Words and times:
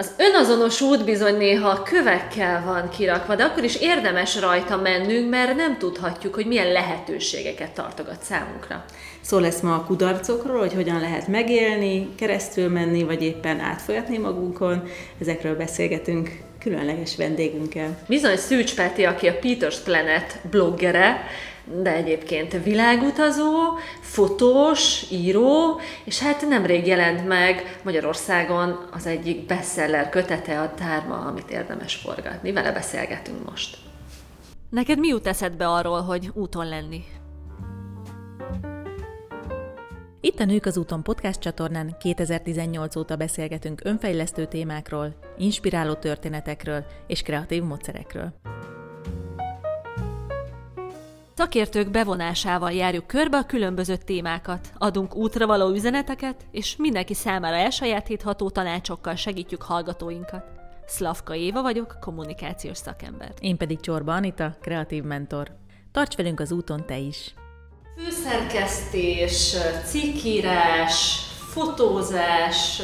Az 0.00 0.12
önazonos 0.16 0.80
út 0.80 1.04
bizony 1.04 1.36
néha 1.36 1.82
kövekkel 1.82 2.62
van 2.64 2.88
kirakva, 2.88 3.34
de 3.34 3.44
akkor 3.44 3.64
is 3.64 3.76
érdemes 3.80 4.40
rajta 4.40 4.76
mennünk, 4.76 5.30
mert 5.30 5.56
nem 5.56 5.78
tudhatjuk, 5.78 6.34
hogy 6.34 6.46
milyen 6.46 6.72
lehetőségeket 6.72 7.70
tartogat 7.70 8.22
számunkra. 8.22 8.84
Szó 9.20 9.38
lesz 9.38 9.60
ma 9.60 9.74
a 9.74 9.84
kudarcokról, 9.84 10.58
hogy 10.58 10.74
hogyan 10.74 11.00
lehet 11.00 11.26
megélni, 11.26 12.08
keresztül 12.16 12.68
menni, 12.68 13.02
vagy 13.02 13.22
éppen 13.22 13.60
átfolyatni 13.60 14.18
magunkon. 14.18 14.82
Ezekről 15.20 15.56
beszélgetünk 15.56 16.30
különleges 16.58 17.16
vendégünkkel. 17.16 17.98
Bizony 18.08 18.36
Szűcs 18.36 18.74
Peti, 18.74 19.04
aki 19.04 19.26
a 19.28 19.38
Peters 19.38 19.78
Planet 19.78 20.40
bloggere, 20.50 21.26
de 21.82 21.92
egyébként 21.92 22.62
világutazó, 22.64 23.78
fotós, 24.00 25.10
író, 25.10 25.80
és 26.04 26.18
hát 26.18 26.48
nemrég 26.48 26.86
jelent 26.86 27.28
meg 27.28 27.80
Magyarországon 27.82 28.88
az 28.92 29.06
egyik 29.06 29.46
bestseller 29.46 30.08
kötete 30.08 30.60
a 30.60 30.72
Dárma, 30.78 31.14
amit 31.14 31.50
érdemes 31.50 31.94
forgatni. 31.94 32.52
Vele 32.52 32.72
beszélgetünk 32.72 33.50
most. 33.50 33.76
Neked 34.70 34.98
mi 34.98 35.08
jut 35.08 35.26
eszedbe 35.26 35.68
arról, 35.68 36.00
hogy 36.00 36.30
úton 36.34 36.68
lenni? 36.68 37.04
Itt 40.20 40.40
a 40.40 40.44
Nők 40.44 40.66
az 40.66 40.76
úton 40.76 41.02
podcast 41.02 41.40
csatornán 41.40 41.96
2018 41.98 42.96
óta 42.96 43.16
beszélgetünk 43.16 43.80
önfejlesztő 43.84 44.46
témákról, 44.46 45.14
inspiráló 45.36 45.94
történetekről 45.94 46.84
és 47.06 47.22
kreatív 47.22 47.62
módszerekről. 47.62 48.32
Szakértők 51.38 51.90
bevonásával 51.90 52.72
járjuk 52.72 53.06
körbe 53.06 53.36
a 53.36 53.46
különböző 53.46 53.96
témákat, 53.96 54.70
adunk 54.78 55.14
útra 55.14 55.46
való 55.46 55.70
üzeneteket, 55.70 56.46
és 56.50 56.76
mindenki 56.76 57.14
számára 57.14 57.56
elsajátítható 57.56 58.50
tanácsokkal 58.50 59.14
segítjük 59.14 59.62
hallgatóinkat. 59.62 60.44
Szlavka 60.86 61.34
Éva 61.34 61.62
vagyok, 61.62 61.96
kommunikációs 62.00 62.76
szakember. 62.76 63.32
Én 63.40 63.56
pedig 63.56 63.80
Csorba 63.80 64.14
Anita, 64.14 64.56
kreatív 64.60 65.02
mentor. 65.02 65.50
Tarts 65.92 66.16
velünk 66.16 66.40
az 66.40 66.52
úton 66.52 66.86
te 66.86 66.96
is! 66.96 67.34
Főszerkesztés, 67.96 69.56
cikkírás, 69.84 71.16
fotózás, 71.52 72.82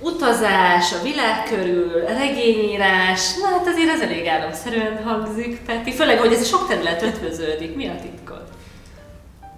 utazás, 0.00 0.92
a 0.92 1.02
világ 1.02 1.42
körül, 1.48 2.04
regényírás, 2.04 3.36
na 3.36 3.46
hát 3.46 3.66
azért 3.66 3.88
ez 3.88 4.00
elég 4.00 4.26
államszerűen 4.26 5.02
hangzik, 5.04 5.60
Peti. 5.66 5.92
Főleg, 5.92 6.18
hogy 6.18 6.32
ez 6.32 6.46
sok 6.46 6.68
terület 6.68 7.02
ötvöződik. 7.02 7.76
Mi 7.76 7.88
a 7.88 7.94
titkod? 8.02 8.42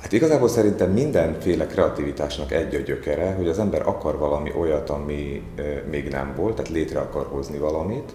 Hát 0.01 0.13
igazából 0.13 0.49
szerintem 0.49 0.91
mindenféle 0.91 1.67
kreativitásnak 1.67 2.53
egy 2.53 2.75
a 2.75 2.79
gyökere, 2.79 3.35
hogy 3.35 3.49
az 3.49 3.59
ember 3.59 3.89
akar 3.89 4.19
valami 4.19 4.53
olyat, 4.59 4.91
ami 4.91 5.43
még 5.91 6.09
nem 6.09 6.35
volt, 6.37 6.55
tehát 6.55 6.71
létre 6.71 7.01
akar 7.01 7.27
hozni 7.27 7.59
valamit, 7.59 8.13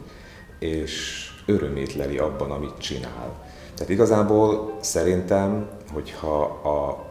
és 0.60 1.26
örömét 1.46 1.96
leli 1.96 2.18
abban, 2.18 2.52
amit 2.52 2.78
csinál. 2.78 3.46
Tehát 3.76 3.92
igazából 3.92 4.78
szerintem, 4.82 5.70
hogyha 5.94 6.42
a 6.44 7.06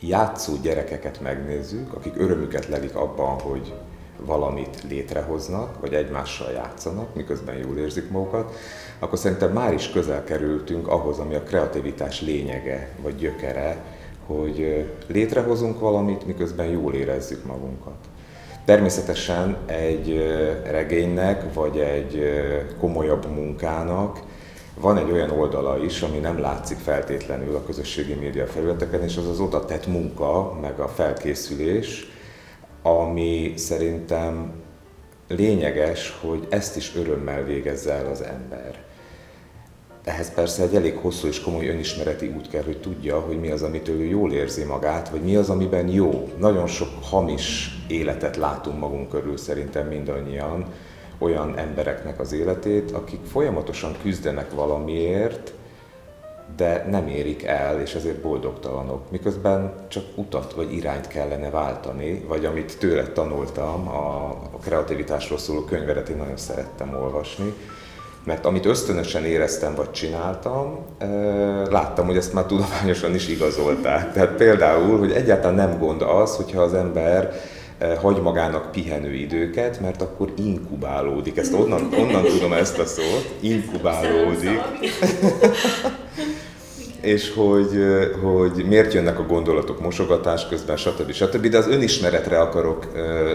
játszó 0.00 0.52
gyerekeket 0.62 1.20
megnézzük, 1.20 1.92
akik 1.92 2.12
örömüket 2.16 2.68
lelik 2.68 2.94
abban, 2.94 3.40
hogy 3.40 3.74
valamit 4.24 4.82
létrehoznak, 4.88 5.80
vagy 5.80 5.94
egymással 5.94 6.52
játszanak, 6.52 7.14
miközben 7.14 7.56
jól 7.56 7.76
érzik 7.76 8.10
magukat, 8.10 8.54
akkor 8.98 9.18
szerintem 9.18 9.52
már 9.52 9.72
is 9.72 9.90
közel 9.90 10.24
kerültünk 10.24 10.88
ahhoz, 10.88 11.18
ami 11.18 11.34
a 11.34 11.42
kreativitás 11.42 12.20
lényege, 12.20 12.88
vagy 13.02 13.16
gyökere, 13.16 13.84
hogy 14.26 14.86
létrehozunk 15.06 15.80
valamit, 15.80 16.26
miközben 16.26 16.66
jól 16.66 16.94
érezzük 16.94 17.44
magunkat. 17.44 17.96
Természetesen 18.64 19.56
egy 19.66 20.16
regénynek, 20.64 21.54
vagy 21.54 21.78
egy 21.78 22.22
komolyabb 22.80 23.26
munkának 23.26 24.20
van 24.80 24.96
egy 24.96 25.10
olyan 25.10 25.30
oldala 25.30 25.84
is, 25.84 26.02
ami 26.02 26.18
nem 26.18 26.40
látszik 26.40 26.76
feltétlenül 26.76 27.54
a 27.54 27.64
közösségi 27.64 28.14
média 28.14 28.46
felületeken, 28.46 29.02
és 29.02 29.16
az 29.16 29.28
az 29.28 29.40
oda 29.40 29.64
tett 29.64 29.86
munka, 29.86 30.58
meg 30.60 30.78
a 30.78 30.88
felkészülés, 30.88 32.06
ami 32.82 33.52
szerintem 33.56 34.52
lényeges, 35.28 36.18
hogy 36.20 36.46
ezt 36.50 36.76
is 36.76 36.96
örömmel 36.96 37.44
végezze 37.44 37.92
el 37.92 38.06
az 38.06 38.22
ember. 38.22 38.86
Ehhez 40.04 40.34
persze 40.34 40.62
egy 40.62 40.74
elég 40.74 40.96
hosszú 40.96 41.26
és 41.26 41.40
komoly 41.40 41.68
önismereti 41.68 42.32
út 42.36 42.48
kell, 42.48 42.62
hogy 42.62 42.80
tudja, 42.80 43.20
hogy 43.20 43.40
mi 43.40 43.50
az, 43.50 43.62
amitől 43.62 44.00
ő 44.00 44.04
jól 44.04 44.32
érzi 44.32 44.64
magát, 44.64 45.08
vagy 45.08 45.22
mi 45.22 45.36
az, 45.36 45.50
amiben 45.50 45.88
jó. 45.88 46.28
Nagyon 46.38 46.66
sok 46.66 46.88
hamis 47.02 47.70
életet 47.88 48.36
látunk 48.36 48.78
magunk 48.78 49.08
körül 49.08 49.36
szerintem 49.36 49.86
mindannyian, 49.86 50.66
olyan 51.18 51.56
embereknek 51.56 52.20
az 52.20 52.32
életét, 52.32 52.90
akik 52.90 53.20
folyamatosan 53.24 53.96
küzdenek 54.02 54.54
valamiért, 54.54 55.52
de 56.56 56.86
nem 56.90 57.08
érik 57.08 57.44
el, 57.44 57.80
és 57.80 57.94
ezért 57.94 58.20
boldogtalanok. 58.20 59.10
Miközben 59.10 59.72
csak 59.88 60.04
utat 60.14 60.52
vagy 60.52 60.72
irányt 60.72 61.08
kellene 61.08 61.50
váltani, 61.50 62.24
vagy 62.28 62.44
amit 62.44 62.78
tőle 62.78 63.06
tanultam, 63.06 63.88
a, 63.88 64.26
a 64.52 64.58
kreativitásról 64.62 65.38
szóló 65.38 65.64
könyvedet 65.64 66.08
én 66.08 66.16
nagyon 66.16 66.36
szerettem 66.36 66.96
olvasni, 67.02 67.54
mert 68.24 68.46
amit 68.46 68.66
ösztönösen 68.66 69.24
éreztem 69.24 69.74
vagy 69.74 69.90
csináltam, 69.90 70.78
láttam, 71.70 72.06
hogy 72.06 72.16
ezt 72.16 72.32
már 72.32 72.44
tudományosan 72.44 73.14
is 73.14 73.28
igazolták. 73.28 74.12
Tehát 74.12 74.34
például, 74.34 74.98
hogy 74.98 75.12
egyáltalán 75.12 75.54
nem 75.54 75.78
gond 75.78 76.02
az, 76.02 76.36
hogyha 76.36 76.62
az 76.62 76.74
ember 76.74 77.32
hagy 78.00 78.20
magának 78.22 78.70
pihenőidőket, 78.72 79.80
mert 79.80 80.02
akkor 80.02 80.32
inkubálódik. 80.36 81.36
Ezt 81.36 81.52
onnan, 81.52 81.88
onnan 81.98 82.24
tudom 82.24 82.52
ezt 82.52 82.78
a 82.78 82.84
szót, 82.84 83.34
inkubálódik. 83.40 84.60
És 87.00 87.34
hogy, 87.34 87.70
hogy 88.22 88.64
miért 88.68 88.92
jönnek 88.92 89.18
a 89.18 89.26
gondolatok 89.26 89.80
mosogatás 89.80 90.48
közben, 90.48 90.76
stb. 90.76 91.12
stb. 91.12 91.46
De 91.46 91.58
az 91.58 91.68
önismeretre 91.68 92.40
akarok 92.40 92.86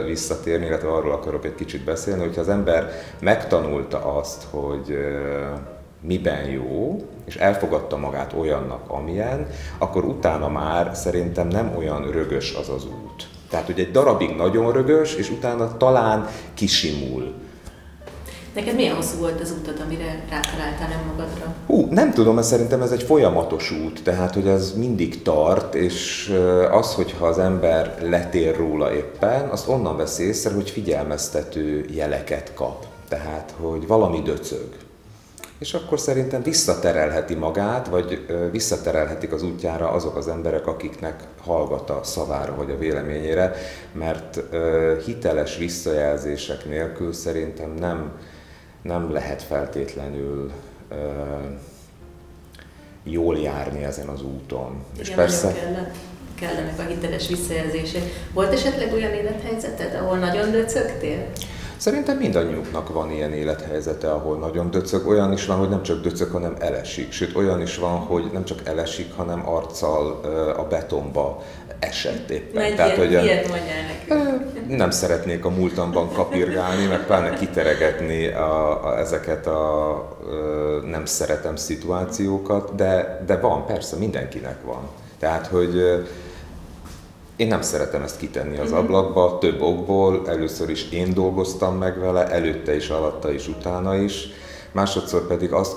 visszatérni, 0.05 0.65
illetve 0.65 0.89
arról 0.89 1.11
akarok 1.11 1.45
egy 1.45 1.55
kicsit 1.55 1.83
beszélni, 1.83 2.21
hogyha 2.21 2.41
az 2.41 2.49
ember 2.49 2.91
megtanulta 3.19 4.15
azt, 4.17 4.43
hogy 4.49 4.97
miben 6.01 6.49
jó, 6.49 7.01
és 7.25 7.35
elfogadta 7.35 7.97
magát 7.97 8.33
olyannak, 8.33 8.81
amilyen, 8.87 9.47
akkor 9.77 10.03
utána 10.03 10.49
már 10.49 10.95
szerintem 10.95 11.47
nem 11.47 11.73
olyan 11.77 12.11
rögös 12.11 12.55
az 12.55 12.69
az 12.69 12.85
út. 12.85 13.27
Tehát, 13.49 13.65
hogy 13.65 13.79
egy 13.79 13.91
darabig 13.91 14.35
nagyon 14.35 14.71
rögös, 14.71 15.15
és 15.15 15.29
utána 15.29 15.77
talán 15.77 16.27
kisimul. 16.53 17.33
Neked 18.53 18.75
milyen 18.75 18.95
hosszú 18.95 19.17
volt 19.17 19.41
az 19.41 19.53
utad, 19.61 19.79
amire 19.85 20.25
rátaláltál 20.29 21.01
önmagadra? 21.01 21.55
Hú, 21.65 21.87
nem 21.89 22.13
tudom, 22.13 22.35
mert 22.35 22.47
szerintem 22.47 22.81
ez 22.81 22.91
egy 22.91 23.03
folyamatos 23.03 23.71
út, 23.71 24.03
tehát 24.03 24.33
hogy 24.33 24.47
ez 24.47 24.73
mindig 24.77 25.21
tart, 25.21 25.75
és 25.75 26.33
az, 26.71 26.93
hogyha 26.93 27.27
az 27.27 27.37
ember 27.39 27.97
letér 28.01 28.55
róla 28.57 28.93
éppen, 28.93 29.49
azt 29.49 29.67
onnan 29.67 29.97
vesz 29.97 30.19
észre, 30.19 30.53
hogy 30.53 30.69
figyelmeztető 30.69 31.85
jeleket 31.89 32.53
kap. 32.53 32.85
Tehát, 33.07 33.53
hogy 33.59 33.87
valami 33.87 34.21
döcög. 34.21 34.67
És 35.59 35.73
akkor 35.73 35.99
szerintem 35.99 36.43
visszaterelheti 36.43 37.33
magát, 37.33 37.87
vagy 37.87 38.25
visszaterelhetik 38.51 39.33
az 39.33 39.43
útjára 39.43 39.89
azok 39.89 40.15
az 40.15 40.27
emberek, 40.27 40.67
akiknek 40.67 41.23
hallgat 41.41 41.89
a 41.89 41.99
szavára 42.03 42.55
vagy 42.55 42.69
a 42.69 42.77
véleményére, 42.77 43.55
mert 43.91 44.39
hiteles 45.05 45.57
visszajelzések 45.57 46.65
nélkül 46.65 47.13
szerintem 47.13 47.73
nem, 47.79 48.11
nem 48.83 49.11
lehet 49.11 49.41
feltétlenül 49.41 50.51
uh, 50.91 50.97
jól 53.03 53.37
járni 53.37 53.83
ezen 53.83 54.07
az 54.07 54.23
úton. 54.23 54.83
Igen, 54.93 55.05
és 55.05 55.09
persze 55.09 55.53
kellene, 55.53 55.91
kellenek 56.39 56.79
a 56.79 56.81
hiteles 56.81 57.27
visszajelzések. 57.27 58.01
Volt 58.33 58.53
esetleg 58.53 58.93
olyan 58.93 59.13
élethelyzeted, 59.13 59.95
ahol 59.95 60.17
nagyon 60.17 60.51
döcögtél? 60.51 61.25
Szerintem 61.77 62.17
mindannyiunknak 62.17 62.93
van 62.93 63.11
ilyen 63.11 63.33
élethelyzete, 63.33 64.11
ahol 64.11 64.37
nagyon 64.37 64.71
döcög. 64.71 65.07
Olyan 65.07 65.31
is 65.31 65.45
van, 65.45 65.57
hogy 65.57 65.69
nem 65.69 65.83
csak 65.83 66.01
döcög, 66.01 66.31
hanem 66.31 66.55
elesik. 66.59 67.11
Sőt, 67.11 67.35
olyan 67.35 67.61
is 67.61 67.77
van, 67.77 67.99
hogy 67.99 68.29
nem 68.33 68.45
csak 68.45 68.61
elesik, 68.63 69.13
hanem 69.13 69.49
arccal 69.49 70.21
a 70.57 70.63
betonba 70.63 71.43
esett 71.87 72.29
éppen. 72.29 72.61
Mert 72.61 72.75
Tehát, 72.75 72.97
hogy 72.97 73.11
ilyet 73.11 73.47
mondjál 73.47 73.81
Nem 74.67 74.91
szeretnék 74.91 75.45
a 75.45 75.49
múltamban 75.49 76.13
kapirgálni, 76.13 76.85
meg 76.85 77.05
pláne 77.05 77.33
kiteregetni 77.33 78.27
a, 78.27 78.85
a, 78.85 78.99
ezeket 78.99 79.47
a, 79.47 79.89
a 79.89 80.17
nem 80.85 81.05
szeretem 81.05 81.55
szituációkat, 81.55 82.75
de, 82.75 83.23
de 83.25 83.37
van, 83.37 83.65
persze, 83.65 83.95
mindenkinek 83.95 84.57
van. 84.65 84.89
Tehát, 85.19 85.47
hogy 85.47 86.03
én 87.35 87.47
nem 87.47 87.61
szeretem 87.61 88.01
ezt 88.01 88.17
kitenni 88.17 88.57
az 88.57 88.69
mhm. 88.69 88.79
ablakba, 88.79 89.37
több 89.37 89.61
okból. 89.61 90.21
Először 90.27 90.69
is 90.69 90.91
én 90.91 91.13
dolgoztam 91.13 91.77
meg 91.77 91.99
vele, 91.99 92.27
előtte 92.27 92.75
is, 92.75 92.89
alatta 92.89 93.31
is, 93.31 93.47
utána 93.47 93.95
is. 93.95 94.27
Másodszor 94.71 95.27
pedig 95.27 95.51
azt 95.51 95.75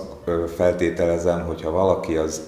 feltételezem, 0.57 1.45
hogy 1.47 1.63
ha 1.63 1.71
valaki 1.71 2.17
az 2.17 2.41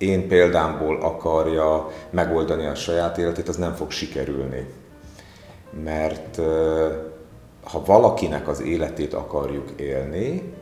én 0.00 0.28
példámból 0.28 1.02
akarja 1.02 1.90
megoldani 2.10 2.66
a 2.66 2.74
saját 2.74 3.18
életét, 3.18 3.48
az 3.48 3.56
nem 3.56 3.74
fog 3.74 3.90
sikerülni. 3.90 4.66
Mert 5.84 6.40
ha 7.62 7.84
valakinek 7.84 8.48
az 8.48 8.60
életét 8.62 9.14
akarjuk 9.14 9.70
élni, 9.76 10.54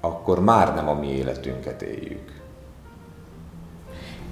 akkor 0.00 0.40
már 0.40 0.74
nem 0.74 0.88
a 0.88 0.94
mi 0.94 1.16
életünket 1.16 1.82
éljük. 1.82 2.32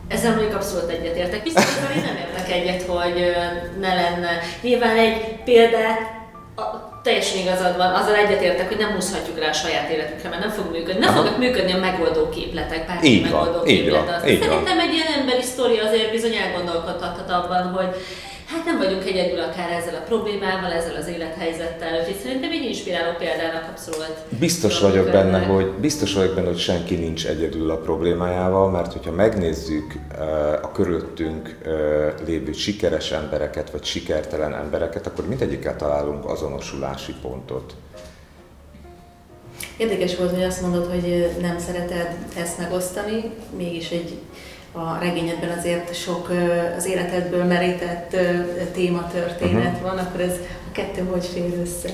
Ezzel 0.09 0.35
mondjuk 0.35 0.55
abszolút 0.55 0.91
egyetértek. 0.91 1.43
Biztos, 1.43 1.65
hogy 1.65 2.03
nem 2.03 2.17
értek 2.17 2.51
egyet, 2.51 2.83
hogy 2.83 3.33
ne 3.81 3.95
lenne. 3.95 4.31
Nyilván 4.63 4.97
egy 4.97 5.43
példát 5.45 6.01
teljesen 7.09 7.39
igazad 7.45 7.77
van, 7.77 7.91
azzal 7.95 8.15
egyetértek, 8.15 8.69
hogy 8.69 8.77
nem 8.85 8.93
húzhatjuk 8.95 9.39
rá 9.39 9.49
a 9.49 9.53
saját 9.63 9.91
életünkre, 9.91 10.29
mert 10.29 10.43
nem 10.43 10.51
fog 10.51 10.71
működni. 10.71 11.01
Nem 11.01 11.09
Aha. 11.09 11.19
fognak 11.19 11.39
működni 11.39 11.73
a 11.73 11.79
megoldó 11.79 12.29
képletek, 12.29 12.87
bárki 12.87 13.21
megoldó 13.21 13.63
képlet. 13.63 14.21
Szerintem 14.21 14.79
egy 14.79 14.93
ilyen 14.93 15.13
emberi 15.21 15.43
sztori 15.43 15.79
azért 15.79 16.11
bizony 16.11 16.35
elgondolkodhat 16.35 17.31
abban, 17.31 17.63
hogy 17.77 17.91
hát 18.49 18.65
nem 18.65 18.79
vagyunk 18.79 19.05
egyedül 19.05 19.41
akár 19.41 19.71
ezzel 19.71 19.95
a 19.95 20.05
problémával, 20.07 20.73
ezzel 20.73 20.97
az 20.97 21.09
élethelyzettel, 21.09 21.99
úgyhogy 22.01 22.19
szerintem 22.23 22.51
egy 22.51 22.65
inspiráló 22.65 23.17
példának 23.19 23.69
abszolút. 23.71 24.15
Biztos 24.39 24.81
vagyok 24.81 25.11
benne, 25.11 25.39
hogy, 25.39 25.71
biztos 25.71 26.15
vagyok 26.15 26.35
benne, 26.35 26.47
hogy 26.47 26.59
senki 26.59 26.95
nincs 26.95 27.27
egyedül 27.27 27.71
a 27.71 27.77
problémájával, 27.77 28.71
mert 28.71 28.93
hogyha 28.93 29.13
megnézzük 29.13 29.95
a 30.63 30.73
körülöttünk 30.73 31.59
lévő 32.27 32.53
sikeres 32.53 33.13
embereket, 33.13 33.71
vagy 33.71 33.85
sikertelen 33.85 34.55
embereket, 34.55 35.07
akkor 35.07 35.29
mindegyikkel 35.29 35.77
találunk 35.77 36.25
azonosulási 36.25 37.15
pontot. 37.23 37.75
Érdekes 39.77 40.17
volt, 40.17 40.31
hogy 40.31 40.43
azt 40.43 40.63
mondod, 40.63 40.91
hogy 40.91 41.31
nem 41.41 41.59
szereted 41.59 42.17
ezt 42.37 42.59
megosztani, 42.59 43.31
mégis 43.57 43.91
egy 43.91 44.19
a 44.79 44.99
regényedben 45.01 45.59
azért 45.59 45.95
sok 45.95 46.31
az 46.77 46.87
életedből 46.87 47.45
merített 47.45 48.17
téma, 48.73 49.07
történet 49.13 49.73
uh-huh. 49.73 49.83
van, 49.83 49.99
akkor 49.99 50.21
ez 50.21 50.35
a 50.69 50.73
kettő 50.73 51.05
hogy 51.11 51.25
fér 51.25 51.59
össze? 51.61 51.89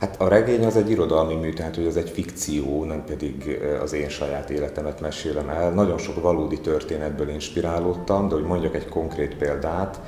Hát 0.00 0.20
a 0.20 0.28
regény 0.28 0.64
az 0.64 0.76
egy 0.76 0.90
irodalmi 0.90 1.34
mű, 1.34 1.52
tehát 1.52 1.76
hogy 1.76 1.86
az 1.86 1.96
egy 1.96 2.10
fikció, 2.10 2.84
nem 2.84 3.04
pedig 3.04 3.60
az 3.82 3.92
én 3.92 4.08
saját 4.08 4.50
életemet 4.50 5.00
mesélem 5.00 5.48
el. 5.48 5.70
Nagyon 5.70 5.98
sok 5.98 6.22
valódi 6.22 6.60
történetből 6.60 7.28
inspirálódtam, 7.28 8.28
de 8.28 8.34
hogy 8.34 8.44
mondjak 8.44 8.74
egy 8.74 8.88
konkrét 8.88 9.36
példát, 9.36 10.00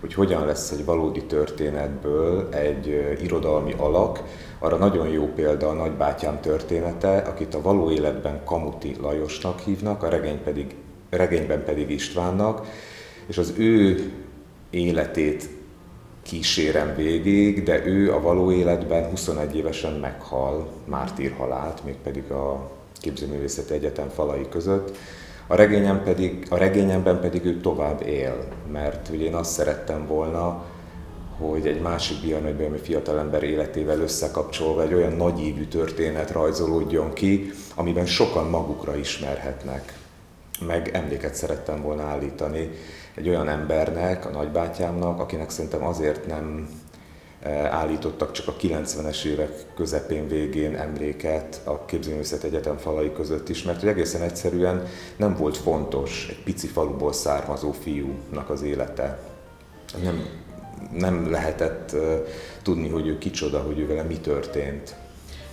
hogy 0.00 0.14
hogyan 0.14 0.46
lesz 0.46 0.70
egy 0.70 0.84
valódi 0.84 1.24
történetből 1.24 2.48
egy 2.50 3.16
irodalmi 3.22 3.74
alak, 3.76 4.22
arra 4.58 4.76
nagyon 4.76 5.08
jó 5.08 5.26
példa 5.34 5.68
a 5.68 5.72
nagybátyám 5.72 6.40
története, 6.40 7.16
akit 7.16 7.54
a 7.54 7.62
való 7.62 7.90
életben 7.90 8.40
Kamuti 8.44 8.96
Lajosnak 9.00 9.60
hívnak, 9.60 10.02
a 10.02 10.08
regény 10.08 10.42
pedig 10.42 10.74
regényben 11.10 11.64
pedig 11.64 11.90
Istvánnak, 11.90 12.66
és 13.26 13.38
az 13.38 13.54
ő 13.56 14.10
életét 14.70 15.48
kísérem 16.22 16.94
végig, 16.94 17.62
de 17.62 17.86
ő 17.86 18.12
a 18.12 18.20
való 18.20 18.52
életben 18.52 19.10
21 19.10 19.56
évesen 19.56 19.92
meghal, 19.92 20.68
mártírhalált, 20.84 21.84
mégpedig 21.84 22.30
a 22.30 22.70
Képzőművészeti 23.00 23.74
Egyetem 23.74 24.08
falai 24.08 24.48
között. 24.48 24.96
A, 25.46 25.54
regényem 25.54 26.02
pedig, 26.02 26.46
a 26.50 26.56
regényemben 26.56 27.20
pedig 27.20 27.44
ő 27.44 27.60
tovább 27.60 28.06
él, 28.06 28.48
mert 28.72 29.08
ugye 29.08 29.24
én 29.24 29.34
azt 29.34 29.52
szerettem 29.52 30.06
volna, 30.06 30.64
hogy 31.38 31.66
egy 31.66 31.80
másik 31.80 32.20
bianagyban, 32.20 32.66
ami 32.66 32.78
fiatalember 32.78 33.42
életével 33.42 34.00
összekapcsolva 34.00 34.82
egy 34.82 34.94
olyan 34.94 35.12
nagyívű 35.12 35.64
történet 35.64 36.30
rajzolódjon 36.30 37.12
ki, 37.12 37.50
amiben 37.74 38.06
sokan 38.06 38.46
magukra 38.46 38.96
ismerhetnek 38.96 39.99
meg 40.66 40.90
emléket 40.92 41.34
szerettem 41.34 41.82
volna 41.82 42.02
állítani 42.02 42.70
egy 43.14 43.28
olyan 43.28 43.48
embernek, 43.48 44.26
a 44.26 44.30
nagybátyámnak, 44.30 45.20
akinek 45.20 45.50
szerintem 45.50 45.84
azért 45.84 46.26
nem 46.26 46.68
eh, 47.42 47.74
állítottak 47.74 48.32
csak 48.32 48.48
a 48.48 48.56
90-es 48.60 49.24
évek 49.24 49.50
közepén 49.74 50.28
végén 50.28 50.76
emléket 50.76 51.60
a 51.64 51.84
Képzőművészet 51.84 52.44
Egyetem 52.44 52.76
falai 52.76 53.12
között 53.12 53.48
is, 53.48 53.62
mert 53.62 53.80
hogy 53.80 53.88
egészen 53.88 54.22
egyszerűen 54.22 54.86
nem 55.16 55.36
volt 55.36 55.56
fontos 55.56 56.26
egy 56.30 56.42
pici 56.42 56.66
faluból 56.66 57.12
származó 57.12 57.72
fiúnak 57.72 58.50
az 58.50 58.62
élete. 58.62 59.18
Nem, 60.02 60.26
nem 60.92 61.30
lehetett 61.30 61.92
uh, 61.92 62.26
tudni, 62.62 62.88
hogy 62.88 63.06
ő 63.06 63.18
kicsoda, 63.18 63.58
hogy 63.58 63.78
ő 63.78 63.86
vele 63.86 64.02
mi 64.02 64.18
történt. 64.18 64.94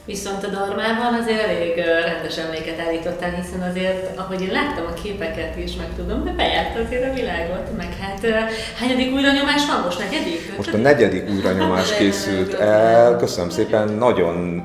Viszont 0.08 0.44
a 0.44 0.48
Darmában 0.48 1.14
azért 1.22 1.42
elég 1.42 1.76
rendes 2.06 2.38
emléket 2.38 2.80
állítottál, 2.80 3.30
hiszen 3.30 3.70
azért, 3.70 4.18
ahogy 4.18 4.42
én 4.42 4.52
láttam 4.52 4.86
a 4.86 4.94
képeket 4.94 5.58
is, 5.58 5.76
meg 5.76 5.88
tudom, 5.96 6.22
hogy 6.22 6.36
bejárt 6.36 6.80
azért 6.86 7.10
a 7.12 7.14
világot, 7.14 7.78
meg 7.78 7.98
hát 8.02 8.26
hányadik 8.80 9.14
újranyomás 9.14 9.66
van 9.66 9.82
most? 9.84 10.00
Negyedik? 10.00 10.58
Most 10.58 10.74
a 10.74 10.78
negyedik 10.78 11.30
újranyomás 11.30 11.98
készült 11.98 12.54
el. 12.54 13.16
Köszönöm 13.18 13.50
szépen, 13.50 13.90
nagyon, 13.90 14.64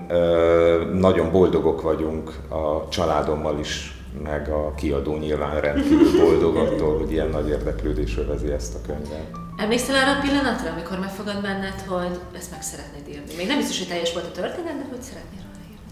nagyon 0.93 1.31
boldogok 1.31 1.83
vagyunk 1.83 2.31
a 2.49 2.89
családommal 2.89 3.59
is, 3.59 3.93
meg 4.23 4.49
a 4.49 4.75
kiadó 4.75 5.17
nyilván 5.17 5.61
rendkívül 5.61 6.25
boldog 6.25 6.57
attól, 6.57 6.99
hogy 6.99 7.13
ilyen 7.13 7.29
nagy 7.29 7.49
érdeklődés 7.49 8.19
övezi 8.19 8.51
ezt 8.51 8.75
a 8.75 8.79
könyvet. 8.87 9.31
Emlékszel 9.57 9.95
arra 9.95 10.19
a 10.19 10.21
pillanatra, 10.21 10.71
amikor 10.71 10.99
megfogad 10.99 11.43
benned, 11.43 11.81
hogy 11.87 12.19
ezt 12.33 12.51
meg 12.51 12.63
szeretnéd 12.63 13.09
írni? 13.09 13.35
Még 13.37 13.47
nem 13.47 13.57
biztos, 13.57 13.79
hogy 13.79 13.89
teljes 13.89 14.13
volt 14.13 14.27
a 14.27 14.33
történet, 14.41 14.79
de 14.79 14.87
hogy 14.91 15.03
szeretnél 15.03 15.41
róla 15.41 15.65
írni? 15.71 15.85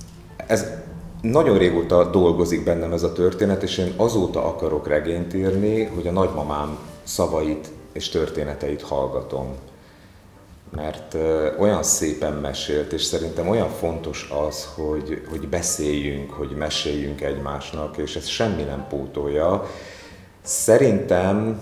Ez 0.47 0.67
nagyon 1.21 1.59
régóta 1.59 2.11
dolgozik 2.11 2.65
bennem 2.65 2.93
ez 2.93 3.03
a 3.03 3.13
történet, 3.13 3.63
és 3.63 3.79
én 3.79 3.93
azóta 3.97 4.45
akarok 4.45 4.89
regényt 4.89 5.35
írni, 5.35 5.85
hogy 5.85 6.07
a 6.07 6.13
nagymamám 6.13 6.79
szavait 7.03 7.69
és 7.93 8.09
történeteit 8.09 8.83
hallgatom. 8.83 9.55
Mert 10.71 11.17
olyan 11.59 11.83
szépen 11.83 12.33
mesélt, 12.33 12.93
és 12.93 13.03
szerintem 13.03 13.49
olyan 13.49 13.69
fontos 13.69 14.31
az, 14.47 14.69
hogy, 14.75 15.23
hogy 15.31 15.49
beszéljünk, 15.49 16.31
hogy 16.31 16.51
meséljünk 16.51 17.21
egymásnak, 17.21 17.97
és 17.97 18.17
ez 18.17 18.27
semmi 18.27 18.63
nem 18.63 18.87
pótolja. 18.89 19.65
Szerintem 20.43 21.61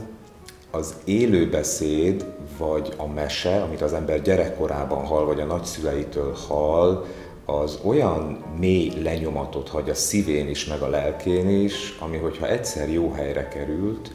az 0.71 0.95
élőbeszéd, 1.05 2.27
vagy 2.59 2.93
a 2.97 3.07
mese, 3.07 3.63
amit 3.63 3.81
az 3.81 3.93
ember 3.93 4.23
gyerekkorában 4.23 5.05
hall, 5.05 5.25
vagy 5.25 5.41
a 5.41 5.45
nagyszüleitől 5.45 6.37
hall, 6.49 7.05
az 7.45 7.79
olyan 7.85 8.45
mély 8.59 8.93
lenyomatot 9.03 9.69
hagy 9.69 9.91
a 9.91 9.95
szívén 9.95 10.49
is, 10.49 10.65
meg 10.65 10.81
a 10.81 10.89
lelkén 10.89 11.49
is, 11.49 11.97
ami 12.01 12.17
hogyha 12.17 12.49
egyszer 12.49 12.93
jó 12.93 13.13
helyre 13.13 13.49
került, 13.49 14.11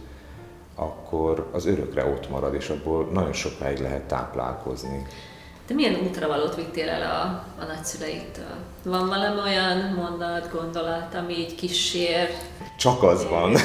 akkor 0.76 1.50
az 1.52 1.66
örökre 1.66 2.06
ott 2.06 2.30
marad, 2.30 2.54
és 2.54 2.70
abból 2.70 3.10
nagyon 3.12 3.34
sokáig 3.34 3.80
lehet 3.80 4.02
táplálkozni. 4.02 5.08
De 5.68 5.74
milyen 5.74 5.96
útravalót 6.08 6.56
vittél 6.56 6.90
el 6.90 7.02
a, 7.02 7.24
a 7.62 7.66
nagyszüleitől? 7.66 8.56
Van 8.84 9.08
valami 9.08 9.40
olyan 9.42 9.78
mondat, 9.96 10.52
gondolat, 10.52 11.16
ami 11.16 11.34
így 11.34 11.56
kísér? 11.56 12.28
Csak 12.78 13.04
az 13.04 13.28
van. 13.30 13.56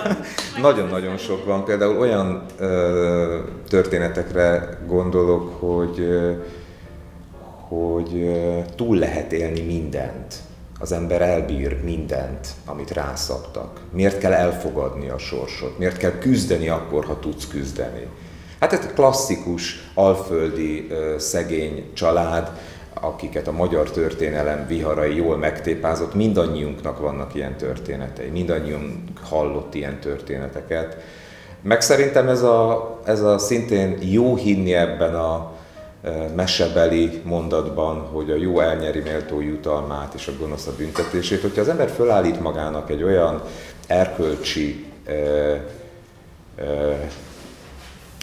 Nagyon-nagyon 0.60 1.16
sok 1.16 1.44
van. 1.44 1.64
Például 1.64 1.98
olyan 1.98 2.44
ö, 2.58 3.38
történetekre 3.68 4.78
gondolok, 4.86 5.60
hogy, 5.60 6.00
ö, 6.00 6.32
hogy 7.68 8.14
ö, 8.14 8.58
túl 8.76 8.96
lehet 8.96 9.32
élni 9.32 9.60
mindent. 9.60 10.34
Az 10.82 10.92
ember 10.92 11.22
elbír 11.22 11.82
mindent, 11.82 12.48
amit 12.64 12.90
rászabtak. 12.90 13.80
Miért 13.92 14.18
kell 14.18 14.32
elfogadni 14.32 15.08
a 15.08 15.18
sorsot? 15.18 15.78
Miért 15.78 15.96
kell 15.96 16.18
küzdeni 16.18 16.68
akkor, 16.68 17.04
ha 17.04 17.18
tudsz 17.18 17.48
küzdeni? 17.48 18.06
Hát 18.60 18.72
ez 18.72 18.84
egy 18.84 18.92
klasszikus, 18.92 19.90
alföldi, 19.94 20.88
szegény 21.18 21.90
család, 21.94 22.50
akiket 23.00 23.48
a 23.48 23.52
magyar 23.52 23.90
történelem 23.90 24.66
viharai 24.66 25.16
jól 25.16 25.36
megtépázott, 25.36 26.14
mindannyiunknak 26.14 26.98
vannak 26.98 27.34
ilyen 27.34 27.56
történetei, 27.56 28.28
mindannyiunk 28.28 29.18
hallott 29.22 29.74
ilyen 29.74 30.00
történeteket. 30.00 30.96
Meg 31.62 31.80
szerintem 31.80 32.28
ez 32.28 32.42
a, 32.42 33.00
ez 33.04 33.20
a 33.20 33.38
szintén 33.38 33.98
jó 34.00 34.36
hinni 34.36 34.74
ebben 34.74 35.14
a 35.14 35.52
mesebeli 36.34 37.22
mondatban, 37.24 38.00
hogy 38.00 38.30
a 38.30 38.36
jó 38.36 38.60
elnyeri 38.60 39.00
méltó 39.00 39.40
jutalmát 39.40 40.14
és 40.14 40.26
a 40.26 40.32
gonosz 40.38 40.66
a 40.66 40.72
büntetését. 40.76 41.40
Hogyha 41.40 41.60
az 41.60 41.68
ember 41.68 41.88
fölállít 41.88 42.40
magának 42.40 42.90
egy 42.90 43.02
olyan 43.02 43.42
erkölcsi 43.86 44.92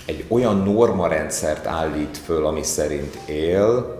egy 0.05 0.25
olyan 0.27 0.57
normarendszert 0.57 1.65
állít 1.65 2.17
föl, 2.17 2.46
ami 2.46 2.63
szerint 2.63 3.15
él, 3.25 3.96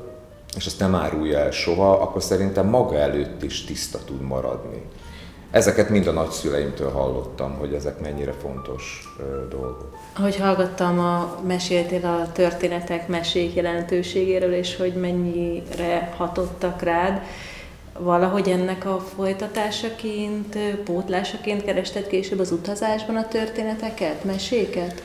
és 0.56 0.66
azt 0.66 0.80
nem 0.80 0.96
árulja 0.96 1.40
el 1.40 1.52
soha, 1.52 1.92
akkor 2.02 2.24
szerintem 2.24 2.68
maga 2.68 2.96
előtt 2.96 3.44
is 3.44 3.66
tiszta 3.66 4.00
tud 4.06 4.22
maradni. 4.22 4.82
Ezeket 5.52 5.90
mind 5.90 6.08
a 6.08 6.12
nagyszüleimtől 6.12 6.92
hallottam, 6.92 7.54
hogy 7.54 7.74
ezek 7.74 8.00
mennyire 8.00 8.32
fontos 8.32 9.16
dolgok. 9.50 9.97
Ahogy 10.20 10.38
hallgattam, 10.38 11.00
a, 11.00 11.40
meséltél 11.48 12.06
a 12.06 12.32
történetek, 12.32 13.08
mesék 13.08 13.56
jelentőségéről, 13.56 14.54
és 14.54 14.76
hogy 14.76 14.94
mennyire 14.94 16.14
hatottak 16.18 16.82
rád, 16.82 17.22
valahogy 18.00 18.50
ennek 18.50 18.86
a 18.86 19.00
folytatásaként, 19.16 20.58
pótlásaként 20.84 21.64
kerested 21.64 22.08
később 22.08 22.40
az 22.40 22.52
utazásban 22.52 23.16
a 23.16 23.28
történeteket, 23.28 24.24
meséket? 24.24 25.04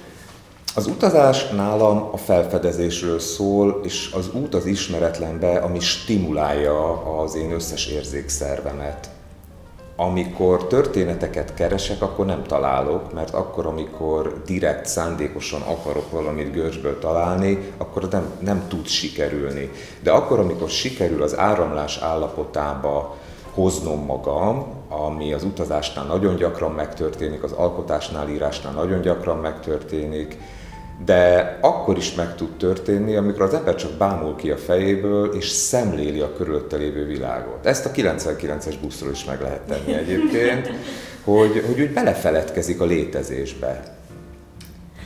Az 0.75 0.87
utazás 0.87 1.49
nálam 1.49 2.09
a 2.13 2.17
felfedezésről 2.17 3.19
szól, 3.19 3.81
és 3.85 4.11
az 4.15 4.31
út 4.35 4.55
az 4.55 4.67
ismeretlenbe, 4.67 5.59
ami 5.59 5.81
stimulálja 5.81 7.03
az 7.21 7.35
én 7.35 7.53
összes 7.53 7.87
érzékszervemet. 7.87 9.11
Amikor 10.03 10.67
történeteket 10.67 11.55
keresek, 11.55 12.03
akkor 12.03 12.27
nem 12.27 12.43
találok, 12.43 13.13
mert 13.13 13.35
akkor, 13.35 13.67
amikor 13.67 14.43
direkt, 14.47 14.87
szándékosan 14.87 15.61
akarok 15.61 16.11
valamit 16.11 16.53
görcsből 16.53 16.99
találni, 16.99 17.73
akkor 17.77 18.09
nem, 18.11 18.31
nem 18.39 18.65
tud 18.69 18.87
sikerülni. 18.87 19.71
De 20.01 20.11
akkor, 20.11 20.39
amikor 20.39 20.69
sikerül 20.69 21.23
az 21.23 21.39
áramlás 21.39 21.99
állapotába 21.99 23.17
hoznom 23.55 24.05
magam, 24.05 24.67
ami 24.89 25.33
az 25.33 25.45
utazásnál 25.45 26.05
nagyon 26.05 26.37
gyakran 26.37 26.73
megtörténik, 26.73 27.43
az 27.43 27.53
alkotásnál, 27.53 28.29
írásnál 28.29 28.73
nagyon 28.73 29.01
gyakran 29.01 29.39
megtörténik, 29.39 30.39
de 31.05 31.59
akkor 31.61 31.97
is 31.97 32.15
meg 32.15 32.35
tud 32.35 32.57
történni, 32.57 33.17
amikor 33.17 33.43
az 33.43 33.55
ember 33.55 33.75
csak 33.75 33.93
bámul 33.93 34.37
ki 34.37 34.51
a 34.51 34.57
fejéből, 34.57 35.35
és 35.35 35.49
szemléli 35.49 36.21
a 36.21 36.33
körülötte 36.33 36.77
lévő 36.77 37.07
világot. 37.07 37.67
Ezt 37.67 37.87
a 37.87 37.91
99-es 37.91 38.75
buszról 38.81 39.11
is 39.11 39.25
meg 39.25 39.41
lehet 39.41 39.61
tenni 39.61 39.93
egyébként, 40.05 40.71
hogy, 41.25 41.65
hogy 41.67 41.81
úgy 41.81 41.93
belefeledkezik 41.93 42.81
a 42.81 42.85
létezésbe. 42.85 43.83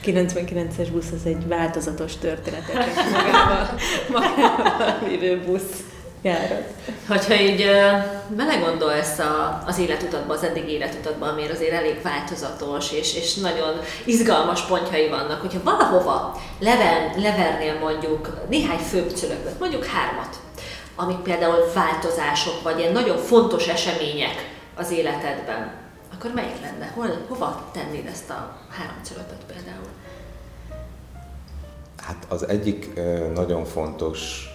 99-es 0.05 0.89
busz 0.93 1.11
az 1.15 1.27
egy 1.27 1.49
változatos 1.49 2.17
történetet 2.17 2.87
magával, 3.13 3.69
magával 4.11 5.09
lévő 5.09 5.43
busz 5.47 5.85
járat. 6.27 6.65
Hogyha 7.09 7.35
így 7.35 7.67
belegondolsz 8.29 9.19
a, 9.19 9.63
az 9.67 9.79
életutatba, 9.79 10.35
az 10.35 10.43
eddig 10.43 10.69
életutatban, 10.69 11.29
ami 11.29 11.49
azért 11.49 11.73
elég 11.73 12.03
változatos, 12.03 12.93
és, 12.93 13.15
és 13.15 13.35
nagyon 13.35 13.81
izgalmas 14.05 14.63
pontjai 14.63 15.09
vannak, 15.09 15.41
hogyha 15.41 15.63
valahova 15.63 16.41
leven, 16.59 17.11
levernél 17.17 17.79
mondjuk 17.79 18.47
néhány 18.49 18.79
főbb 18.79 19.11
cölöpöt, 19.11 19.59
mondjuk 19.59 19.85
hármat, 19.85 20.37
amik 20.97 21.19
például 21.19 21.71
változások, 21.75 22.63
vagy 22.63 22.79
ilyen 22.79 22.93
nagyon 22.93 23.17
fontos 23.17 23.69
események 23.69 24.55
az 24.77 24.91
életedben, 24.91 25.73
akkor 26.15 26.31
melyik 26.35 26.61
lenne? 26.61 26.93
Hol, 26.95 27.25
hova 27.29 27.71
tennéd 27.73 28.07
ezt 28.07 28.31
a 28.31 28.57
három 28.71 28.97
cölöpöt 29.03 29.45
például? 29.47 29.89
Hát 32.03 32.27
az 32.29 32.49
egyik 32.49 33.01
nagyon 33.35 33.65
fontos 33.65 34.51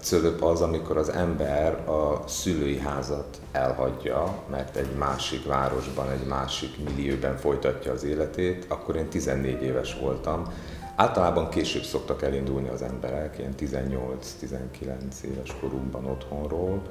cölöp 0.00 0.42
az, 0.42 0.60
amikor 0.60 0.96
az 0.96 1.08
ember 1.08 1.88
a 1.88 2.22
szülői 2.26 2.78
házat 2.78 3.40
elhagyja, 3.52 4.42
mert 4.50 4.76
egy 4.76 4.94
másik 4.98 5.46
városban, 5.46 6.10
egy 6.10 6.26
másik 6.26 6.84
millióben 6.84 7.36
folytatja 7.36 7.92
az 7.92 8.04
életét, 8.04 8.66
akkor 8.68 8.96
én 8.96 9.08
14 9.08 9.62
éves 9.62 9.96
voltam. 10.00 10.52
Általában 10.96 11.48
később 11.48 11.82
szoktak 11.82 12.22
elindulni 12.22 12.68
az 12.68 12.82
emberek, 12.82 13.38
ilyen 13.38 13.54
18-19 13.58 15.22
éves 15.24 15.56
korunkban 15.60 16.06
otthonról, 16.06 16.82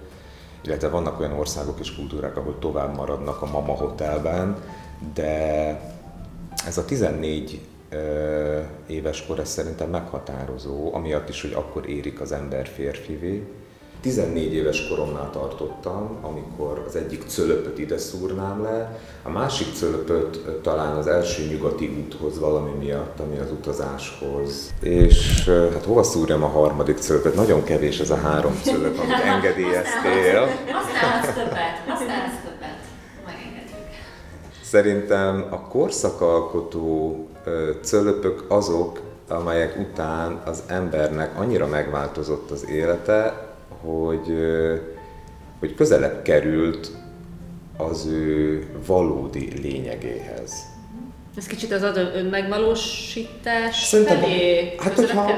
illetve 0.63 0.89
vannak 0.89 1.19
olyan 1.19 1.33
országok 1.33 1.79
és 1.79 1.95
kultúrák, 1.95 2.37
ahol 2.37 2.59
tovább 2.59 2.95
maradnak 2.95 3.41
a 3.41 3.51
mama 3.51 3.73
hotelben, 3.73 4.57
de 5.13 5.79
ez 6.65 6.77
a 6.77 6.85
14 6.85 7.61
éves 8.87 9.25
kor, 9.25 9.39
ez 9.39 9.49
szerintem 9.49 9.89
meghatározó, 9.89 10.93
amiatt 10.93 11.29
is, 11.29 11.41
hogy 11.41 11.53
akkor 11.53 11.89
érik 11.89 12.21
az 12.21 12.31
ember 12.31 12.67
férfivé. 12.67 13.47
14 14.03 14.53
éves 14.53 14.87
koromnál 14.87 15.29
tartottam, 15.31 16.17
amikor 16.21 16.83
az 16.87 16.95
egyik 16.95 17.23
cölöpöt 17.27 17.79
ide 17.79 17.97
szúrnám 17.97 18.61
le, 18.61 18.99
a 19.23 19.29
másik 19.29 19.73
cölöpöt 19.73 20.61
talán 20.61 20.97
az 20.97 21.07
első 21.07 21.43
nyugati 21.43 21.87
úthoz 21.87 22.39
valami 22.39 22.71
miatt, 22.71 23.19
ami 23.19 23.37
az 23.37 23.51
utazáshoz. 23.51 24.73
És 24.81 25.49
hát 25.73 25.83
hova 25.83 26.03
szúrjam 26.03 26.43
a 26.43 26.47
harmadik 26.47 26.97
cölöpöt? 26.97 27.35
Nagyon 27.35 27.63
kevés 27.63 27.99
ez 27.99 28.09
a 28.09 28.15
három 28.15 28.59
cölöp, 28.63 28.99
amit 28.99 29.23
engedélyeztél. 29.33 30.39
Használsz 30.71 31.33
többet, 31.33 31.77
használsz 31.87 32.35
többet. 32.42 32.42
Szerintem 34.73 35.45
a 35.49 35.59
korszakalkotó 35.59 37.17
cölöpök 37.81 38.45
azok, 38.47 39.01
amelyek 39.27 39.79
után 39.79 40.41
az 40.45 40.63
embernek 40.67 41.39
annyira 41.39 41.67
megváltozott 41.67 42.51
az 42.51 42.69
élete, 42.69 43.47
hogy, 43.81 44.37
hogy 45.59 45.75
közelebb 45.75 46.21
került 46.21 46.91
az 47.77 48.05
ő 48.05 48.65
valódi 48.85 49.61
lényegéhez. 49.61 50.72
Ez 51.37 51.45
kicsit 51.45 51.71
az 51.71 51.81
ad 51.81 51.97
önmegvalósítás 52.15 53.83
Szerintem, 53.85 54.19
felé? 54.19 54.75
hát 54.77 54.93
hogyha, 54.93 55.31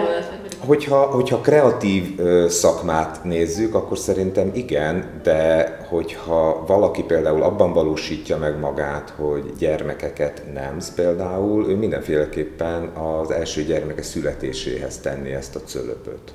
hogyha, 0.60 1.06
hogyha 1.06 1.42
kreatív 1.42 2.20
szakmát 2.48 3.24
nézzük, 3.24 3.76
akkor 3.76 3.98
szerintem 3.98 4.52
igen, 4.54 5.22
de 5.24 5.78
hogyha 5.90 6.64
valaki 6.68 7.04
például 7.04 7.44
abban 7.44 7.74
valósítja 7.74 8.38
meg 8.38 8.60
magát, 8.60 9.10
hogy 9.10 9.54
gyermekeket 9.58 10.42
nemz 10.54 10.94
például, 10.94 11.70
ő 11.70 11.76
mindenféleképpen 11.76 12.84
az 12.84 13.32
első 13.32 13.64
gyermeke 13.64 14.02
születéséhez 14.02 14.98
tenni 14.98 15.32
ezt 15.32 15.56
a 15.56 15.60
cölöpöt. 15.60 16.34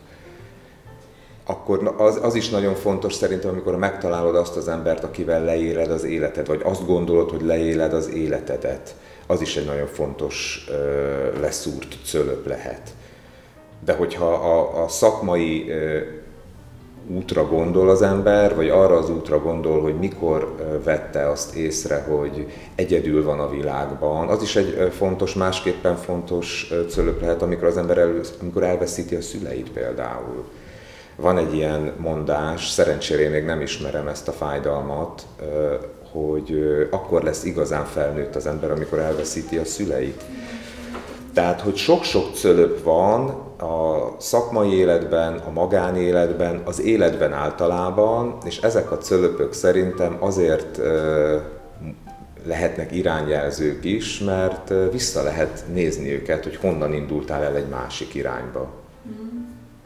Akkor 1.47 1.95
az, 1.99 2.19
az 2.23 2.35
is 2.35 2.49
nagyon 2.49 2.75
fontos 2.75 3.14
szerintem, 3.14 3.50
amikor 3.50 3.76
megtalálod 3.76 4.37
azt 4.37 4.57
az 4.57 4.69
embert, 4.69 5.05
akivel 5.05 5.45
leéled 5.45 5.90
az 5.90 6.05
életed, 6.05 6.47
vagy 6.47 6.61
azt 6.64 6.87
gondolod, 6.87 7.31
hogy 7.31 7.43
leéled 7.43 7.93
az 7.93 8.12
életedet 8.12 8.95
az 9.31 9.41
is 9.41 9.57
egy 9.57 9.67
nagyon 9.67 9.87
fontos 9.87 10.67
leszúrt 11.41 11.97
cölöp 12.05 12.47
lehet. 12.47 12.91
De 13.85 13.93
hogyha 13.93 14.33
a, 14.33 14.83
a 14.83 14.89
szakmai 14.89 15.73
útra 17.07 17.47
gondol 17.47 17.91
az 17.91 18.03
ember, 18.03 18.55
vagy 18.55 18.69
arra 18.69 18.97
az 18.97 19.11
útra 19.11 19.39
gondol, 19.39 19.81
hogy 19.81 19.99
mikor 19.99 20.55
vette 20.85 21.29
azt 21.29 21.55
észre, 21.55 22.03
hogy 22.09 22.47
egyedül 22.75 23.25
van 23.25 23.41
a 23.41 23.51
világban, 23.51 24.29
az 24.29 24.43
is 24.43 24.57
egy 24.57 24.93
fontos, 24.93 25.35
másképpen 25.35 25.97
fontos 25.97 26.73
cölöp 26.89 27.21
lehet, 27.21 27.43
amikor 27.43 27.69
az 27.69 27.77
ember 27.77 27.99
el, 27.99 28.21
amikor 28.41 28.63
elveszíti 28.63 29.15
a 29.15 29.21
szüleit 29.21 29.71
például. 29.71 30.45
Van 31.17 31.39
egy 31.39 31.55
ilyen 31.55 31.93
mondás, 31.99 32.69
szerencsére 32.69 33.29
még 33.29 33.45
nem 33.45 33.61
ismerem 33.61 34.09
ezt 34.09 34.29
a 34.29 34.33
fájdalmat, 34.33 35.27
hogy 36.12 36.62
akkor 36.90 37.23
lesz 37.23 37.45
igazán 37.45 37.85
felnőtt 37.85 38.35
az 38.35 38.47
ember, 38.47 38.71
amikor 38.71 38.99
elveszíti 38.99 39.59
a 39.59 39.64
szüleit. 39.64 40.23
Tehát, 41.35 41.61
hogy 41.61 41.76
sok-sok 41.76 42.35
cölöp 42.35 42.83
van 42.83 43.29
a 43.59 44.14
szakmai 44.19 44.73
életben, 44.73 45.35
a 45.47 45.50
magánéletben, 45.50 46.62
az 46.64 46.81
életben 46.81 47.33
általában, 47.33 48.38
és 48.45 48.59
ezek 48.59 48.90
a 48.90 48.99
cölöpök 48.99 49.52
szerintem 49.52 50.17
azért 50.21 50.81
lehetnek 52.47 52.93
irányjelzők 52.93 53.85
is, 53.85 54.19
mert 54.19 54.73
vissza 54.93 55.23
lehet 55.23 55.64
nézni 55.73 56.12
őket, 56.12 56.45
hogy 56.45 56.57
honnan 56.57 56.95
indultál 56.95 57.43
el 57.43 57.57
egy 57.57 57.69
másik 57.69 58.14
irányba. 58.14 58.71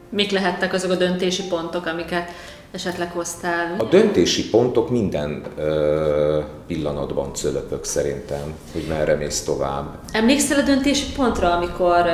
Mik 0.09 0.31
lehettek 0.31 0.73
azok 0.73 0.91
a 0.91 0.95
döntési 0.95 1.43
pontok, 1.43 1.85
amiket 1.85 2.29
esetleg 2.71 3.11
hoztál? 3.11 3.75
A 3.77 3.83
döntési 3.83 4.49
pontok 4.49 4.89
minden 4.89 5.43
ö, 5.57 6.39
pillanatban 6.67 7.33
cölöpök 7.33 7.83
szerintem, 7.83 8.53
hogy 8.73 8.85
merre 8.89 9.15
mész 9.15 9.43
tovább. 9.43 9.99
Emlékszel 10.11 10.59
a 10.59 10.63
döntési 10.63 11.11
pontra, 11.15 11.51
amikor 11.51 12.05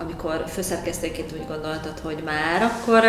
amikor 0.00 0.44
főszerkesztőként 0.48 1.32
úgy 1.32 1.46
gondoltad, 1.48 1.98
hogy 2.02 2.22
már 2.24 2.62
akkor 2.62 3.02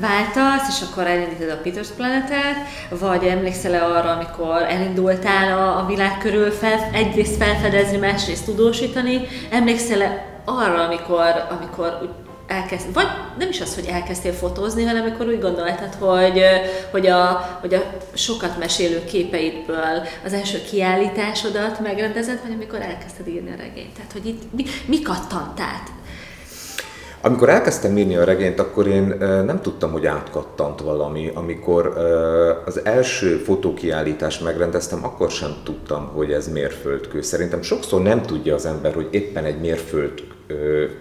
váltasz, 0.00 0.68
és 0.68 0.88
akkor 0.90 1.06
elindítod 1.06 1.50
a 1.50 1.60
Peters 1.62 1.88
Planetet, 1.88 2.56
vagy 3.00 3.24
emlékszel-e 3.24 3.84
arra, 3.84 4.10
amikor 4.10 4.62
elindultál 4.62 5.58
a, 5.58 5.78
a 5.78 5.86
világ 5.86 6.18
körül 6.18 6.50
fel, 6.50 6.90
egyrészt 6.92 7.36
felfedezni, 7.36 7.96
másrészt 7.96 8.44
tudósítani, 8.44 9.20
emlékszel-e 9.50 10.40
arra, 10.44 10.82
amikor, 10.82 11.46
amikor 11.58 12.14
elkezd, 12.48 12.92
vagy 12.92 13.06
nem 13.38 13.48
is 13.48 13.60
az, 13.60 13.74
hogy 13.74 13.86
elkezdtél 13.86 14.32
fotózni, 14.32 14.84
hanem 14.84 15.02
amikor 15.02 15.26
úgy 15.26 15.40
gondoltad, 15.40 15.94
hogy, 15.98 16.42
hogy, 16.90 17.06
a, 17.06 17.58
hogy 17.60 17.74
a 17.74 17.82
sokat 18.14 18.58
mesélő 18.58 19.04
képeidből 19.04 20.02
az 20.24 20.32
első 20.32 20.62
kiállításodat 20.70 21.80
megrendezed, 21.80 22.38
vagy 22.42 22.52
amikor 22.52 22.80
elkezdted 22.80 23.28
írni 23.28 23.50
a 23.50 23.56
regényt. 23.56 23.94
Tehát, 23.94 24.12
hogy 24.12 24.26
itt 24.26 24.42
mi, 24.52 24.64
mi 24.86 25.02
kattant? 25.02 25.96
Amikor 27.20 27.48
elkezdtem 27.48 27.98
írni 27.98 28.16
a 28.16 28.24
regényt, 28.24 28.60
akkor 28.60 28.86
én 28.86 29.14
nem 29.44 29.60
tudtam, 29.62 29.92
hogy 29.92 30.06
átkattant 30.06 30.80
valami. 30.80 31.30
Amikor 31.34 31.86
az 32.66 32.84
első 32.84 33.36
fotókiállítást 33.36 34.44
megrendeztem, 34.44 35.04
akkor 35.04 35.30
sem 35.30 35.56
tudtam, 35.64 36.10
hogy 36.14 36.32
ez 36.32 36.48
mérföldkő. 36.48 37.22
Szerintem 37.22 37.62
sokszor 37.62 38.02
nem 38.02 38.22
tudja 38.22 38.54
az 38.54 38.66
ember, 38.66 38.94
hogy 38.94 39.08
éppen 39.10 39.44
egy 39.44 39.60
mérföld 39.60 40.12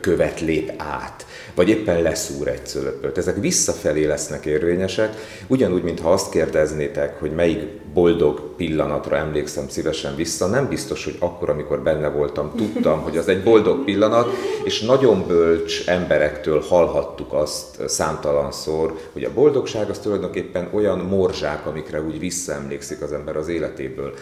követ 0.02 0.42
lép 0.42 0.74
át, 0.78 1.26
vagy 1.58 1.70
éppen 1.70 2.02
leszúr 2.02 2.48
egy 2.48 2.66
cölöpöt. 2.66 3.18
Ezek 3.18 3.40
visszafelé 3.40 4.06
lesznek 4.06 4.46
érvényesek, 4.46 5.16
ugyanúgy, 5.48 5.84
mintha 5.84 6.12
azt 6.12 6.32
kérdeznétek, 6.32 7.20
hogy 7.20 7.32
melyik 7.32 7.60
boldog 7.94 8.56
pillanatra 8.56 9.16
emlékszem 9.16 9.70
szívesen 9.70 10.16
vissza, 10.16 10.48
nem 10.48 10.68
biztos, 10.68 11.04
hogy 11.04 11.16
akkor, 11.20 11.50
amikor 11.50 11.82
benne 11.82 12.08
voltam, 12.08 12.52
tudtam, 12.56 13.02
hogy 13.02 13.18
az 13.18 13.28
egy 13.28 13.44
boldog 13.44 13.84
pillanat, 13.84 14.30
és 14.64 14.82
nagyon 14.82 15.28
bölcs 15.28 15.88
emberektől 15.88 16.62
hallhattuk 16.62 17.34
azt 17.34 17.88
számtalanszor, 17.88 18.98
hogy 19.14 19.24
a 19.24 19.34
boldogság 19.34 19.90
az 19.90 20.00
tulajdonképpen 20.00 20.70
olyan 20.74 21.00
morzsák, 21.00 21.66
amikre 21.66 22.02
úgy 22.02 22.20
visszaemlékszik 22.20 23.02
az 23.02 23.14
ember 23.14 23.38
az 23.38 23.48
életéből. 23.48 24.14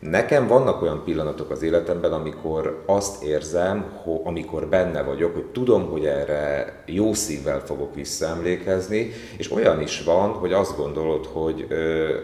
Nekem 0.00 0.46
vannak 0.46 0.82
olyan 0.82 1.02
pillanatok 1.04 1.50
az 1.50 1.62
életemben, 1.62 2.12
amikor 2.12 2.82
azt 2.86 3.22
érzem, 3.22 3.84
hogy 4.02 4.20
amikor 4.24 4.66
benne 4.66 5.02
vagyok, 5.02 5.34
hogy 5.34 5.44
tudom, 5.44 5.86
hogy 5.90 6.06
erre 6.06 6.74
jó 6.86 7.14
szívvel 7.14 7.60
fogok 7.60 7.94
visszaemlékezni, 7.94 9.10
és 9.36 9.52
olyan 9.52 9.80
is 9.80 10.02
van, 10.02 10.30
hogy 10.30 10.52
azt 10.52 10.76
gondolod, 10.76 11.26
hogy 11.26 11.66
ö, 11.68 12.14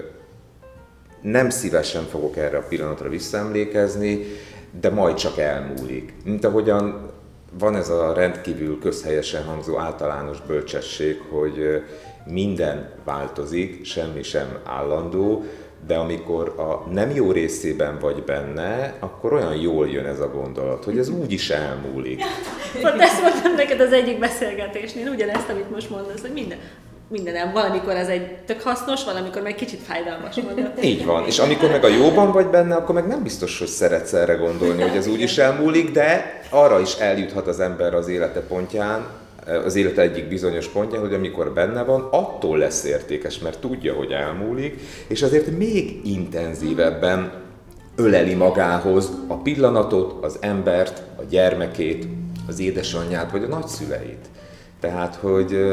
nem 1.22 1.50
szívesen 1.50 2.04
fogok 2.04 2.36
erre 2.36 2.56
a 2.56 2.66
pillanatra 2.68 3.08
visszaemlékezni, 3.08 4.24
de 4.80 4.90
majd 4.90 5.16
csak 5.16 5.38
elmúlik. 5.38 6.14
Mint 6.24 6.44
ahogyan 6.44 7.10
van 7.58 7.76
ez 7.76 7.88
a 7.88 8.12
rendkívül 8.12 8.78
közhelyesen 8.78 9.44
hangzó 9.44 9.78
általános 9.78 10.40
bölcsesség, 10.46 11.20
hogy 11.30 11.82
minden 12.24 12.90
változik, 13.04 13.84
semmi 13.84 14.22
sem 14.22 14.58
állandó, 14.64 15.44
de 15.86 15.94
amikor 15.94 16.54
a 16.58 16.90
nem 16.90 17.10
jó 17.10 17.32
részében 17.32 17.98
vagy 17.98 18.22
benne, 18.22 18.94
akkor 19.00 19.32
olyan 19.32 19.56
jól 19.56 19.88
jön 19.88 20.06
ez 20.06 20.20
a 20.20 20.28
gondolat, 20.28 20.84
hogy 20.84 20.98
ez 20.98 21.08
úgy 21.08 21.32
is 21.32 21.50
elmúlik. 21.50 22.22
Pont 22.82 23.00
ezt 23.00 23.22
mondtam 23.22 23.54
neked 23.54 23.80
az 23.80 23.92
egyik 23.92 24.18
beszélgetésnél, 24.18 25.10
ugyanezt, 25.10 25.48
amit 25.48 25.70
most 25.70 25.90
mondasz, 25.90 26.20
hogy 26.20 26.32
minden, 26.32 26.58
mindenem. 27.08 27.52
Valamikor 27.52 27.94
ez 27.94 28.08
egy 28.08 28.36
tök 28.46 28.60
hasznos, 28.60 29.04
valamikor 29.04 29.42
meg 29.42 29.54
kicsit 29.54 29.80
fájdalmas 29.80 30.36
mondat. 30.36 30.84
Így 30.84 31.04
van. 31.04 31.26
És 31.26 31.38
amikor 31.38 31.70
meg 31.70 31.84
a 31.84 31.88
jóban 31.88 32.32
vagy 32.32 32.46
benne, 32.46 32.74
akkor 32.74 32.94
meg 32.94 33.06
nem 33.06 33.22
biztos, 33.22 33.58
hogy 33.58 33.68
szeretsz 33.68 34.12
erre 34.12 34.34
gondolni, 34.34 34.82
hogy 34.82 34.96
ez 34.96 35.06
úgy 35.06 35.20
is 35.20 35.38
elmúlik, 35.38 35.90
de 35.90 36.40
arra 36.50 36.80
is 36.80 36.94
eljuthat 36.94 37.46
az 37.46 37.60
ember 37.60 37.94
az 37.94 38.08
élete 38.08 38.40
pontján, 38.40 39.06
az 39.64 39.74
élete 39.74 40.02
egyik 40.02 40.28
bizonyos 40.28 40.68
pontja, 40.68 41.00
hogy 41.00 41.14
amikor 41.14 41.52
benne 41.52 41.82
van, 41.82 42.08
attól 42.10 42.58
lesz 42.58 42.84
értékes, 42.84 43.38
mert 43.38 43.60
tudja, 43.60 43.94
hogy 43.94 44.10
elmúlik, 44.10 44.80
és 45.06 45.22
azért 45.22 45.56
még 45.56 46.00
intenzívebben 46.04 47.32
öleli 47.96 48.34
magához 48.34 49.10
a 49.26 49.34
pillanatot, 49.34 50.24
az 50.24 50.36
embert, 50.40 51.02
a 51.16 51.22
gyermekét, 51.28 52.06
az 52.48 52.60
édesanyját 52.60 53.30
vagy 53.30 53.42
a 53.42 53.46
nagyszüleit. 53.46 54.26
Tehát, 54.80 55.14
hogy 55.14 55.66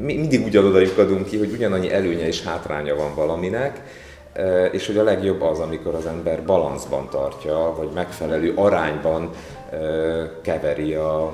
mindig 0.00 0.44
ugyanoda 0.44 0.78
adunk 0.98 1.26
ki, 1.26 1.38
hogy 1.38 1.52
ugyanannyi 1.52 1.92
előnye 1.92 2.26
és 2.26 2.42
hátránya 2.42 2.96
van 2.96 3.14
valaminek, 3.14 3.82
és 4.72 4.86
hogy 4.86 4.96
a 4.96 5.02
legjobb 5.02 5.42
az, 5.42 5.58
amikor 5.58 5.94
az 5.94 6.06
ember 6.06 6.44
balanszban 6.44 7.08
tartja, 7.10 7.74
vagy 7.76 7.88
megfelelő 7.94 8.52
arányban 8.54 9.30
keveri 10.42 10.94
a 10.94 11.32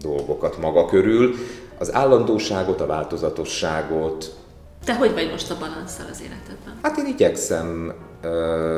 dolgokat 0.00 0.58
maga 0.58 0.84
körül, 0.84 1.34
az 1.78 1.94
állandóságot, 1.94 2.80
a 2.80 2.86
változatosságot. 2.86 4.36
Te 4.84 4.94
hogy 4.94 5.12
vagy 5.12 5.30
most 5.30 5.50
a 5.50 5.56
balanszal 5.58 6.06
az 6.10 6.20
életedben? 6.22 6.78
Hát 6.82 6.98
én 6.98 7.06
igyekszem 7.06 7.94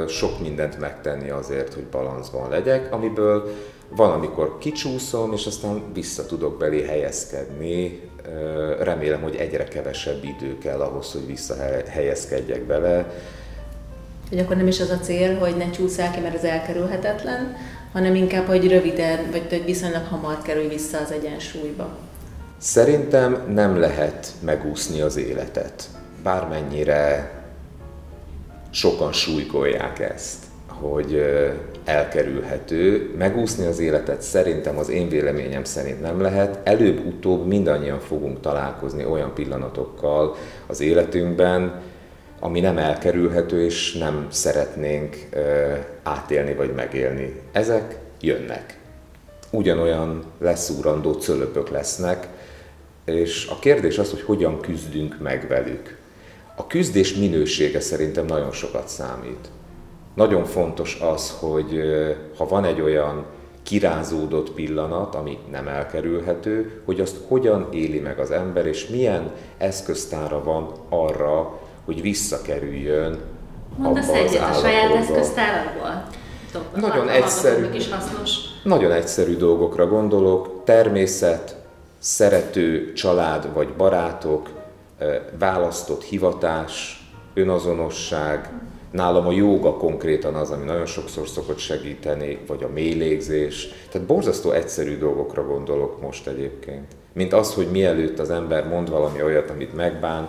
sok 0.09 0.41
mindent 0.41 0.79
megtenni 0.79 1.31
azért, 1.31 1.75
hogy 1.75 1.85
balanszban 1.85 2.51
legyek, 2.51 2.93
amiből 2.93 3.55
van, 3.89 4.11
amikor 4.11 4.59
kicsúszom, 4.59 5.33
és 5.33 5.47
aztán 5.47 5.83
vissza 5.93 6.27
tudok 6.27 6.59
belé 6.59 6.83
helyezkedni. 6.83 8.11
Remélem, 8.81 9.23
hogy 9.23 9.37
egyre 9.37 9.65
kevesebb 9.65 10.25
idő 10.25 10.59
kell 10.59 10.81
ahhoz, 10.81 11.13
hogy 11.13 11.27
visszahelyezkedjek 11.27 12.63
bele. 12.63 13.15
Hogy 14.29 14.39
akkor 14.39 14.57
nem 14.57 14.67
is 14.67 14.81
az 14.81 14.91
a 14.91 14.99
cél, 14.99 15.39
hogy 15.39 15.57
ne 15.57 15.71
csúszál 15.71 16.11
ki, 16.11 16.21
mert 16.21 16.35
ez 16.35 16.45
elkerülhetetlen, 16.45 17.57
hanem 17.97 18.15
inkább, 18.15 18.47
hogy 18.47 18.69
röviden, 18.69 19.19
vagy 19.31 19.47
hogy 19.49 19.65
viszonylag 19.65 20.05
hamar 20.05 20.43
kerülj 20.43 20.69
vissza 20.69 20.99
az 20.99 21.13
egyensúlyba. 21.13 21.89
Szerintem 22.59 23.43
nem 23.55 23.79
lehet 23.79 24.33
megúszni 24.41 25.01
az 25.01 25.17
életet. 25.17 25.85
Bármennyire 26.23 27.31
sokan 28.71 29.13
súlykolják 29.13 29.99
ezt, 29.99 30.45
hogy 30.67 31.23
elkerülhető. 31.85 33.15
Megúszni 33.19 33.67
az 33.67 33.79
életet 33.79 34.23
szerintem 34.23 34.79
az 34.79 34.89
én 34.89 35.09
véleményem 35.09 35.65
szerint 35.65 36.01
nem 36.01 36.21
lehet. 36.21 36.59
Előbb-utóbb 36.65 37.47
mindannyian 37.47 38.01
fogunk 38.01 38.41
találkozni 38.41 39.05
olyan 39.05 39.35
pillanatokkal 39.35 40.37
az 40.67 40.81
életünkben, 40.81 41.81
ami 42.41 42.61
nem 42.61 42.79
elkerülhető, 42.79 43.65
és 43.65 43.93
nem 43.93 44.27
szeretnénk 44.31 45.29
átélni 46.03 46.55
vagy 46.55 46.75
megélni. 46.75 47.41
Ezek 47.53 47.99
jönnek. 48.21 48.79
Ugyanolyan 49.51 50.25
leszúrandó 50.39 51.13
cölöpök 51.13 51.69
lesznek, 51.69 52.29
és 53.05 53.47
a 53.51 53.59
kérdés 53.59 53.99
az, 53.99 54.11
hogy 54.11 54.23
hogyan 54.23 54.61
küzdünk 54.61 55.19
meg 55.21 55.49
velük. 55.49 55.99
A 56.55 56.67
küzdés 56.67 57.15
minősége 57.15 57.81
szerintem 57.81 58.27
nagyon 58.27 58.53
sokat 58.53 58.89
számít. 58.89 59.49
Nagyon 60.15 60.45
fontos 60.45 60.99
az, 61.01 61.37
hogy 61.39 61.81
ha 62.37 62.47
van 62.47 62.65
egy 62.65 62.81
olyan 62.81 63.25
kirázódott 63.63 64.51
pillanat, 64.51 65.15
ami 65.15 65.39
nem 65.51 65.69
elkerülhető, 65.69 66.81
hogy 66.85 67.01
azt 67.01 67.17
hogyan 67.29 67.69
éli 67.73 67.99
meg 67.99 68.19
az 68.19 68.31
ember, 68.31 68.67
és 68.67 68.89
milyen 68.89 69.33
eszköztára 69.59 70.43
van 70.43 70.73
arra, 70.89 71.61
hogy 71.87 72.03
visszakerüljön 72.03 73.19
Mondasz 73.77 74.09
abba 74.09 74.17
egyet 74.17 74.51
az 74.51 74.57
a 74.57 74.61
saját 74.61 74.95
eszköztárakból? 74.95 76.07
Nagyon 76.75 77.09
egyszerű, 77.09 77.67
is 77.75 77.91
hasznos. 77.91 78.31
nagyon 78.63 78.93
egyszerű 78.93 79.37
dolgokra 79.37 79.87
gondolok. 79.87 80.65
Természet, 80.65 81.57
szerető 81.99 82.93
család 82.93 83.53
vagy 83.55 83.69
barátok, 83.69 84.51
választott 85.39 86.03
hivatás, 86.03 87.05
önazonosság, 87.35 88.51
Nálam 88.91 89.27
a 89.27 89.33
jóga 89.33 89.77
konkrétan 89.77 90.35
az, 90.35 90.51
ami 90.51 90.65
nagyon 90.65 90.87
sokszor 90.87 91.29
szokott 91.29 91.59
segíteni, 91.59 92.39
vagy 92.47 92.63
a 92.63 92.69
mélégzés. 92.69 93.69
Tehát 93.91 94.07
borzasztó 94.07 94.51
egyszerű 94.51 94.99
dolgokra 94.99 95.47
gondolok 95.47 96.01
most 96.01 96.27
egyébként. 96.27 96.87
Mint 97.13 97.33
az, 97.33 97.55
hogy 97.55 97.71
mielőtt 97.71 98.19
az 98.19 98.31
ember 98.31 98.69
mond 98.69 98.91
valami 98.91 99.23
olyat, 99.23 99.51
amit 99.51 99.75
megbán, 99.75 100.29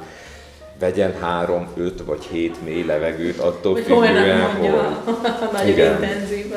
vegyen 0.80 1.14
három, 1.22 1.68
öt 1.76 2.04
vagy 2.06 2.24
hét 2.24 2.64
mély 2.64 2.84
levegőt, 2.84 3.40
attól 3.40 3.74
hogy 3.74 3.84
függően, 3.84 4.42
hol 4.42 4.70
mondja 4.70 5.04
nagyon 5.52 5.68
Igen. 5.68 6.04
intenzív 6.04 6.54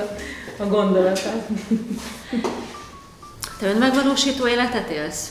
a 0.59 0.67
gondolatát. 0.67 1.47
Te 3.61 3.67
önmegvalósító 3.67 4.49
életet 4.49 4.91
élsz? 4.91 5.29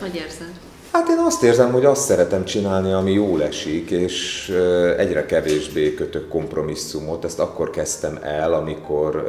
Hogy 0.00 0.14
érzed? 0.14 0.52
Hát 0.92 1.08
én 1.08 1.18
azt 1.18 1.42
érzem, 1.42 1.72
hogy 1.72 1.84
azt 1.84 2.04
szeretem 2.04 2.44
csinálni, 2.44 2.92
ami 2.92 3.12
jól 3.12 3.42
esik, 3.42 3.90
és 3.90 4.48
egyre 4.98 5.26
kevésbé 5.26 5.94
kötök 5.94 6.28
kompromisszumot. 6.28 7.24
Ezt 7.24 7.38
akkor 7.38 7.70
kezdtem 7.70 8.18
el, 8.22 8.52
amikor 8.52 9.26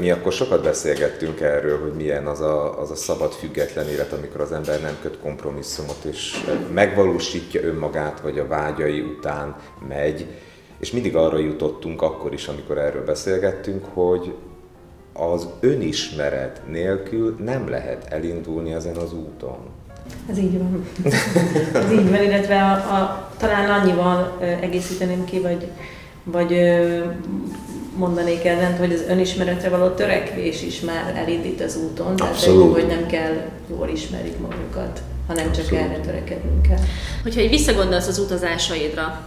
mi 0.00 0.10
akkor 0.10 0.32
sokat 0.32 0.62
beszélgettünk 0.62 1.40
erről, 1.40 1.80
hogy 1.80 1.92
milyen 1.92 2.26
az 2.26 2.40
a, 2.40 2.80
az 2.80 2.90
a 2.90 2.94
szabad, 2.94 3.32
független 3.32 3.88
élet, 3.88 4.12
amikor 4.12 4.40
az 4.40 4.52
ember 4.52 4.80
nem 4.80 4.96
köt 5.02 5.18
kompromisszumot, 5.18 6.04
és 6.04 6.44
megvalósítja 6.72 7.62
önmagát, 7.62 8.20
vagy 8.20 8.38
a 8.38 8.46
vágyai 8.46 9.00
után 9.00 9.56
megy. 9.88 10.26
És 10.78 10.90
mindig 10.90 11.16
arra 11.16 11.38
jutottunk 11.38 12.02
akkor 12.02 12.32
is, 12.32 12.46
amikor 12.48 12.78
erről 12.78 13.04
beszélgettünk, 13.04 13.84
hogy 13.92 14.34
az 15.12 15.48
önismeret 15.60 16.60
nélkül 16.70 17.36
nem 17.38 17.68
lehet 17.68 18.04
elindulni 18.12 18.72
ezen 18.72 18.96
az 18.96 19.12
úton. 19.12 19.58
Ez 20.30 20.38
így 20.38 20.58
van. 20.58 20.86
Ez 21.74 21.92
így 21.92 22.10
van, 22.10 22.22
illetve 22.22 22.62
a, 22.62 22.72
a, 22.72 23.30
talán 23.38 23.80
annyival 23.80 24.38
egészíteném 24.60 25.24
ki, 25.24 25.40
vagy, 25.40 25.66
vagy 26.24 26.52
mondanék 27.96 28.44
ellent, 28.44 28.78
hogy 28.78 28.92
az 28.92 29.04
önismeretre 29.08 29.68
való 29.68 29.88
törekvés 29.88 30.62
is 30.62 30.80
már 30.80 31.12
elindít 31.16 31.60
az 31.60 31.76
úton. 31.76 32.16
Tehát 32.16 32.44
jó, 32.44 32.72
hogy 32.72 32.86
nem 32.86 33.06
kell 33.06 33.34
jól 33.70 33.88
ismerjük 33.88 34.38
magunkat, 34.38 35.00
hanem 35.26 35.46
Abszolút. 35.46 35.70
csak 35.70 35.78
erre 35.78 35.98
törekednünk 35.98 36.62
kell. 36.62 36.78
Hogyha 37.22 37.40
egy 37.40 37.48
visszagondolsz 37.48 38.06
az 38.06 38.18
utazásaidra, 38.18 39.20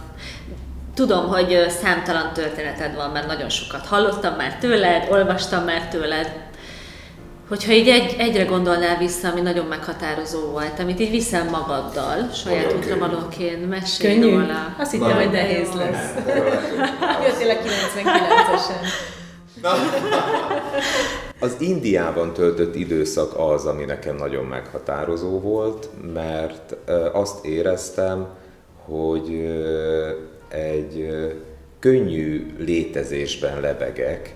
tudom, 0.94 1.26
hogy 1.26 1.66
számtalan 1.82 2.32
történeted 2.32 2.94
van, 2.94 3.10
mert 3.10 3.26
nagyon 3.26 3.48
sokat 3.48 3.86
hallottam 3.86 4.34
már 4.34 4.58
tőled, 4.58 5.08
olvastam 5.10 5.64
már 5.64 5.88
tőled, 5.88 6.32
Hogyha 7.48 7.72
így 7.72 7.88
egy, 7.88 8.16
egyre 8.18 8.44
gondolnál 8.44 8.98
vissza, 8.98 9.28
ami 9.28 9.40
nagyon 9.40 9.66
meghatározó 9.66 10.40
volt, 10.40 10.78
amit 10.78 11.00
így 11.00 11.10
viszel 11.10 11.44
magaddal, 11.44 12.30
saját 12.32 12.74
útra 12.74 12.98
valóként, 12.98 13.68
mesélj 13.68 14.14
Könnyű? 14.18 14.30
róla. 14.30 14.74
Azt 14.78 14.90
hittem, 14.90 15.16
hogy 15.16 15.30
nehéz 15.30 15.68
lesz. 15.74 16.14
Jöttél 17.24 17.50
a 17.50 17.54
99-esen. 17.54 18.86
Az 21.40 21.56
Indiában 21.58 22.32
töltött 22.32 22.74
időszak 22.74 23.38
az, 23.38 23.64
ami 23.64 23.84
nekem 23.84 24.16
nagyon 24.16 24.44
meghatározó 24.44 25.40
volt, 25.40 25.88
mert 26.14 26.76
azt 27.12 27.44
éreztem, 27.44 28.26
hogy 28.84 29.48
egy 30.48 31.08
könnyű 31.78 32.54
létezésben 32.58 33.60
lebegek, 33.60 34.34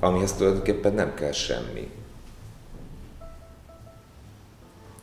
amihez 0.00 0.32
tulajdonképpen 0.32 0.94
nem 0.94 1.14
kell 1.14 1.32
semmi. 1.32 1.90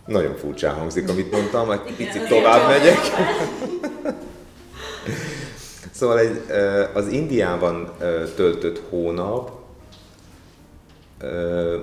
Nagyon 0.09 0.35
furcsán 0.35 0.75
hangzik, 0.75 1.09
amit 1.09 1.31
mondtam, 1.31 1.71
egy 1.71 1.95
picit 1.95 2.27
tovább 2.27 2.67
megyek. 2.67 2.97
szóval 5.91 6.19
egy, 6.19 6.41
az 6.93 7.07
Indiában 7.07 7.91
töltött 8.35 8.81
hónap 8.89 9.51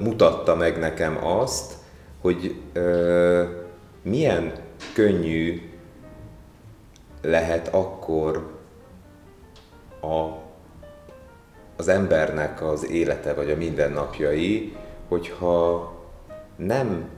mutatta 0.01 0.55
meg 0.55 0.79
nekem 0.79 1.27
azt, 1.27 1.73
hogy 2.21 2.55
milyen 4.03 4.53
könnyű 4.95 5.71
lehet 7.23 7.69
akkor 7.69 8.53
a, 10.01 10.29
az 11.77 11.89
embernek 11.89 12.63
az 12.63 12.91
élete 12.91 13.35
vagy 13.35 13.51
a 13.51 13.57
mindennapjai, 13.57 14.77
hogyha 15.09 15.93
nem 16.57 17.16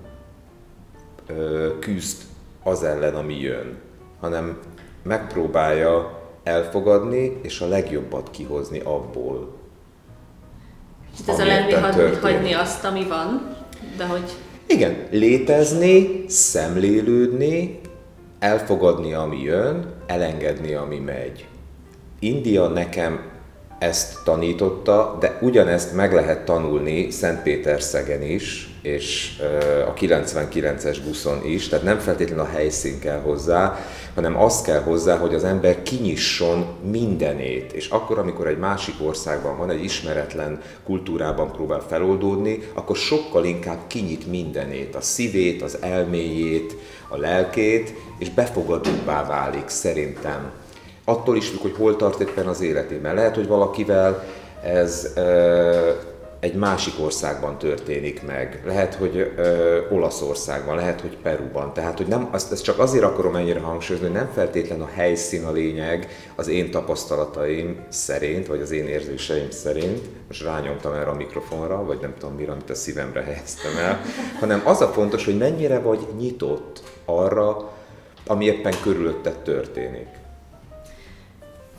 küzd 1.81 2.23
az 2.63 2.83
ellen, 2.83 3.15
ami 3.15 3.41
jön, 3.41 3.79
hanem 4.21 4.59
megpróbálja 5.03 6.19
elfogadni 6.43 7.39
és 7.43 7.61
a 7.61 7.67
legjobbat 7.69 8.31
kihozni 8.31 8.79
abból. 8.79 9.57
És 11.13 11.29
ez 11.29 11.39
a 11.39 11.45
lenni 11.45 11.73
hagyni 12.21 12.53
azt, 12.53 12.85
ami 12.85 13.05
van, 13.05 13.57
de 13.97 14.05
hogy... 14.07 14.31
Igen, 14.67 15.07
létezni, 15.11 16.25
szemlélődni, 16.29 17.81
elfogadni, 18.39 19.13
ami 19.13 19.43
jön, 19.43 19.95
elengedni, 20.07 20.75
ami 20.75 20.99
megy. 20.99 21.47
India 22.19 22.69
nekem 22.69 23.21
ezt 23.79 24.25
tanította, 24.25 25.17
de 25.21 25.39
ugyanezt 25.41 25.95
meg 25.95 26.13
lehet 26.13 26.45
tanulni 26.45 27.11
Szentpéterszegen 27.11 28.23
is, 28.23 28.68
és 28.83 29.33
a 29.87 29.95
99-es 29.95 30.99
buszon 31.07 31.45
is, 31.45 31.69
tehát 31.69 31.85
nem 31.85 31.99
feltétlenül 31.99 32.45
a 32.45 32.49
helyszín 32.49 32.99
kell 32.99 33.21
hozzá, 33.21 33.79
hanem 34.15 34.41
az 34.41 34.63
kell 34.63 34.81
hozzá, 34.81 35.17
hogy 35.17 35.35
az 35.35 35.45
ember 35.45 35.83
kinyisson 35.83 36.67
mindenét, 36.91 37.73
és 37.73 37.89
akkor, 37.89 38.19
amikor 38.19 38.47
egy 38.47 38.59
másik 38.59 38.95
országban 39.03 39.59
van, 39.59 39.71
egy 39.71 39.85
ismeretlen 39.85 40.63
kultúrában 40.85 41.53
próbál 41.53 41.83
feloldódni, 41.89 42.59
akkor 42.75 42.97
sokkal 42.97 43.45
inkább 43.45 43.79
kinyit 43.87 44.27
mindenét, 44.27 44.95
a 44.95 45.01
szívét, 45.01 45.63
az 45.63 45.79
elméjét, 45.81 46.77
a 47.09 47.17
lelkét, 47.17 47.95
és 48.19 48.31
befogadóbbá 48.31 49.27
válik 49.27 49.69
szerintem. 49.69 50.51
Attól 51.05 51.37
is 51.37 51.49
függ, 51.49 51.61
hogy 51.61 51.75
hol 51.77 51.97
tart 51.97 52.21
éppen 52.21 52.47
az 52.47 52.61
életében. 52.61 53.15
Lehet, 53.15 53.35
hogy 53.35 53.47
valakivel 53.47 54.25
ez 54.63 55.13
egy 56.41 56.55
másik 56.55 56.95
országban 57.01 57.59
történik 57.59 58.23
meg, 58.23 58.63
lehet, 58.65 58.95
hogy 58.95 59.33
ö, 59.37 59.79
Olaszországban, 59.91 60.77
lehet, 60.77 61.01
hogy 61.01 61.17
Peruban. 61.17 61.73
Tehát, 61.73 61.97
hogy 61.97 62.07
nem, 62.07 62.29
azt, 62.31 62.53
ezt 62.53 62.63
csak 62.63 62.79
azért 62.79 63.05
akarom 63.05 63.37
ennyire 63.37 63.61
hangsúlyozni, 63.61 64.09
hogy 64.09 64.17
nem 64.17 64.31
feltétlen 64.35 64.81
a 64.81 64.89
helyszín 64.95 65.45
a 65.45 65.53
lényeg 65.53 66.09
az 66.35 66.49
én 66.49 66.71
tapasztalataim 66.71 67.87
szerint, 67.89 68.47
vagy 68.47 68.61
az 68.61 68.71
én 68.71 68.87
érzéseim 68.87 69.51
szerint, 69.51 70.01
most 70.27 70.43
rányomtam 70.43 70.93
erre 70.93 71.11
a 71.11 71.15
mikrofonra, 71.15 71.85
vagy 71.85 71.99
nem 72.01 72.15
tudom 72.19 72.35
mire, 72.35 72.53
amit 72.53 72.71
a 72.71 72.75
szívemre 72.75 73.23
helyeztem 73.23 73.77
el, 73.77 74.01
hanem 74.41 74.63
az 74.65 74.81
a 74.81 74.89
fontos, 74.89 75.25
hogy 75.25 75.39
mennyire 75.39 75.79
vagy 75.79 76.07
nyitott 76.19 76.83
arra, 77.05 77.73
ami 78.27 78.45
éppen 78.45 78.75
körülötted 78.83 79.39
történik. 79.39 80.18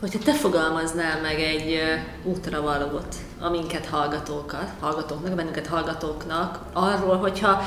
Hogyha 0.00 0.18
te 0.18 0.32
fogalmaznál 0.32 1.20
meg 1.20 1.40
egy 1.40 1.78
útra 2.24 2.62
valót, 2.62 3.14
aminket 3.40 3.86
hallgatókat, 3.86 4.72
hallgatóknak, 4.80 5.34
bennünket 5.34 5.66
hallgatóknak, 5.66 6.60
arról, 6.72 7.16
hogyha 7.16 7.62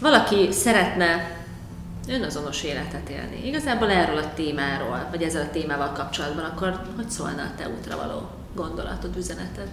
valaki 0.00 0.52
szeretne 0.52 1.36
önazonos 2.08 2.62
életet 2.62 3.08
élni, 3.08 3.46
igazából 3.46 3.90
erről 3.90 4.16
a 4.16 4.34
témáról, 4.34 5.06
vagy 5.10 5.22
ezzel 5.22 5.42
a 5.42 5.50
témával 5.50 5.92
kapcsolatban, 5.92 6.44
akkor 6.44 6.80
hogy 6.96 7.10
szólna 7.10 7.42
a 7.42 7.54
te 7.56 7.68
útra 7.78 7.96
való 7.96 8.28
gondolatod, 8.54 9.16
üzeneted? 9.16 9.68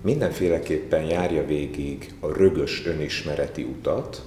Mindenféleképpen 0.00 1.02
járja 1.02 1.46
végig 1.46 2.14
a 2.20 2.32
rögös 2.32 2.86
önismereti 2.86 3.62
utat, 3.62 4.22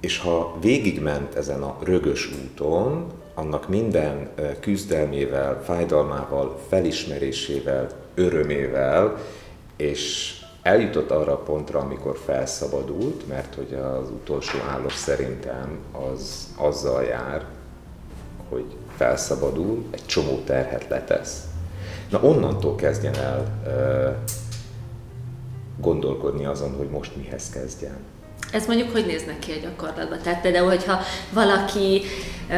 és 0.00 0.18
ha 0.18 0.58
végigment 0.60 1.34
ezen 1.34 1.62
a 1.62 1.78
rögös 1.80 2.30
úton, 2.44 3.20
annak 3.34 3.68
minden 3.68 4.30
küzdelmével, 4.60 5.62
fájdalmával, 5.64 6.58
felismerésével, 6.68 7.88
örömével, 8.14 9.16
és 9.76 10.34
eljutott 10.62 11.10
arra 11.10 11.32
a 11.32 11.42
pontra, 11.42 11.78
amikor 11.78 12.18
felszabadult, 12.24 13.28
mert 13.28 13.54
hogy 13.54 13.74
az 13.74 14.10
utolsó 14.10 14.58
állós 14.68 14.94
szerintem 14.94 15.78
az 16.10 16.48
azzal 16.56 17.02
jár, 17.02 17.44
hogy 18.48 18.64
felszabadul, 18.96 19.84
egy 19.90 20.06
csomó 20.06 20.42
terhet 20.44 20.88
letesz. 20.88 21.44
Na 22.10 22.20
onnantól 22.22 22.74
kezdjen 22.74 23.14
el 23.14 23.62
gondolkodni 25.80 26.44
azon, 26.44 26.74
hogy 26.76 26.88
most 26.88 27.16
mihez 27.16 27.50
kezdjen. 27.50 27.96
Ez 28.52 28.66
mondjuk 28.66 28.92
hogy 28.92 29.06
néznek 29.06 29.38
ki 29.38 29.52
a 29.52 29.60
gyakorlatban? 29.62 30.18
Tehát 30.22 30.40
például, 30.40 30.68
hogyha 30.68 31.00
valaki 31.30 32.02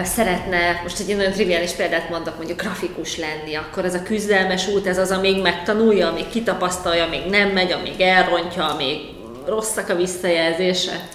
szeretne, 0.03 0.81
most 0.83 1.01
egy 1.01 1.17
nagyon 1.17 1.33
triviális 1.33 1.71
példát 1.71 2.11
mondok, 2.11 2.37
mondjuk 2.37 2.61
grafikus 2.61 3.19
lenni, 3.19 3.55
akkor 3.55 3.85
ez 3.85 3.95
a 3.95 4.03
küzdelmes 4.03 4.69
út, 4.69 4.87
ez 4.87 4.99
az, 4.99 5.11
amíg 5.11 5.43
megtanulja, 5.43 6.09
amíg 6.09 6.29
kitapasztalja, 6.29 7.05
amíg 7.05 7.27
nem 7.27 7.49
megy, 7.49 7.73
amíg 7.73 8.01
elrontja, 8.01 8.69
amíg 8.69 8.99
rosszak 9.47 9.89
a 9.89 9.97
visszajelzése. 9.97 11.09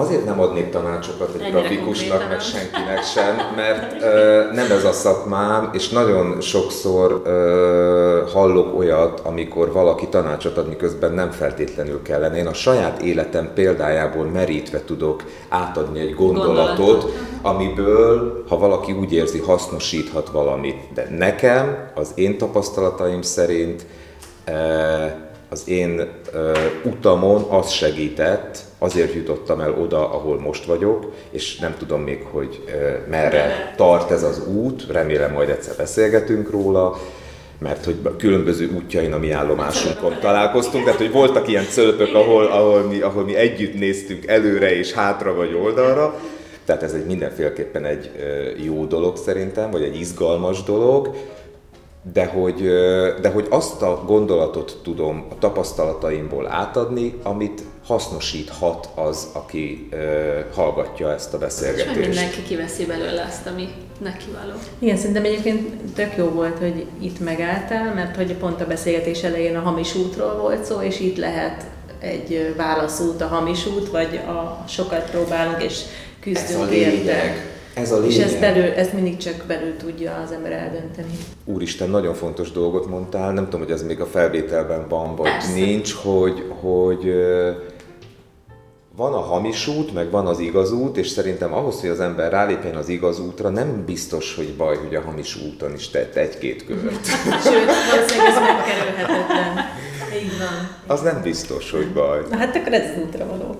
Azért 0.00 0.24
nem 0.24 0.40
adnék 0.40 0.70
tanácsokat 0.70 1.34
egy 1.34 1.40
Ennyire 1.40 1.58
grafikusnak, 1.60 2.28
meg 2.28 2.40
senkinek 2.40 3.04
sem, 3.04 3.36
mert 3.56 4.02
ö, 4.02 4.42
nem 4.52 4.70
ez 4.70 4.84
a 4.84 4.92
szakmám, 4.92 5.70
és 5.72 5.88
nagyon 5.88 6.40
sokszor 6.40 7.22
ö, 7.24 8.22
hallok 8.32 8.78
olyat, 8.78 9.20
amikor 9.20 9.72
valaki 9.72 10.08
tanácsot 10.08 10.56
ad, 10.56 10.68
miközben 10.68 11.12
nem 11.12 11.30
feltétlenül 11.30 12.02
kellene. 12.02 12.36
Én 12.36 12.46
a 12.46 12.52
saját 12.52 13.02
életem 13.02 13.50
példájából 13.54 14.24
merítve 14.24 14.84
tudok 14.84 15.24
átadni 15.48 16.00
egy 16.00 16.14
gondolatot, 16.14 16.76
gondolatot. 16.76 17.12
amiből, 17.42 18.44
ha 18.48 18.58
valaki 18.58 18.92
úgy 18.92 19.12
érzi, 19.12 19.38
hasznosíthat 19.38 20.30
valamit. 20.30 20.78
De 20.94 21.08
nekem, 21.18 21.90
az 21.94 22.12
én 22.14 22.38
tapasztalataim 22.38 23.22
szerint, 23.22 23.86
ö, 24.44 24.52
az 25.50 25.62
én 25.68 26.08
ö, 26.32 26.52
utamon 26.84 27.42
az 27.42 27.70
segített, 27.70 28.58
azért 28.78 29.14
jutottam 29.14 29.60
el 29.60 29.74
oda, 29.80 30.12
ahol 30.12 30.40
most 30.40 30.64
vagyok, 30.64 31.12
és 31.30 31.58
nem 31.58 31.74
tudom 31.78 32.00
még, 32.00 32.26
hogy 32.30 32.62
ö, 32.66 33.10
merre 33.10 33.74
tart 33.76 34.10
ez 34.10 34.22
az 34.22 34.46
út, 34.46 34.86
remélem 34.90 35.32
majd 35.32 35.48
egyszer 35.48 35.76
beszélgetünk 35.76 36.50
róla, 36.50 36.98
mert 37.58 37.84
hogy 37.84 37.96
különböző 38.18 38.70
útjain 38.76 39.12
a 39.12 39.18
mi 39.18 39.30
állomásunkon 39.30 40.16
találkoztunk, 40.20 40.84
tehát 40.84 40.98
hogy 40.98 41.12
voltak 41.12 41.48
ilyen 41.48 41.66
cölöpök, 41.70 42.14
ahol, 42.14 42.46
ahol, 42.46 42.82
mi, 42.82 43.00
ahol 43.00 43.24
mi 43.24 43.34
együtt 43.34 43.78
néztünk 43.78 44.26
előre 44.26 44.76
és 44.76 44.92
hátra 44.92 45.34
vagy 45.34 45.54
oldalra, 45.54 46.20
tehát 46.64 46.82
ez 46.82 46.92
egy 46.92 47.06
mindenféleképpen 47.06 47.84
egy 47.84 48.10
jó 48.64 48.84
dolog 48.84 49.16
szerintem, 49.16 49.70
vagy 49.70 49.82
egy 49.82 50.00
izgalmas 50.00 50.62
dolog, 50.62 51.16
de 52.12 52.26
hogy, 52.26 52.62
de 53.20 53.30
hogy 53.32 53.46
azt 53.50 53.82
a 53.82 54.02
gondolatot 54.06 54.78
tudom 54.82 55.26
a 55.30 55.38
tapasztalataimból 55.38 56.46
átadni, 56.46 57.14
amit 57.22 57.62
hasznosíthat 57.86 58.88
az, 58.94 59.28
aki 59.32 59.88
hallgatja 60.54 61.12
ezt 61.12 61.34
a 61.34 61.38
beszélgetést. 61.38 61.96
És 61.96 62.06
mindenki 62.06 62.42
kiveszi 62.42 62.86
belőle 62.86 63.24
azt, 63.28 63.46
ami 63.46 63.68
neki 64.02 64.24
való. 64.40 64.58
Igen, 64.78 64.96
szerintem 64.96 65.24
egyébként 65.24 65.92
tök 65.94 66.16
jó 66.16 66.28
volt, 66.28 66.58
hogy 66.58 66.86
itt 67.00 67.20
megálltál, 67.20 67.94
mert 67.94 68.16
hogy 68.16 68.34
pont 68.34 68.60
a 68.60 68.66
beszélgetés 68.66 69.22
elején 69.22 69.56
a 69.56 69.60
hamis 69.60 69.94
útról 69.94 70.36
volt 70.40 70.64
szó, 70.64 70.80
és 70.80 71.00
itt 71.00 71.16
lehet 71.16 71.64
egy 71.98 72.54
válaszút 72.56 73.20
a 73.20 73.26
hamis 73.26 73.66
út, 73.66 73.90
vagy 73.90 74.16
a 74.16 74.64
sokat 74.68 75.10
próbálunk 75.10 75.62
és 75.62 75.80
küzdünk 76.20 76.70
érte. 76.70 77.48
Ez 77.80 77.92
a 77.92 77.98
lényeg. 77.98 78.10
És 78.10 78.18
ezt, 78.18 78.40
belül, 78.40 78.62
ezt 78.62 78.92
mindig 78.92 79.16
csak 79.16 79.44
belül 79.46 79.76
tudja 79.76 80.22
az 80.24 80.32
ember 80.32 80.52
eldönteni. 80.52 81.18
Úristen, 81.44 81.90
nagyon 81.90 82.14
fontos 82.14 82.52
dolgot 82.52 82.86
mondtál, 82.86 83.32
nem 83.32 83.44
tudom, 83.44 83.60
hogy 83.60 83.70
ez 83.70 83.82
még 83.82 84.00
a 84.00 84.06
felvételben 84.06 84.88
van, 84.88 85.16
vagy 85.16 85.30
Persze. 85.30 85.52
nincs, 85.52 85.92
hogy, 85.92 86.44
hogy 86.60 87.14
van 88.96 89.12
a 89.12 89.20
hamis 89.20 89.66
út, 89.66 89.94
meg 89.94 90.10
van 90.10 90.26
az 90.26 90.38
igaz 90.38 90.72
út, 90.72 90.96
és 90.96 91.08
szerintem 91.08 91.54
ahhoz, 91.54 91.80
hogy 91.80 91.90
az 91.90 92.00
ember 92.00 92.30
rálépjen 92.30 92.74
az 92.74 92.88
igaz 92.88 93.20
útra, 93.20 93.48
nem 93.48 93.84
biztos, 93.86 94.34
hogy 94.34 94.54
baj, 94.56 94.76
hogy 94.76 94.94
a 94.94 95.00
hamis 95.00 95.36
úton 95.36 95.74
is 95.74 95.88
tett 95.88 96.14
egy-két 96.14 96.66
kört. 96.66 97.06
Sőt, 97.44 97.70
valószínűleg 97.90 98.28
ez 98.28 98.36
Elkerülhetetlen. 98.36 99.56
Így 100.22 100.38
van. 100.38 100.76
Az 100.86 101.00
nem 101.00 101.20
biztos, 101.22 101.70
hogy 101.70 101.92
baj. 101.92 102.20
Na 102.30 102.36
hát 102.36 102.56
akkor 102.56 102.72
ez 102.72 102.90
az 102.90 103.02
útra 103.02 103.26
való. 103.26 103.56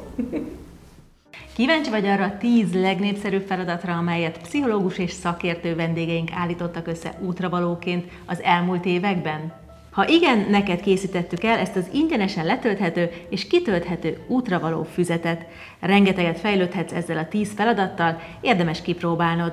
Kíváncsi 1.57 1.91
vagy 1.91 2.07
arra 2.07 2.25
a 2.25 2.39
tíz 2.39 2.75
legnépszerűbb 2.75 3.47
feladatra, 3.47 3.97
amelyet 3.97 4.41
pszichológus 4.41 4.99
és 4.99 5.11
szakértő 5.11 5.75
vendégeink 5.75 6.31
állítottak 6.33 6.87
össze 6.87 7.19
útravalóként 7.21 8.11
az 8.27 8.43
elmúlt 8.43 8.85
években? 8.85 9.53
Ha 9.91 10.09
igen, 10.09 10.47
neked 10.51 10.81
készítettük 10.81 11.45
el 11.45 11.59
ezt 11.59 11.77
az 11.77 11.89
ingyenesen 11.93 12.45
letölthető 12.45 13.11
és 13.29 13.47
kitölthető 13.47 14.25
útravaló 14.29 14.83
füzetet. 14.83 15.47
Rengeteget 15.81 16.41
fejlődhetsz 16.41 16.93
ezzel 16.93 17.19
a 17.19 17.29
tíz 17.29 17.53
feladattal, 17.55 18.21
érdemes 18.41 18.83
kipróbálnod. 18.83 19.53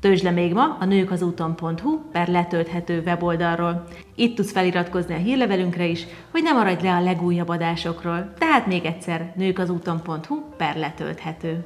Töltsd 0.00 0.24
le 0.24 0.30
még 0.30 0.52
ma 0.52 0.76
a 0.80 0.84
nőkazúton.hu 0.84 1.98
per 2.12 2.28
letölthető 2.28 3.02
weboldalról. 3.04 3.84
Itt 4.14 4.36
tudsz 4.36 4.52
feliratkozni 4.52 5.14
a 5.14 5.18
hírlevelünkre 5.18 5.86
is, 5.86 6.06
hogy 6.30 6.42
ne 6.42 6.52
maradj 6.52 6.84
le 6.84 6.94
a 6.94 7.02
legújabb 7.02 7.48
adásokról. 7.48 8.32
Tehát 8.38 8.66
még 8.66 8.84
egyszer 8.84 9.32
nőkazúton.hu 9.36 10.40
per 10.56 10.76
letölthető. 10.76 11.64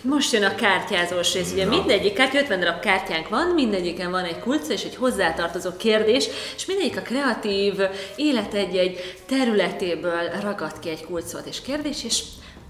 Most 0.00 0.32
jön 0.32 0.44
a 0.44 0.54
kártyázós 0.54 1.34
rész. 1.34 1.52
Ugye 1.52 1.66
mindegyik 1.66 2.12
kártya, 2.12 2.38
50 2.38 2.60
darab 2.60 2.80
kártyánk 2.80 3.28
van, 3.28 3.46
mindegyiken 3.54 4.10
van 4.10 4.24
egy 4.24 4.38
kulca 4.38 4.72
és 4.72 4.84
egy 4.84 4.96
hozzátartozó 4.96 5.70
kérdés, 5.76 6.28
és 6.56 6.66
mindegyik 6.66 6.96
a 6.96 7.02
kreatív 7.02 7.74
élet 8.16 8.54
egy-egy 8.54 8.98
területéből 9.26 10.30
ragad 10.42 10.78
ki 10.78 10.88
egy 10.88 11.04
kulcot 11.04 11.46
és 11.46 11.60
kérdés, 11.60 12.04
és 12.04 12.22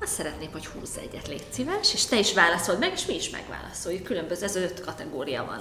azt 0.02 0.12
szeretném, 0.12 0.48
hogy 0.52 0.66
húzz 0.66 0.96
egyet, 0.96 1.28
légy 1.28 1.44
szíves, 1.50 1.94
és 1.94 2.04
te 2.04 2.18
is 2.18 2.34
válaszold 2.34 2.78
meg, 2.78 2.92
és 2.94 3.06
mi 3.06 3.14
is 3.14 3.30
megválaszoljuk. 3.30 4.02
Különböző, 4.02 4.44
ez 4.44 4.56
öt 4.56 4.80
kategória 4.80 5.44
van. 5.44 5.60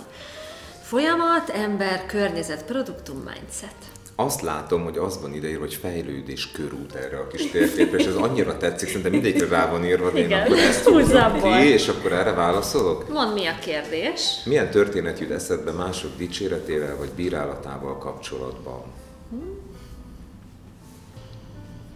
Folyamat, 0.82 1.49
ember, 1.49 2.06
környezet, 2.06 2.63
produktum, 2.65 3.17
mindset. 3.17 3.75
Azt 4.15 4.41
látom, 4.41 4.84
hogy 4.84 4.97
az 4.97 5.21
van 5.21 5.34
ideírva, 5.34 5.60
hogy 5.60 5.73
fejlődés 5.73 6.51
körút 6.51 6.95
erre 6.95 7.17
a 7.17 7.27
kis 7.27 7.51
térképre, 7.51 7.97
és 7.97 8.06
ez 8.06 8.15
annyira 8.15 8.58
tetszik, 8.58 8.88
szerintem 8.88 9.12
mindegyikre 9.12 9.47
rá 9.47 9.69
van 9.69 9.86
írva, 9.86 10.10
hogy 10.10 10.19
én 10.19 10.34
akkor 10.34 10.58
ezt 10.58 10.84
húzom 10.84 11.41
ki, 11.41 11.67
és 11.67 11.88
akkor 11.88 12.12
erre 12.12 12.32
válaszolok. 12.32 13.10
Mondd, 13.10 13.34
mi 13.34 13.45
a 13.45 13.56
kérdés? 13.60 14.21
Milyen 14.45 14.69
történet 14.69 15.19
jut 15.19 15.32
eszedbe 15.32 15.71
mások 15.71 16.17
dicséretével 16.17 16.95
vagy 16.95 17.10
bírálatával 17.10 17.97
kapcsolatban? 17.97 18.84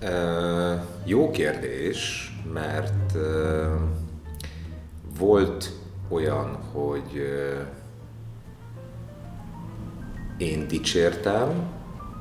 Ö, 0.02 0.74
jó 1.06 1.32
kérdés, 1.32 2.32
mert 2.54 3.16
ö, 3.16 3.66
volt 5.18 5.72
olyan, 6.10 6.60
hogy 6.72 7.18
ö, 7.18 7.60
én 10.38 10.68
dicsértem, 10.68 11.74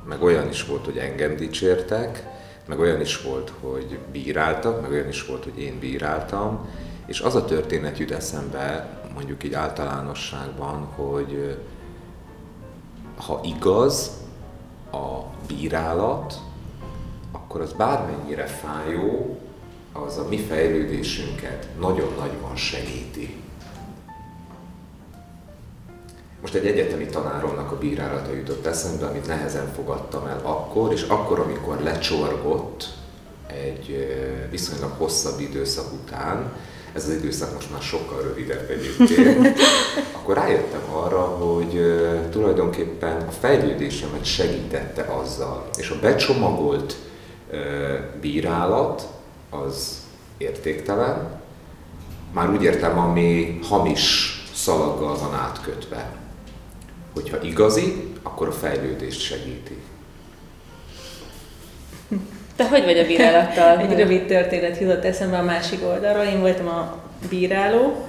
meg 0.08 0.22
olyan 0.22 0.48
is 0.48 0.64
volt, 0.64 0.84
hogy 0.84 0.96
engem 0.98 1.36
dicsértek, 1.36 2.26
meg 2.66 2.78
olyan 2.78 3.00
is 3.00 3.22
volt, 3.22 3.52
hogy 3.60 3.98
bíráltak, 4.12 4.80
meg 4.80 4.90
olyan 4.90 5.08
is 5.08 5.26
volt, 5.26 5.44
hogy 5.44 5.58
én 5.58 5.78
bíráltam, 5.78 6.68
és 7.06 7.20
az 7.20 7.34
a 7.34 7.44
történet 7.44 7.98
jut 7.98 8.10
eszembe, 8.10 9.00
mondjuk 9.14 9.44
így 9.44 9.54
általánosságban, 9.54 10.84
hogy 10.84 11.58
ha 13.16 13.40
igaz 13.44 14.10
a 14.92 15.20
bírálat, 15.46 16.40
akkor 17.54 17.66
az 17.66 17.72
bármennyire 17.72 18.46
fájó, 18.46 19.38
az 19.92 20.18
a 20.18 20.26
mi 20.28 20.38
fejlődésünket 20.38 21.68
nagyon 21.80 22.12
nagyban 22.18 22.56
segíti. 22.56 23.36
Most 26.40 26.54
egy 26.54 26.66
egyetemi 26.66 27.06
tanáromnak 27.06 27.72
a 27.72 27.78
bírálata 27.78 28.32
jutott 28.32 28.66
eszembe, 28.66 29.06
amit 29.06 29.26
nehezen 29.26 29.72
fogadtam 29.74 30.26
el 30.26 30.40
akkor, 30.42 30.92
és 30.92 31.02
akkor, 31.02 31.38
amikor 31.38 31.80
lecsorgott 31.80 32.88
egy 33.46 34.08
viszonylag 34.50 34.92
hosszabb 34.96 35.40
időszak 35.40 35.92
után, 35.92 36.52
ez 36.92 37.04
az 37.04 37.14
időszak 37.14 37.54
most 37.54 37.70
már 37.70 37.82
sokkal 37.82 38.22
rövidebb 38.22 38.70
egyébként, 38.70 39.58
akkor 40.16 40.34
rájöttem 40.34 40.92
arra, 40.92 41.20
hogy 41.20 42.00
tulajdonképpen 42.30 43.20
a 43.28 43.30
fejlődésemet 43.30 44.24
segítette 44.24 45.02
azzal, 45.02 45.68
és 45.76 45.90
a 45.90 45.98
becsomagolt 46.00 46.96
bírálat 48.20 49.08
az 49.50 50.02
értéktelen, 50.36 51.42
már 52.32 52.50
úgy 52.50 52.62
értem, 52.62 52.98
ami 52.98 53.58
hamis 53.62 54.34
szalaggal 54.54 55.18
van 55.18 55.34
átkötve. 55.34 56.10
Hogyha 57.12 57.42
igazi, 57.42 58.12
akkor 58.22 58.48
a 58.48 58.52
fejlődést 58.52 59.20
segíti. 59.20 59.82
Te 62.56 62.68
hogy 62.68 62.84
vagy 62.84 62.98
a 62.98 63.06
bírálattal? 63.06 63.78
Egy 63.78 63.96
rövid 63.96 64.26
történet 64.26 64.78
jutott 64.78 65.04
eszembe 65.04 65.38
a 65.38 65.42
másik 65.42 65.82
oldalról. 65.82 66.24
Én 66.24 66.40
voltam 66.40 66.66
a 66.68 67.02
bíráló, 67.28 68.06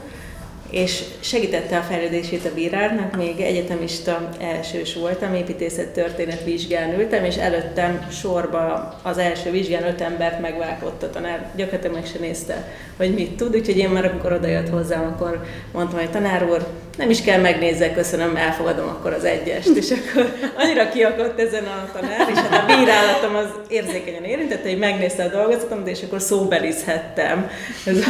és 0.75 1.03
segítette 1.19 1.77
a 1.77 1.81
fejlődését 1.81 2.45
a 2.45 2.53
bírálnak, 2.53 3.15
még 3.15 3.39
egyetemista 3.39 4.29
elsős 4.39 4.93
voltam, 4.95 5.33
építészet 5.33 5.87
történet 5.87 6.43
vizsgán 6.43 6.99
ültem, 6.99 7.23
és 7.23 7.35
előttem 7.35 8.07
sorba 8.11 8.93
az 9.03 9.17
első 9.17 9.51
vizsgán 9.51 9.87
öt 9.87 10.01
embert 10.01 10.41
megvágott 10.41 11.03
a 11.03 11.09
tanár, 11.09 11.51
gyakorlatilag 11.55 11.95
meg 11.95 12.05
se 12.05 12.19
nézte, 12.19 12.67
hogy 12.97 13.13
mit 13.13 13.31
tud, 13.31 13.55
úgyhogy 13.55 13.77
én 13.77 13.89
már 13.89 14.05
amikor 14.05 14.31
odajött 14.31 14.69
hozzám, 14.69 15.03
akkor 15.03 15.45
mondtam, 15.71 15.99
hogy 15.99 16.11
tanár 16.11 16.49
úr, 16.49 16.67
nem 16.97 17.09
is 17.09 17.21
kell 17.21 17.39
megnézzek, 17.39 17.93
köszönöm, 17.93 18.35
elfogadom 18.35 18.87
akkor 18.87 19.13
az 19.13 19.23
egyest. 19.23 19.75
És 19.75 19.91
akkor 19.91 20.33
annyira 20.57 20.89
kiakadt 20.89 21.39
ezen 21.39 21.63
a 21.63 21.89
tanár, 21.93 22.29
és 22.31 22.37
hát 22.37 22.61
a 22.61 22.75
bírálatom 22.75 23.35
az 23.35 23.47
érzékenyen 23.69 24.23
érintette, 24.23 24.69
hogy 24.69 24.77
megnézte 24.77 25.23
a 25.23 25.27
dolgozatomat, 25.27 25.87
és 25.87 26.01
akkor 26.03 26.21
szóbelizhettem. 26.21 27.49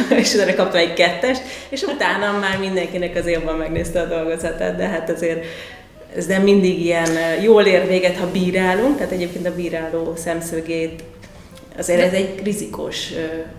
És 0.08 0.34
utána 0.34 0.54
kaptam 0.54 0.80
egy 0.80 0.92
kettest, 0.92 1.42
és 1.68 1.82
utána 1.82 2.38
már 2.38 2.58
mindenkinek 2.58 3.16
azért 3.16 3.38
jobban 3.38 3.56
megnézte 3.56 4.00
a 4.00 4.04
dolgozatát, 4.04 4.76
de 4.76 4.86
hát 4.86 5.10
azért 5.10 5.44
ez 6.16 6.26
nem 6.26 6.42
mindig 6.42 6.84
ilyen 6.84 7.10
jól 7.42 7.62
ér 7.62 7.86
véget, 7.86 8.16
ha 8.16 8.30
bírálunk, 8.30 8.96
tehát 8.96 9.12
egyébként 9.12 9.46
a 9.46 9.54
bíráló 9.54 10.12
szemszögét 10.16 11.02
azért 11.78 12.00
ez 12.00 12.12
egy 12.12 12.40
rizikós 12.44 13.12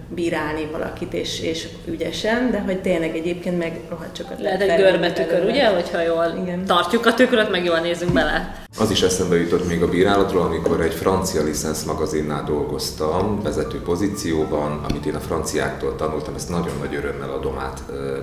bírálni 0.10 0.68
valakit, 0.72 1.14
és, 1.14 1.42
és 1.42 1.68
ügyesen, 1.86 2.52
de 2.52 2.60
hogy 2.60 2.82
tényleg 2.82 3.16
egyébként 3.16 3.58
meg 3.58 3.80
rohadt 3.90 4.16
sokat 4.16 4.42
Lehet 4.42 4.62
egy 4.62 4.78
görbetükör, 4.78 5.32
belőle. 5.32 5.52
ugye? 5.52 5.68
Hogyha 5.68 6.02
jól 6.02 6.40
Igen. 6.44 6.66
tartjuk 6.66 7.06
a 7.06 7.14
tükröt, 7.14 7.52
meg 7.52 7.64
jól 7.66 7.80
nézünk 7.80 8.12
bele. 8.14 8.62
Az 8.80 8.92
is 8.92 9.02
eszembe 9.02 9.36
jutott 9.36 9.68
még 9.68 9.82
a 9.82 9.90
bírálatról, 9.90 10.42
amikor 10.42 10.82
egy 10.82 10.94
francia 10.94 11.44
licensz 11.44 11.84
magazinnál 11.84 12.44
dolgoztam, 12.44 13.42
vezető 13.44 13.82
pozícióban, 13.82 14.84
amit 14.90 15.06
én 15.06 15.16
a 15.16 15.20
franciáktól 15.20 15.96
tanultam, 15.96 16.36
ezt 16.36 16.50
nagyon 16.50 16.74
nagy 16.80 16.96
örömmel 16.96 17.30
adom 17.30 17.58
át 17.58 17.82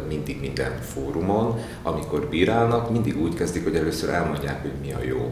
mindig 0.09 0.41
minden 0.41 0.73
fórumon. 0.95 1.59
Amikor 1.83 2.21
bírálnak, 2.27 2.91
mindig 2.91 3.21
úgy 3.23 3.35
kezdik, 3.35 3.65
hogy 3.65 3.75
először 3.77 4.09
elmondják, 4.09 4.63
hogy 4.63 4.73
mi 4.81 4.93
a 4.93 5.05
jó, 5.09 5.31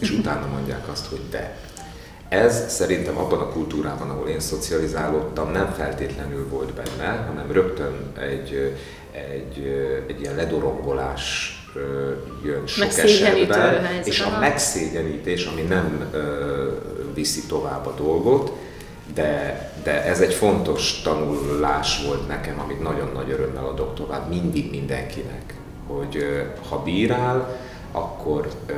és 0.00 0.10
utána 0.10 0.46
mondják 0.54 0.88
azt, 0.92 1.06
hogy 1.06 1.20
de. 1.30 1.56
Ez 2.32 2.72
szerintem 2.72 3.16
abban 3.18 3.38
a 3.38 3.48
kultúrában, 3.48 4.10
ahol 4.10 4.28
én 4.28 4.40
szocializálódtam, 4.40 5.50
nem 5.50 5.72
feltétlenül 5.76 6.48
volt 6.48 6.72
benne, 6.72 7.24
hanem 7.28 7.52
rögtön 7.52 8.12
egy, 8.18 8.76
egy, 9.10 9.76
egy 10.06 10.20
ilyen 10.20 10.34
ledorongolás 10.34 11.56
jön 12.44 12.66
sok 12.66 12.98
esetben, 12.98 13.86
és 14.04 14.20
a 14.20 14.38
megszégyenítés, 14.38 15.46
ami 15.46 15.60
nem 15.60 16.12
viszi 17.14 17.40
tovább 17.48 17.86
a 17.86 17.94
dolgot, 17.96 18.52
de, 19.14 19.72
de 19.82 20.04
ez 20.04 20.20
egy 20.20 20.34
fontos 20.34 21.00
tanulás 21.02 22.04
volt 22.06 22.28
nekem, 22.28 22.60
amit 22.60 22.82
nagyon 22.82 23.10
nagy 23.14 23.30
örömmel 23.30 23.64
adok 23.64 23.94
tovább 23.94 24.28
mindig 24.28 24.70
mindenkinek, 24.70 25.54
hogy 25.86 26.26
ha 26.68 26.82
bírál, 26.82 27.60
akkor 27.92 28.48
ö, 28.66 28.74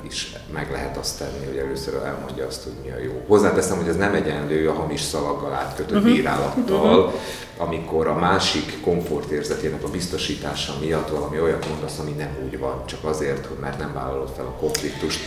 is 0.00 0.32
meg 0.52 0.70
lehet 0.70 0.96
azt 0.96 1.18
tenni, 1.18 1.46
hogy 1.46 1.56
először 1.56 1.94
elmondja 1.94 2.46
azt, 2.46 2.62
hogy 2.62 2.72
mi 2.84 2.90
a 2.90 2.98
jó. 3.04 3.22
Hozzáteszem, 3.26 3.76
hogy 3.76 3.88
ez 3.88 3.96
nem 3.96 4.14
egyenlő 4.14 4.68
a 4.68 4.72
hamis 4.72 5.00
szalaggal 5.00 5.52
átkötött 5.52 5.96
uh-huh. 5.96 6.12
bírálattal, 6.12 6.98
uh-huh. 6.98 7.20
amikor 7.56 8.06
a 8.06 8.14
másik 8.14 8.80
komfortérzetének 8.80 9.84
a 9.84 9.88
biztosítása 9.88 10.74
miatt 10.80 11.08
valami 11.08 11.40
olyat 11.40 11.68
mondasz, 11.68 11.98
ami 11.98 12.10
nem 12.10 12.36
úgy 12.44 12.58
van, 12.58 12.86
csak 12.86 13.04
azért, 13.04 13.46
hogy 13.46 13.58
mert 13.60 13.78
nem 13.78 13.92
vállalod 13.92 14.30
fel 14.36 14.44
a 14.44 14.58
konfliktust. 14.60 15.20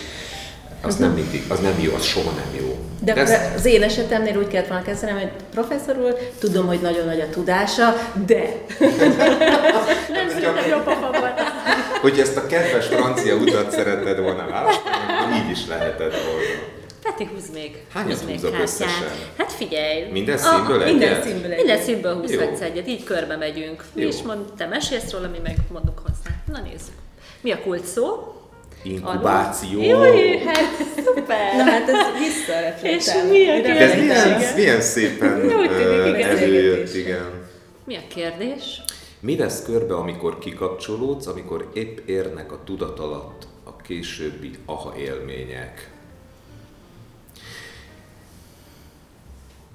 Az 0.86 0.96
nem 0.96 1.12
mindig, 1.12 1.44
az 1.50 1.60
nem 1.60 1.80
jó, 1.80 1.94
az 1.94 2.04
soha 2.04 2.32
nem 2.32 2.62
jó. 2.62 2.78
De 3.00 3.14
ez- 3.14 3.30
akkor 3.32 3.54
az 3.56 3.66
én 3.66 3.84
esetemnél 3.84 4.38
úgy 4.38 4.48
kellett 4.48 4.68
volna 4.68 4.84
kezdenem, 4.84 5.18
hogy 5.18 5.32
professzor 5.52 5.98
úr, 5.98 6.18
tudom, 6.40 6.68
hogy 6.68 6.82
nagyon 6.82 7.06
nagy 7.06 7.20
a 7.20 7.30
tudása, 7.30 7.94
de 8.26 8.42
Nem 10.14 10.30
született 10.30 10.70
jobb 10.70 10.88
a. 10.88 11.33
hogy 12.04 12.20
ezt 12.20 12.38
a 12.38 12.46
kedves 12.46 12.86
francia 12.86 13.36
utat 13.36 13.72
szeretted 13.72 14.20
volna 14.20 14.48
választani, 14.50 14.96
akkor 14.96 15.36
így 15.46 15.52
is 15.52 15.68
lehetett 15.68 16.14
volna. 16.26 16.82
Peti, 17.04 17.30
húzz 17.34 17.50
még. 17.54 17.78
Hányat 17.94 18.12
húzz 18.12 18.24
még 18.26 18.36
húzok 18.36 18.52
kártyát. 18.52 18.68
összesen? 18.68 19.12
Hát 19.38 19.52
figyelj. 19.52 20.12
Minden 20.12 20.38
színből 20.38 20.82
egyet? 20.82 20.94
minden 20.94 21.22
színből 21.24 21.52
egy. 21.52 21.58
Minden 21.58 21.82
színből 21.82 22.16
húzhatsz 22.16 22.62
egyet, 22.62 22.88
így 22.88 23.04
körbe 23.04 23.36
megyünk. 23.36 23.84
Mi 23.94 24.02
Jó. 24.02 24.08
is 24.08 24.22
mond, 24.22 24.54
te 24.58 24.66
mesélsz 24.66 25.12
róla, 25.12 25.28
mi 25.28 25.38
meg 25.44 25.56
mondunk 25.72 26.00
hozzá. 26.00 26.36
Na 26.52 26.60
nézzük. 26.62 26.94
Mi 27.42 27.52
a 27.52 27.60
kult 27.60 27.86
szó? 27.86 28.34
Inkubáció. 28.84 29.82
Jaj, 29.82 30.38
hát 30.46 30.72
szuper! 31.06 31.56
Na 31.56 31.64
hát 31.64 31.90
ez 31.90 31.96
visszareflektál. 32.20 32.92
És 32.92 33.06
mi 33.30 33.50
a 33.50 33.62
kérdés? 33.62 33.80
Ez 33.80 33.96
milyen, 33.96 34.54
milyen 34.56 34.82
szépen 34.82 35.52
előjött, 36.22 36.96
igen. 36.96 37.42
Mi 37.86 37.96
a 37.96 38.02
kérdés? 38.08 38.82
Mi 39.24 39.36
vesz 39.36 39.64
körbe, 39.64 39.96
amikor 39.96 40.40
kikapcsolódsz, 40.40 41.28
amikor 41.28 41.70
épp 41.74 41.98
érnek 42.08 42.52
a 42.52 42.60
tudat 42.64 43.00
alatt 43.00 43.48
a 43.64 43.76
későbbi 43.76 44.58
aha 44.66 44.98
élmények? 44.98 45.92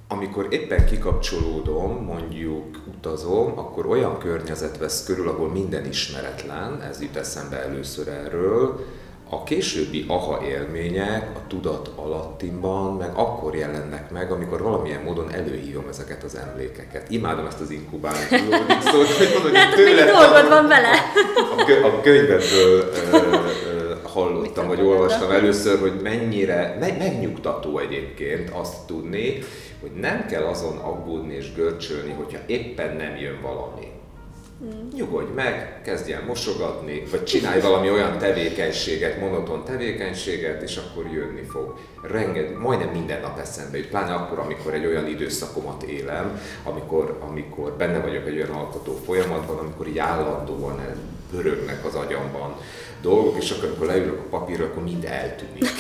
Amikor 0.09 0.47
éppen 0.51 0.87
kikapcsolódom, 0.87 2.05
mondjuk 2.05 2.79
utazom, 2.87 3.59
akkor 3.59 3.87
olyan 3.87 4.19
környezet 4.19 4.79
vesz 4.79 5.05
körül, 5.05 5.29
ahol 5.29 5.49
minden 5.49 5.87
ismeretlen, 5.87 6.83
ez 6.83 7.01
jut 7.01 7.17
eszembe 7.17 7.63
először 7.63 8.09
erről, 8.09 8.85
a 9.31 9.43
későbbi 9.43 10.05
aha 10.09 10.41
élmények 10.47 11.31
a 11.37 11.41
tudat 11.49 11.91
alattimban 11.97 12.97
meg 12.97 13.11
akkor 13.15 13.55
jelennek 13.55 14.11
meg, 14.11 14.31
amikor 14.31 14.63
valamilyen 14.63 15.03
módon 15.03 15.33
előhívom 15.33 15.85
ezeket 15.89 16.23
az 16.23 16.37
emlékeket. 16.37 17.11
Imádom 17.11 17.47
ezt 17.47 17.61
az 17.61 17.71
inkubációt, 17.71 18.43
szóval, 18.81 19.07
hogy 19.07 19.29
mondod, 19.35 19.57
hogy 19.57 19.75
tőled 19.85 20.11
dolgod 20.11 20.49
van 20.49 20.67
vele? 20.67 20.91
A, 21.57 21.87
a 21.87 22.01
könyvedből 22.01 22.93
hallottam, 24.03 24.67
vagy 24.67 24.81
olvastam 24.81 25.31
először, 25.31 25.81
hogy 25.81 26.01
mennyire 26.03 26.77
me, 26.81 26.97
megnyugtató 26.99 27.79
egyébként 27.79 28.51
azt 28.51 28.87
tudni, 28.87 29.39
hogy 29.81 29.91
nem 30.01 30.27
kell 30.27 30.43
azon 30.43 30.77
aggódni 30.77 31.35
és 31.35 31.55
görcsölni, 31.55 32.13
hogyha 32.13 32.39
éppen 32.47 32.97
nem 32.97 33.17
jön 33.17 33.41
valami. 33.43 33.87
Nyugodj 34.95 35.33
meg, 35.33 35.81
kezdj 35.85 36.13
el 36.13 36.23
mosogatni, 36.27 37.03
vagy 37.11 37.25
csinálj 37.25 37.61
valami 37.61 37.91
olyan 37.91 38.19
tevékenységet, 38.19 39.21
monoton 39.21 39.65
tevékenységet, 39.65 40.63
és 40.63 40.77
akkor 40.77 41.07
jönni 41.13 41.43
fog. 41.43 41.79
Renged, 42.03 42.57
majdnem 42.57 42.89
minden 42.89 43.21
nap 43.21 43.39
eszembe 43.39 43.79
jut, 43.79 43.87
pláne 43.87 44.15
akkor, 44.15 44.39
amikor 44.39 44.75
egy 44.75 44.87
olyan 44.87 45.07
időszakomat 45.07 45.83
élem, 45.83 46.41
amikor, 46.65 47.19
amikor 47.21 47.73
benne 47.73 47.99
vagyok 47.99 48.27
egy 48.27 48.35
olyan 48.37 48.51
alkotó 48.51 49.01
folyamatban, 49.05 49.59
amikor 49.59 49.87
így 49.87 49.99
állandóan 49.99 50.81
pörögnek 51.31 51.85
az 51.85 51.95
agyamban 51.95 52.57
dolgok, 53.01 53.37
és 53.37 53.51
akkor, 53.51 53.69
amikor 53.69 53.87
leülök 53.87 54.19
a 54.19 54.29
papírra, 54.39 54.65
akkor 54.65 54.83
mind 54.83 55.05
eltűnik. 55.05 55.65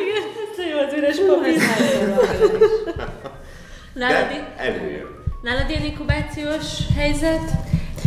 Igen, 0.00 0.22
ez 0.50 0.70
jó 0.70 0.78
az 0.78 0.92
üres 0.92 1.18
papír. 1.18 1.60
Nálad, 3.92 4.28
De 4.28 4.54
előjön. 4.56 5.01
Nálad 5.42 5.70
ilyen 5.70 5.84
inkubációs 5.84 6.66
helyzet? 6.96 7.50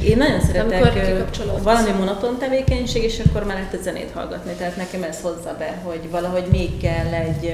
Én 0.03 0.17
nagyon 0.17 0.41
szeretek 0.41 1.63
valami 1.63 1.91
monoton 1.91 2.37
tevékenység, 2.37 3.03
és 3.03 3.21
akkor 3.27 3.43
már 3.43 3.55
lehet 3.55 3.73
a 3.73 3.81
zenét 3.81 4.11
hallgatni. 4.13 4.53
Tehát 4.53 4.75
nekem 4.75 5.03
ez 5.03 5.21
hozza 5.21 5.55
be, 5.57 5.79
hogy 5.83 6.09
valahogy 6.09 6.45
még 6.51 6.77
kell 6.77 7.13
egy, 7.13 7.45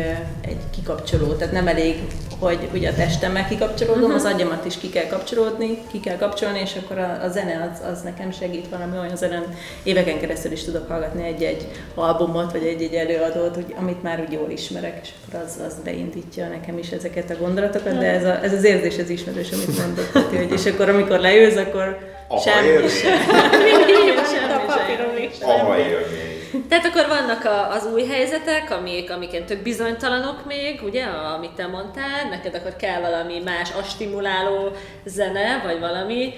egy 0.41 0.59
kikapcsoló. 0.71 1.33
Tehát 1.33 1.53
nem 1.53 1.67
elég, 1.67 1.95
hogy 2.41 2.59
ugye 2.73 2.89
a 2.89 2.93
testemmel 2.93 3.47
kikapcsolódom, 3.47 4.03
Mhm. 4.09 4.13
az 4.15 4.25
agyamat 4.25 4.65
is 4.65 4.77
ki 4.77 4.89
kell 4.89 5.07
kapcsolódni, 5.07 5.77
ki 5.91 5.99
kell 5.99 6.17
kapcsolni, 6.17 6.59
és 6.59 6.71
akkor 6.83 6.97
a, 6.97 7.19
a 7.23 7.29
zene 7.29 7.69
az, 7.73 7.87
az 7.93 8.01
nekem 8.01 8.31
segít 8.31 8.67
valami 8.69 8.97
olyan 8.97 9.15
zenen. 9.15 9.43
Éveken 9.83 10.19
keresztül 10.19 10.51
is 10.51 10.63
tudok 10.63 10.87
hallgatni 10.87 11.23
egy-egy 11.27 11.67
albumot, 11.95 12.51
vagy 12.51 12.63
egy-egy 12.65 12.93
előadót, 12.93 13.57
úgy, 13.57 13.73
amit 13.79 14.03
már 14.03 14.25
úgy 14.27 14.31
jól 14.33 14.49
ismerek, 14.49 14.99
és 15.03 15.09
akkor 15.27 15.41
az, 15.45 15.59
az 15.67 15.73
beindítja 15.83 16.47
nekem 16.47 16.77
is 16.77 16.89
ezeket 16.89 17.29
a 17.29 17.35
gondolatokat, 17.39 17.97
de 17.99 18.05
ez, 18.11 18.23
a, 18.25 18.43
ez 18.43 18.53
az 18.53 18.63
érzés, 18.63 18.95
ez 18.97 19.09
ismerős, 19.09 19.47
amit 19.51 19.77
mondott, 19.77 20.35
hogy 20.37 20.51
és 20.51 20.65
akkor 20.65 20.89
amikor 20.89 21.19
leülsz, 21.19 21.55
akkor 21.55 21.97
Aha, 22.27 22.39
semmi 22.41 22.67
élmény. 22.67 22.89
sem. 22.89 23.11
Semmi 23.31 24.11
a 24.11 24.25
sem. 24.25 24.65
papíron 24.67 25.17
is. 25.29 25.35
Aha 25.41 25.77
élmény. 25.77 26.40
Tehát 26.69 26.85
akkor 26.85 27.07
vannak 27.07 27.45
a, 27.45 27.71
az 27.71 27.85
új 27.93 28.05
helyzetek, 28.05 28.71
amik, 28.71 29.11
amiken 29.11 29.45
tök 29.45 29.61
bizonytalanok 29.61 30.45
még, 30.45 30.81
ugye, 30.83 31.03
a- 31.03 31.33
amit 31.33 31.51
te 31.51 31.67
mondtál, 31.67 32.29
neked 32.29 32.55
akkor 32.55 32.75
kell 32.75 33.01
valami 33.01 33.41
más, 33.45 33.69
a 33.79 33.83
stimuláló 33.83 34.71
zene, 35.05 35.61
vagy 35.65 35.79
valami. 35.79 36.33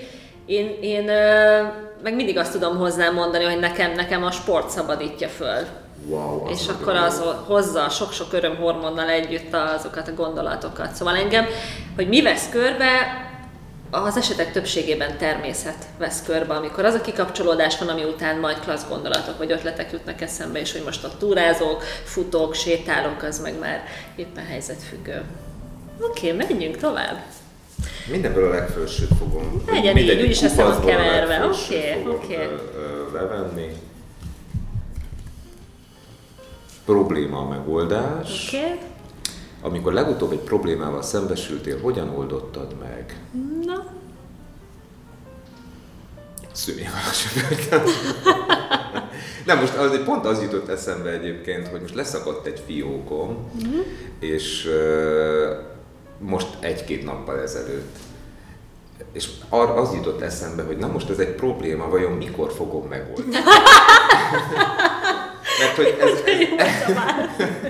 Én, 0.46 0.78
én 0.82 1.04
meg 2.04 2.16
mindig 2.16 2.38
azt 2.38 2.52
tudom 2.52 2.78
hozzá 2.78 3.10
mondani, 3.10 3.44
hogy 3.44 3.60
nekem, 3.60 3.92
nekem 3.92 4.24
a 4.24 4.32
sport 4.32 4.70
szabadítja 4.70 5.28
föl. 5.28 5.66
Wow, 6.08 6.50
és 6.50 6.68
akkor 6.68 6.96
az 6.96 7.24
hozza 7.48 7.90
sok-sok 7.90 8.34
örömhormonnal 8.34 9.10
együtt 9.10 9.54
azokat 9.54 10.08
a 10.08 10.14
gondolatokat. 10.14 10.92
Szóval 10.94 11.16
engem, 11.16 11.46
hogy 11.96 12.08
mi 12.08 12.22
vesz 12.22 12.50
körbe, 12.50 12.88
az 13.94 14.18
esetek 14.18 14.52
többségében 14.52 15.18
természet 15.18 15.86
vesz 15.98 16.24
körbe, 16.26 16.54
amikor 16.54 16.86
az 16.86 16.94
a 16.94 17.02
kikapcsolódás 17.02 17.78
van, 17.78 17.88
ami 17.88 18.04
után 18.04 18.40
majd 18.40 18.60
klassz 18.60 18.88
gondolatok 18.90 19.38
vagy 19.38 19.52
ötletek 19.52 19.92
jutnak 19.92 20.22
eszembe, 20.22 20.60
és 20.60 20.72
hogy 20.72 20.82
most 20.86 21.04
a 21.04 21.18
túrázok, 21.18 21.84
futok, 22.04 22.54
sétálok, 22.54 23.24
az 23.24 23.42
meg 23.42 23.60
már 23.60 23.84
éppen 24.16 24.46
helyzetfüggő. 24.46 25.22
Oké, 26.02 26.32
okay, 26.32 26.48
menjünk 26.48 26.78
tovább. 26.78 27.24
Mindenből 28.12 28.52
a 28.52 28.54
legfelsőt 28.54 29.10
fogom. 29.20 29.64
Legyen 29.68 29.98
így, 29.98 30.22
úgyis 30.22 30.40
kupacból 30.40 30.66
a 30.66 30.86
keverve. 30.86 31.46
Oké, 31.46 32.04
oké. 32.08 32.36
ö, 32.36 32.78
ö, 32.78 33.12
Levenni. 33.14 33.72
Probléma 36.86 37.38
a 37.38 37.48
megoldás. 37.48 38.48
Oké? 38.48 38.58
Okay? 38.58 38.80
Amikor 39.64 39.94
legutóbb 39.94 40.32
egy 40.32 40.40
problémával 40.40 41.02
szembesültél, 41.02 41.80
hogyan 41.82 42.10
oldottad 42.10 42.76
meg? 42.82 43.20
Na, 43.66 43.86
Szűnyegálásra 46.52 47.42
Nem, 49.46 49.60
most 49.60 49.76
az, 49.76 50.00
pont 50.06 50.26
az 50.26 50.42
jutott 50.42 50.68
eszembe 50.68 51.10
egyébként, 51.10 51.68
hogy 51.68 51.82
most 51.82 51.96
leszakadt 51.96 52.46
egy 52.46 52.64
fiókom, 52.66 53.52
Mhm. 53.64 53.78
és 54.20 54.66
uh, 54.66 55.58
most 56.20 56.48
egy-két 56.60 57.04
nappal 57.04 57.40
ezelőtt. 57.42 57.96
És 59.12 59.30
ar- 59.50 59.78
az 59.78 59.94
jutott 59.94 60.22
eszembe, 60.22 60.64
hogy 60.64 60.78
na 60.78 60.88
most 60.88 61.10
ez 61.10 61.18
egy 61.20 61.36
probléma, 61.36 61.90
vajon 61.90 62.12
mikor 62.12 62.52
fogom 62.52 62.88
megoldani? 62.88 63.36
Mert 65.64 65.76
hogy 65.76 65.96
ez, 66.00 66.22
ez, 66.26 66.96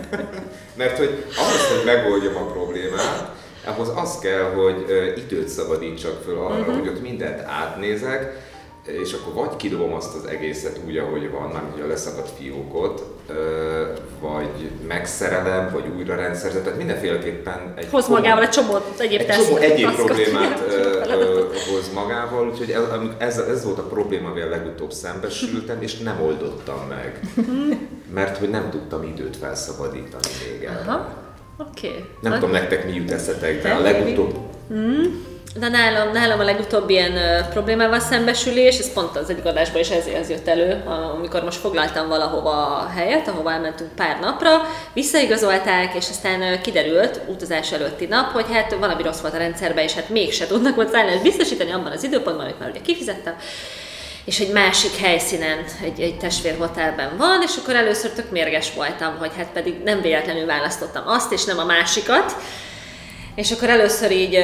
mert 0.78 0.98
hogy 0.98 1.26
ahhoz, 1.38 1.68
hogy 1.76 1.86
megoldjam 1.86 2.36
a 2.36 2.46
problémát, 2.52 3.32
ahhoz 3.66 3.92
az 3.96 4.20
kell, 4.20 4.44
hogy 4.44 4.86
időt 5.18 5.48
szabadítsak 5.48 6.24
föl 6.24 6.38
arra, 6.38 6.60
uh-huh. 6.60 6.80
hogy 6.80 6.88
ott 6.88 7.02
mindent 7.02 7.42
átnézek, 7.42 8.52
és 8.86 9.14
akkor 9.14 9.34
vagy 9.34 9.56
kidobom 9.56 9.94
azt 9.94 10.16
az 10.16 10.26
egészet 10.26 10.80
úgy, 10.86 10.98
ahogy 10.98 11.32
van, 11.32 11.50
nem 11.50 11.72
hogy 11.72 11.82
a 11.82 11.88
leszakadt 11.88 12.30
fiókot, 12.38 13.06
vagy 14.20 14.70
megszerelem, 14.88 15.70
vagy 15.74 15.84
újra 15.98 16.16
rendszerzem, 16.16 16.64
tehát 16.64 16.78
mindenféleképpen 16.78 17.74
egy 17.76 17.88
hoz 17.92 18.06
komoly- 18.06 18.22
magával 18.22 18.44
egy 18.44 18.50
csomó 18.50 18.78
egyéb 18.98 19.20
egy 19.20 19.28
csomó 19.28 19.58
egyéb 19.58 19.92
problémát 19.92 20.60
hoz 21.72 21.94
magával, 21.94 22.50
úgyhogy 22.50 22.72
ez, 23.18 23.38
ez, 23.38 23.48
ez 23.48 23.64
volt 23.64 23.78
a 23.78 23.84
probléma, 23.84 24.30
amivel 24.30 24.50
legutóbb 24.50 24.92
szembesültem, 24.92 25.82
és 25.82 25.98
nem 25.98 26.22
oldottam 26.22 26.88
meg. 26.90 27.20
Mert 28.14 28.38
hogy 28.38 28.50
nem 28.50 28.70
tudtam 28.70 29.04
időt 29.04 29.38
felszabadítani 29.38 30.28
még 30.52 30.64
erre. 30.64 30.80
Aha, 30.88 31.14
oké. 31.58 31.88
Okay. 31.88 32.06
Nem 32.22 32.34
tudom 32.34 32.52
nektek 32.52 32.86
mi 32.86 32.94
jut 32.94 33.12
eszetekbe, 33.12 33.72
a 33.72 33.74
Nem, 33.74 33.84
legutóbb... 33.84 34.38
De 35.56 35.70
nálam, 35.70 36.12
nálam 36.12 36.40
a 36.40 36.44
legutóbb 36.44 36.90
ilyen 36.90 37.16
ö, 37.16 37.40
problémával 37.50 38.00
szembesülés, 38.00 38.78
ez 38.78 38.94
pont 38.94 39.18
az 39.18 39.30
egyik 39.30 39.46
adásban 39.46 39.82
is 39.82 39.90
ez, 39.90 40.06
ez 40.06 40.30
jött 40.30 40.48
elő, 40.48 40.84
amikor 41.16 41.44
most 41.44 41.60
foglaltam 41.60 42.08
valahova 42.08 42.80
a 42.80 42.90
helyet, 42.96 43.28
ahova 43.28 43.52
elmentünk 43.52 43.96
pár 43.96 44.20
napra, 44.20 44.62
visszaigazolták, 44.94 45.94
és 45.94 46.10
aztán 46.10 46.42
ö, 46.42 46.62
kiderült 46.62 47.20
utazás 47.28 47.72
előtti 47.72 48.06
nap, 48.06 48.32
hogy 48.32 48.46
hát 48.52 48.76
valami 48.80 49.04
rossz 49.04 49.22
volt 49.22 49.34
a 49.34 49.38
rendszerben, 49.38 49.84
és 49.84 49.94
hát 49.94 50.10
mégse 50.10 50.48
tudnak 50.48 50.78
ott 50.78 50.92
szállást 50.92 51.22
biztosítani 51.22 51.72
abban 51.72 51.92
az 51.92 52.04
időpontban, 52.04 52.46
amit 52.46 52.60
már 52.60 52.70
ugye 52.70 52.82
kifizettem. 52.82 53.36
És 54.26 54.40
egy 54.40 54.52
másik 54.52 54.98
helyszínen, 54.98 55.64
egy, 55.84 56.00
egy 56.02 56.18
testvérhotelben 56.18 57.18
van, 57.18 57.42
és 57.42 57.52
akkor 57.62 57.76
először 57.76 58.12
tök 58.12 58.32
mérges 58.32 58.74
voltam, 58.76 59.18
hogy 59.20 59.32
hát 59.38 59.50
pedig 59.54 59.76
nem 59.84 60.02
véletlenül 60.02 60.46
választottam 60.46 61.04
azt, 61.08 61.32
és 61.32 61.44
nem 61.44 61.60
a 61.60 61.66
másikat, 61.66 62.36
és 63.36 63.52
akkor 63.52 63.70
először 63.70 64.12
így 64.12 64.40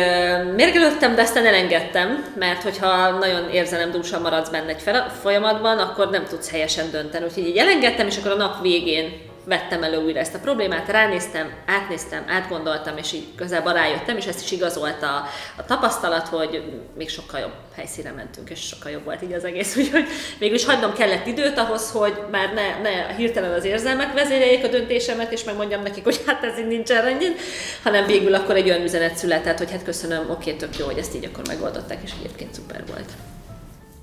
mérgelődtem, 0.56 1.16
de 1.16 1.22
aztán 1.22 1.45
elengedtem, 1.45 2.34
mert 2.36 2.64
hogyha 2.64 3.09
nagyon 3.09 3.49
érzelemdúsan 3.49 4.22
maradsz 4.22 4.49
benne 4.49 4.68
egy 4.68 4.84
folyamatban, 5.22 5.78
akkor 5.78 6.09
nem 6.09 6.26
tudsz 6.26 6.51
helyesen 6.51 6.91
dönteni. 6.91 7.26
Úgyhogy 7.26 7.47
így 7.47 7.57
elengedtem, 7.57 8.07
és 8.07 8.18
akkor 8.18 8.32
a 8.32 8.36
nap 8.36 8.61
végén 8.61 9.28
vettem 9.50 9.84
elő 9.84 9.97
újra 9.97 10.20
ezt 10.20 10.36
a 10.36 10.39
problémát, 10.39 10.88
ránéztem, 10.88 11.52
átnéztem, 11.66 12.24
átgondoltam, 12.28 12.97
és 12.97 13.14
így 13.14 13.28
igazából 13.34 13.74
rájöttem, 13.74 14.18
és 14.18 14.26
ezt 14.26 14.43
is 14.43 14.52
igazolta 14.52 15.08
a, 15.08 15.28
a 15.58 15.66
tapasztalat, 15.66 16.28
hogy 16.28 16.64
még 16.97 17.10
sokkal 17.10 17.39
jobb 17.39 17.54
helyszínre 17.76 18.12
mentünk, 18.12 18.50
és 18.50 18.60
sokkal 18.60 18.91
jobb 18.91 19.04
volt 19.04 19.22
így 19.22 19.34
az 19.34 19.43
egész, 19.43 19.76
úgyhogy 19.78 20.06
mégis 20.39 20.66
hagynom 20.66 20.93
kellett 20.93 21.26
időt 21.26 21.58
ahhoz, 21.58 21.91
hogy 21.91 22.20
már 22.32 22.54
ne, 22.54 22.89
ne 22.89 23.14
hirtelen 23.16 23.54
az 23.54 23.64
érzelmek 23.64 24.14
vezéreljék 24.14 24.64
a 24.64 24.68
döntésemet, 24.68 25.32
és 25.32 25.43
megmondjam 25.43 25.82
nekik, 25.82 26.04
hogy 26.04 26.24
hát 26.26 26.43
ez 26.43 26.60
így 26.60 26.68
nincsen 26.68 27.04
rendjén, 27.04 27.36
hanem 27.84 28.06
végül 28.06 28.34
akkor 28.34 28.56
egy 28.56 28.70
olyan 28.70 28.84
üzenet 28.84 29.16
született, 29.16 29.58
hogy 29.58 29.72
hát 29.72 29.84
köszönöm, 29.84 30.30
oké, 30.30 30.54
tök 30.54 30.78
jó, 30.78 30.86
hogy 30.86 30.97
ezt 30.97 31.16
így 31.16 31.26
akkor 31.26 31.47
megoldották, 31.47 32.00
és 32.04 32.12
egyébként 32.20 32.54
szuper 32.54 32.84
volt. 32.88 33.10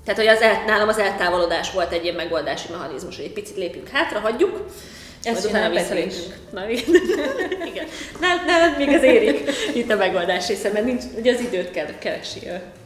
Tehát, 0.07 0.21
hogy 0.21 0.29
az 0.29 0.41
el, 0.41 0.63
nálam 0.65 0.87
az 0.87 0.97
eltávolodás 0.97 1.71
volt 1.71 1.91
egy 1.91 2.03
ilyen 2.03 2.15
megoldási 2.15 2.67
mechanizmus, 2.71 3.15
hogy 3.15 3.25
egy 3.25 3.33
picit 3.33 3.57
lépjünk 3.57 3.87
hátra, 3.87 4.19
hagyjuk, 4.19 4.65
ezt 5.27 5.45
utána 5.45 5.73
visszalépünk. 5.73 6.35
Na, 6.51 6.69
igen. 6.69 6.83
igen. 7.71 7.85
Nálad 8.19 8.77
még 8.77 8.89
az 8.89 9.03
érik 9.03 9.49
itt 9.73 9.91
a 9.91 9.95
megoldás 9.95 10.47
része, 10.47 10.69
mert 10.73 10.85
nincs, 10.85 11.03
ugye 11.17 11.33
az 11.33 11.39
időt 11.39 11.71
kell 11.71 11.97
keresni. 11.99 12.41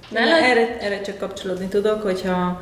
Nálad? 0.10 0.44
Erre, 0.44 0.78
erre 0.80 1.02
csak 1.02 1.18
kapcsolódni 1.18 1.68
tudok, 1.68 2.02
hogyha 2.02 2.62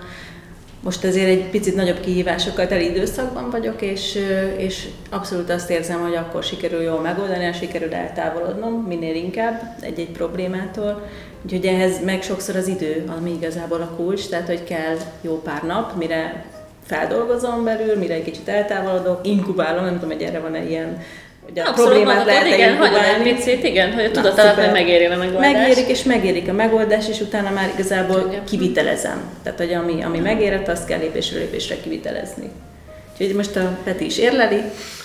most 0.83 1.03
azért 1.03 1.27
egy 1.27 1.49
picit 1.49 1.75
nagyobb 1.75 1.99
kihívásokkal 1.99 2.67
teli 2.67 2.85
időszakban 2.85 3.49
vagyok, 3.49 3.81
és, 3.81 4.17
és 4.57 4.87
abszolút 5.09 5.49
azt 5.49 5.69
érzem, 5.69 6.01
hogy 6.01 6.15
akkor 6.15 6.43
sikerül 6.43 6.81
jól 6.81 6.99
megoldani, 6.99 7.45
és 7.45 7.57
sikerül 7.57 7.93
eltávolodnom 7.93 8.73
minél 8.73 9.15
inkább 9.15 9.75
egy-egy 9.81 10.11
problémától. 10.11 11.07
Úgyhogy 11.45 11.65
ehhez 11.65 12.03
meg 12.03 12.21
sokszor 12.21 12.55
az 12.55 12.67
idő, 12.67 13.03
ami 13.17 13.31
igazából 13.31 13.81
a 13.81 13.95
kulcs, 13.95 14.27
tehát 14.27 14.47
hogy 14.47 14.63
kell 14.63 14.97
jó 15.21 15.41
pár 15.41 15.63
nap, 15.63 15.95
mire 15.95 16.45
feldolgozom 16.89 17.63
belül, 17.63 17.97
mire 17.97 18.13
egy 18.13 18.23
kicsit 18.23 18.47
eltávolodok, 18.47 19.27
inkubálom, 19.27 19.83
nem 19.83 19.93
tudom, 19.93 20.09
hogy 20.09 20.21
erre 20.21 20.39
van-e 20.39 20.63
ilyen 20.63 20.97
Ugye 21.51 21.61
a 21.61 21.69
Abszolút 21.69 21.91
problémát 21.91 22.25
lehet 22.25 22.47
igen, 22.47 22.69
inkubálni. 22.69 23.33
Picit, 23.33 23.63
igen, 23.63 23.93
hogy 23.93 24.03
a 24.03 24.11
tudat 24.11 24.39
alapján 24.39 24.71
megéri 24.71 25.05
a 25.05 25.17
megoldás. 25.17 25.51
Megérik, 25.51 25.87
és 25.87 26.03
megérik 26.03 26.49
a 26.49 26.53
megoldás, 26.53 27.09
és 27.09 27.19
utána 27.19 27.49
már 27.49 27.71
igazából 27.73 28.43
kivitelezem. 28.47 29.29
Tehát, 29.43 29.59
hogy 29.59 29.73
ami, 29.73 30.03
ami 30.03 30.19
megérett, 30.19 30.67
azt 30.67 30.85
kell 30.87 30.99
lépésről 30.99 31.39
lépésre 31.39 31.75
kivitelezni. 31.81 32.49
Úgyhogy 33.19 33.35
most 33.35 33.55
a 33.55 33.77
Peti 33.83 34.05
is 34.05 34.17
érleli, 34.17 34.61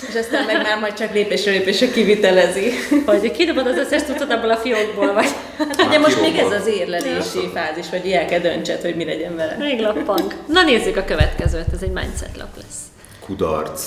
és 0.08 0.14
aztán 0.14 0.44
meg 0.44 0.62
már 0.62 0.78
majd 0.80 0.94
csak 0.94 1.12
lépésről 1.12 1.54
lépésre 1.54 1.90
kivitelezi. 1.90 2.72
Hogy 3.06 3.30
kidobod 3.30 3.66
az 3.66 3.76
összes 3.76 4.02
tudod 4.02 4.30
abból 4.30 4.50
a 4.50 4.56
fiókból, 4.56 5.12
vagy? 5.12 5.28
Hát 5.58 5.82
ugye 5.86 5.98
most 5.98 6.20
még 6.20 6.36
ez 6.36 6.50
az 6.60 6.66
érlelési 6.66 7.50
fázis, 7.54 7.90
vagy 7.90 8.10
el 8.10 8.24
kell 8.24 8.38
döntsed, 8.38 8.80
hogy 8.80 8.96
mi 8.96 9.04
legyen 9.04 9.36
vele. 9.36 9.56
Még 9.58 9.80
lappang. 9.80 10.34
Na 10.46 10.62
nézzük 10.62 10.96
a 10.96 11.04
következőt, 11.04 11.72
ez 11.72 11.82
egy 11.82 11.90
mindset 11.90 12.36
lap 12.36 12.56
lesz. 12.56 12.78
Kudarc. 13.20 13.82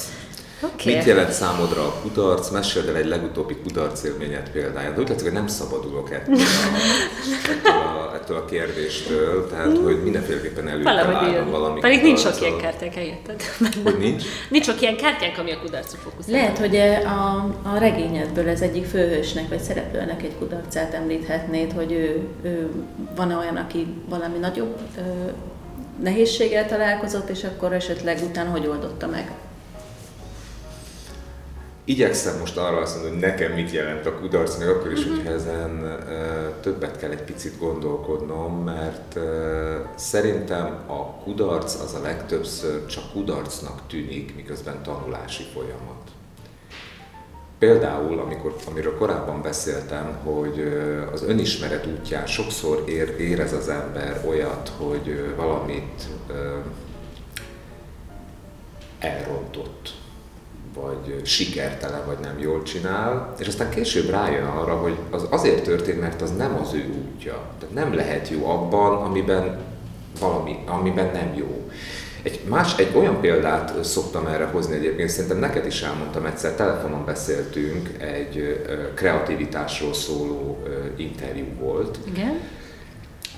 Okay. 0.61 0.95
Mit 0.95 1.03
jelent 1.03 1.31
számodra 1.31 1.81
a 1.81 1.93
kudarc? 2.01 2.49
Meséld 2.49 2.87
el 2.87 2.95
egy 2.95 3.05
legutóbbi 3.05 3.55
kudarc 3.55 4.03
élményet 4.03 4.51
példáját. 4.51 4.99
Úgy 4.99 5.09
látszik, 5.09 5.23
hogy 5.23 5.33
nem 5.33 5.47
szabadulok 5.47 6.11
ettől 6.11 6.35
a, 6.35 7.49
ettől 7.49 7.73
a, 7.73 8.15
ettől 8.15 8.37
a 8.37 8.45
kérdéstől, 8.45 9.47
tehát 9.49 9.77
hogy 9.77 10.03
mindenféleképpen 10.03 10.67
előtalálom 10.67 11.49
valami 11.49 11.79
Pedig 11.79 12.01
nincs 12.01 12.19
sok 12.19 12.41
ilyen 12.41 12.57
kártyánk, 12.57 12.95
eljötted. 12.95 13.41
Hogy 13.83 13.97
nincs? 13.97 14.23
nincs 14.49 14.65
sok 14.65 14.81
ilyen 14.81 14.97
kártyánk, 14.97 15.37
ami 15.37 15.51
a 15.51 15.59
kudarcra 15.59 15.97
fókuszál. 15.97 16.31
Lehet, 16.31 16.57
hogy 16.57 16.75
a, 17.05 17.35
a 17.73 17.77
regényedből 17.77 18.49
ez 18.49 18.61
egyik 18.61 18.85
főhősnek 18.85 19.49
vagy 19.49 19.61
szereplőnek 19.61 20.23
egy 20.23 20.35
kudarcát 20.37 20.93
említhetnéd, 20.93 21.71
hogy 21.71 21.91
ő, 21.91 22.27
ő 22.43 22.69
van 23.15 23.31
olyan, 23.31 23.55
aki 23.55 23.87
valami 24.09 24.37
nagyobb 24.37 24.77
ö, 24.97 25.01
nehézséggel 26.03 26.67
találkozott, 26.67 27.29
és 27.29 27.43
akkor 27.43 27.73
esetleg 27.73 28.19
utána 28.29 28.49
hogy 28.49 28.67
oldotta 28.67 29.07
meg? 29.07 29.31
Igyekszem 31.87 32.39
most 32.39 32.57
arra 32.57 32.77
azt 32.77 32.93
mondani, 32.95 33.13
hogy 33.13 33.29
nekem 33.29 33.51
mit 33.51 33.71
jelent 33.71 34.05
a 34.05 34.19
kudarc, 34.19 34.57
még 34.57 34.67
akkor 34.67 34.91
is, 34.91 34.99
uh-huh. 34.99 35.15
hogyha 35.15 35.31
ezen 35.31 35.71
uh, 35.83 36.59
többet 36.61 36.97
kell 36.97 37.11
egy 37.11 37.23
picit 37.23 37.59
gondolkodnom, 37.59 38.63
mert 38.63 39.15
uh, 39.15 39.23
szerintem 39.95 40.65
a 40.87 41.03
kudarc 41.23 41.73
az 41.73 41.93
a 41.93 42.01
legtöbbször 42.01 42.85
csak 42.85 43.11
kudarcnak 43.11 43.81
tűnik, 43.87 44.35
miközben 44.35 44.83
tanulási 44.83 45.43
folyamat. 45.53 46.01
Például, 47.59 48.19
amikor, 48.19 48.55
amiről 48.69 48.97
korábban 48.97 49.41
beszéltem, 49.41 50.17
hogy 50.23 50.73
az 51.13 51.23
önismeret 51.23 51.85
útján 51.85 52.25
sokszor 52.25 52.83
ér, 52.87 53.15
érez 53.19 53.53
az 53.53 53.69
ember 53.69 54.23
olyat, 54.27 54.71
hogy 54.77 55.33
valamit 55.35 56.07
elrontott 58.99 59.93
vagy 60.81 61.25
sikertelen, 61.25 62.05
vagy 62.05 62.17
nem 62.21 62.39
jól 62.39 62.63
csinál, 62.63 63.33
és 63.39 63.47
aztán 63.47 63.69
később 63.69 64.09
rájön 64.09 64.45
arra, 64.45 64.75
hogy 64.75 64.95
az 65.09 65.27
azért 65.29 65.63
történt, 65.63 65.99
mert 65.99 66.21
az 66.21 66.35
nem 66.35 66.57
az 66.61 66.73
ő 66.73 66.93
útja. 67.05 67.39
Tehát 67.59 67.75
nem 67.75 67.93
lehet 67.93 68.29
jó 68.29 68.49
abban, 68.49 69.03
amiben 69.03 69.57
valami, 70.19 70.55
amiben 70.65 71.09
nem 71.13 71.33
jó. 71.35 71.69
Egy, 72.21 72.41
más, 72.47 72.77
egy 72.77 72.95
olyan 72.95 73.19
példát 73.19 73.83
szoktam 73.83 74.27
erre 74.27 74.45
hozni 74.45 74.75
egyébként, 74.75 75.09
szerintem 75.09 75.39
neked 75.39 75.65
is 75.65 75.81
elmondtam 75.81 76.25
egyszer, 76.25 76.51
telefonon 76.51 77.05
beszéltünk, 77.05 77.89
egy 77.97 78.65
kreativitásról 78.95 79.93
szóló 79.93 80.63
interjú 80.97 81.45
volt. 81.59 81.97
Igen 82.13 82.39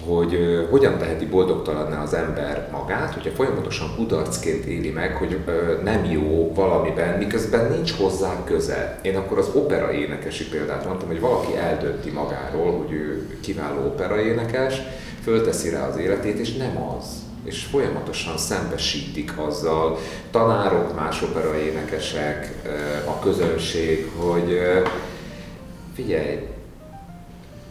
hogy 0.05 0.67
hogyan 0.69 0.97
teheti 0.97 1.25
boldogtalanná 1.25 2.03
az 2.03 2.13
ember 2.13 2.69
magát, 2.71 3.13
hogyha 3.13 3.31
folyamatosan 3.31 3.95
kudarcként 3.95 4.65
éli 4.65 4.89
meg, 4.89 5.15
hogy 5.15 5.37
nem 5.83 6.05
jó 6.05 6.53
valamiben, 6.53 7.17
miközben 7.17 7.71
nincs 7.71 7.91
hozzá 7.91 8.43
köze. 8.43 8.99
Én 9.01 9.15
akkor 9.15 9.37
az 9.37 9.49
opera 9.53 9.91
énekesi 9.91 10.49
példát 10.49 10.85
mondtam, 10.85 11.07
hogy 11.07 11.19
valaki 11.19 11.55
eldönti 11.55 12.09
magáról, 12.09 12.77
hogy 12.77 12.91
ő 12.91 13.37
kiváló 13.41 13.85
opera 13.85 14.21
énekes, 14.21 14.81
fölteszi 15.23 15.69
rá 15.69 15.87
az 15.87 15.97
életét, 15.97 16.37
és 16.39 16.55
nem 16.55 16.77
az. 16.97 17.05
És 17.43 17.63
folyamatosan 17.63 18.37
szembesítik 18.37 19.37
azzal 19.37 19.97
tanárok, 20.31 20.95
más 20.95 21.21
opera 21.21 21.57
énekesek, 21.57 22.53
a 23.05 23.19
közönség, 23.19 24.11
hogy 24.17 24.59
figyelj, 25.95 26.37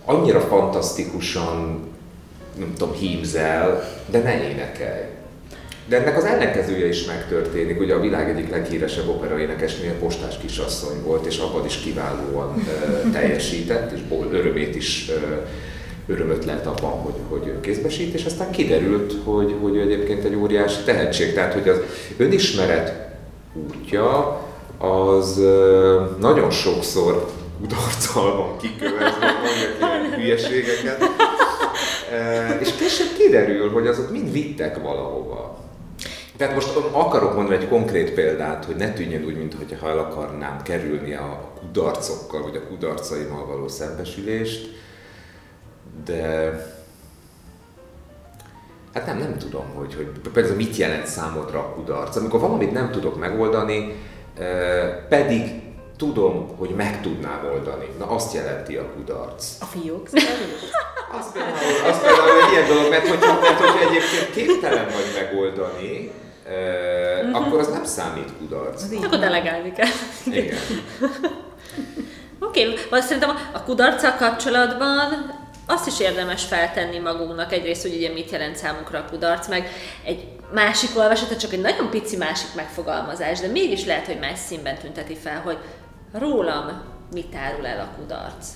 annyira 0.04 0.40
fantasztikusan 0.40 1.87
nem 2.58 2.72
tudom, 2.76 2.94
hímzel, 2.94 3.88
de 4.10 4.18
ne 4.18 4.50
énekelj. 4.50 5.04
De 5.88 5.96
ennek 5.96 6.16
az 6.16 6.24
ellenkezője 6.24 6.88
is 6.88 7.04
megtörténik. 7.04 7.80
Ugye 7.80 7.94
a 7.94 8.00
világ 8.00 8.30
egyik 8.30 8.50
leghíresebb 8.50 9.08
operaénekesnél 9.08 9.92
postás 9.92 10.38
kisasszony 10.40 11.02
volt, 11.02 11.26
és 11.26 11.38
abban 11.38 11.64
is 11.64 11.76
kiválóan 11.76 12.54
uh, 12.56 13.12
teljesített, 13.16 13.92
és 13.92 14.00
örömét 14.30 14.74
is 14.74 15.08
uh, 15.08 15.46
örömöt 16.06 16.44
lett 16.44 16.66
abban, 16.66 16.90
hogy, 16.90 17.14
hogy 17.28 17.60
kézbesít, 17.60 18.14
és 18.14 18.24
aztán 18.24 18.50
kiderült, 18.50 19.14
hogy, 19.24 19.54
hogy 19.60 19.78
egyébként 19.78 20.24
egy 20.24 20.34
óriási 20.34 20.82
tehetség. 20.84 21.34
Tehát, 21.34 21.52
hogy 21.52 21.68
az 21.68 21.78
önismeret 22.16 23.08
útja 23.54 24.40
az 24.78 25.38
uh, 25.38 26.18
nagyon 26.20 26.50
sokszor 26.50 27.26
kudarccal 27.60 28.36
van 28.36 28.56
kikövezve, 28.56 29.32
mondjak 29.42 29.78
ilyen 29.80 30.14
hülyeségeket, 30.20 31.02
és 32.60 32.72
később 32.72 33.16
kiderül, 33.18 33.70
hogy 33.70 33.86
azok 33.86 34.10
mind 34.10 34.32
vittek 34.32 34.82
valahova. 34.82 35.58
Tehát 36.36 36.54
most 36.54 36.76
akarok 36.92 37.34
mondani 37.34 37.56
egy 37.62 37.68
konkrét 37.68 38.10
példát, 38.10 38.64
hogy 38.64 38.76
ne 38.76 38.92
tűnjön 38.92 39.24
úgy, 39.24 39.36
mintha 39.36 39.88
el 39.88 39.98
akarnám 39.98 40.62
kerülni 40.62 41.14
a 41.14 41.52
kudarcokkal, 41.60 42.42
vagy 42.42 42.56
a 42.56 42.66
kudarcaimmal 42.68 43.46
való 43.46 43.68
szembesülést, 43.68 44.76
de 46.04 46.52
hát 48.94 49.06
nem, 49.06 49.18
nem 49.18 49.38
tudom, 49.38 49.64
hogy, 49.74 49.94
hogy 49.94 50.06
például 50.32 50.56
mit 50.56 50.76
jelent 50.76 51.06
számodra 51.06 51.58
a 51.58 51.72
kudarc. 51.74 52.16
Amikor 52.16 52.40
valamit 52.40 52.72
nem 52.72 52.90
tudok 52.90 53.18
megoldani, 53.18 53.94
pedig 55.08 55.67
tudom, 55.98 56.56
hogy 56.56 56.70
meg 56.70 57.02
tudnám 57.02 57.48
oldani. 57.52 57.86
Na 57.98 58.06
azt 58.06 58.34
jelenti 58.34 58.76
a 58.76 58.92
kudarc. 58.92 59.46
A 59.60 59.64
fiók 59.64 60.08
az 61.12 61.32
például, 61.32 61.90
az 61.90 62.00
például 62.00 62.42
egy 62.44 62.52
ilyen 62.52 62.66
dolog, 62.66 62.90
mert 62.90 63.08
hogyha, 63.08 63.40
mert 63.40 63.60
hogyha 63.60 63.88
egyébként 63.88 64.30
képtelen 64.30 64.84
vagy 64.84 65.22
megoldani, 65.22 66.12
uh, 66.46 67.28
uh-huh. 67.28 67.46
akkor 67.46 67.58
az 67.58 67.68
nem 67.68 67.84
számít 67.84 68.32
kudarc. 68.38 68.82
Akkor 69.04 69.18
delegálni 69.18 69.72
kell. 69.72 69.86
Igen. 70.24 70.58
Oké, 72.40 72.66
okay. 72.66 73.00
szerintem 73.00 73.36
a 73.52 73.62
kudarccal 73.62 74.14
kapcsolatban 74.18 75.36
azt 75.66 75.86
is 75.86 76.00
érdemes 76.00 76.44
feltenni 76.44 76.98
magunknak 76.98 77.52
egyrészt, 77.52 77.82
hogy 77.82 77.94
ugye 77.94 78.12
mit 78.12 78.30
jelent 78.30 78.56
számunkra 78.56 78.98
a 78.98 79.04
kudarc, 79.10 79.48
meg 79.48 79.70
egy 80.04 80.28
másik 80.52 80.90
olvasata, 80.96 81.36
csak 81.36 81.52
egy 81.52 81.60
nagyon 81.60 81.90
pici 81.90 82.16
másik 82.16 82.54
megfogalmazás, 82.54 83.40
de 83.40 83.46
mégis 83.46 83.84
lehet, 83.84 84.06
hogy 84.06 84.18
más 84.18 84.38
színben 84.38 84.78
tünteti 84.78 85.14
fel, 85.14 85.40
hogy 85.44 85.58
rólam 86.12 86.82
mit 87.12 87.34
árul 87.34 87.66
el 87.66 87.80
a 87.80 87.98
kudarc 87.98 88.46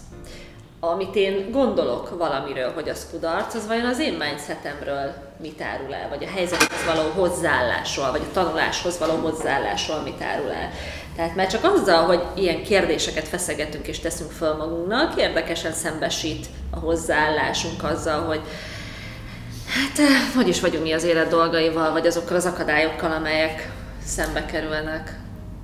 amit 0.85 1.15
én 1.15 1.51
gondolok 1.51 2.19
valamiről, 2.19 2.73
hogy 2.73 2.89
az 2.89 3.07
kudarc, 3.11 3.55
az 3.55 3.67
vajon 3.67 3.87
az 3.87 3.99
én 3.99 4.13
mindsetemről 4.13 5.15
mit 5.41 5.63
árul 5.63 5.95
el, 5.95 6.09
vagy 6.09 6.25
a 6.25 6.31
helyzethez 6.35 6.85
való 6.87 7.11
hozzáállásról, 7.11 8.11
vagy 8.11 8.21
a 8.21 8.33
tanuláshoz 8.33 8.99
való 8.99 9.15
hozzáállásról 9.17 10.01
mit 10.01 10.23
árul 10.23 10.51
el. 10.51 10.71
Tehát 11.17 11.35
már 11.35 11.47
csak 11.47 11.65
azzal, 11.65 12.05
hogy 12.05 12.23
ilyen 12.35 12.63
kérdéseket 12.63 13.29
feszegetünk 13.29 13.87
és 13.87 13.99
teszünk 13.99 14.31
föl 14.31 14.57
magunknak, 14.57 15.21
érdekesen 15.21 15.73
szembesít 15.73 16.47
a 16.71 16.79
hozzáállásunk 16.79 17.85
azzal, 17.85 18.25
hogy 18.25 18.41
hát 19.67 19.99
eh, 19.99 20.35
hogy 20.35 20.49
is 20.49 20.61
vagyunk 20.61 20.83
mi 20.83 20.93
az 20.93 21.05
élet 21.05 21.29
dolgaival, 21.29 21.93
vagy 21.93 22.07
azokkal 22.07 22.37
az 22.37 22.47
akadályokkal, 22.47 23.13
amelyek 23.13 23.71
szembe 24.05 24.47
kerülnek. 24.47 25.19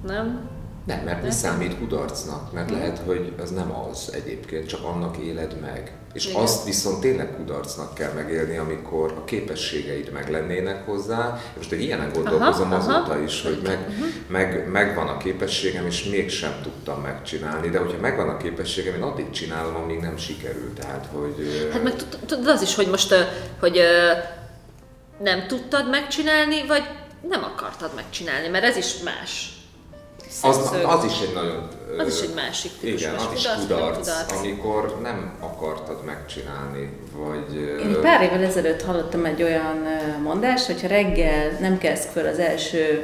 Nem? 0.07 0.57
Nem, 0.89 1.01
mert 1.05 1.22
mi 1.22 1.30
számít 1.30 1.78
kudarcnak, 1.78 2.53
mert 2.53 2.70
lehet, 2.70 2.99
hogy 2.99 3.32
az 3.43 3.51
nem 3.51 3.72
az 3.91 4.11
egyébként, 4.14 4.66
csak 4.66 4.84
annak 4.84 5.16
éled 5.16 5.61
meg. 5.61 5.93
És 6.12 6.26
Igen. 6.26 6.43
azt 6.43 6.64
viszont 6.64 7.01
tényleg 7.01 7.36
kudarcnak 7.36 7.95
kell 7.95 8.12
megélni, 8.12 8.57
amikor 8.57 9.14
a 9.16 9.24
képességeid 9.24 10.12
meg 10.12 10.30
lennének 10.30 10.86
hozzá. 10.86 11.41
Most 11.57 11.72
egy 11.72 11.82
ilyenen 11.82 12.12
gondolkozom 12.12 12.72
aha, 12.72 12.80
azóta 12.80 13.12
aha. 13.12 13.22
is, 13.22 13.43
hogy 13.43 13.61
meg, 13.62 13.78
uh-huh. 13.89 14.07
meg, 14.28 14.68
megvan 14.70 15.09
a 15.09 15.16
képességem, 15.16 15.86
és 15.86 16.05
mégsem 16.05 16.53
tudtam 16.62 17.01
megcsinálni. 17.01 17.68
De 17.68 17.78
hogyha 17.78 18.01
megvan 18.01 18.28
a 18.28 18.36
képességem, 18.36 18.95
én 18.95 19.03
addig 19.03 19.30
csinálom, 19.30 19.74
amíg 19.74 20.01
nem 20.01 20.16
sikerült. 20.16 20.80
Tehát, 20.80 21.09
hogy... 21.12 21.68
Hát 21.72 21.82
meg 21.82 21.95
tudod 22.26 22.49
az 22.49 22.62
is, 22.62 22.74
hogy 22.74 22.89
most 22.89 23.14
hogy 23.61 23.80
nem 25.18 25.47
tudtad 25.47 25.89
megcsinálni, 25.91 26.66
vagy 26.66 26.82
nem 27.28 27.45
akartad 27.45 27.91
megcsinálni, 27.95 28.49
mert 28.49 28.64
ez 28.64 28.76
is 28.76 28.99
más. 29.05 29.57
Az, 30.43 30.71
az 30.87 31.05
is 31.05 31.21
egy 31.21 31.35
nagyon... 31.35 31.69
Az 31.99 32.14
is 32.14 32.21
egy 32.21 32.35
másik 32.35 32.71
típus. 32.81 33.01
Igen, 33.01 33.14
az 33.14 33.27
is 33.35 33.43
kudarc, 33.43 33.61
kudarc, 33.61 33.97
kudarc, 33.97 34.33
amikor 34.33 34.99
nem 35.03 35.33
akartad 35.41 36.05
megcsinálni, 36.05 36.91
vagy... 37.12 37.57
Én 37.81 38.01
pár 38.01 38.23
évvel 38.23 38.43
ezelőtt 38.43 38.83
hallottam 38.83 39.25
egy 39.25 39.43
olyan 39.43 39.87
mondást, 40.23 40.66
hogyha 40.66 40.89
reggel 40.89 41.57
nem 41.61 41.79
kezd 41.79 42.09
föl 42.12 42.27
az 42.27 42.39
első 42.39 43.03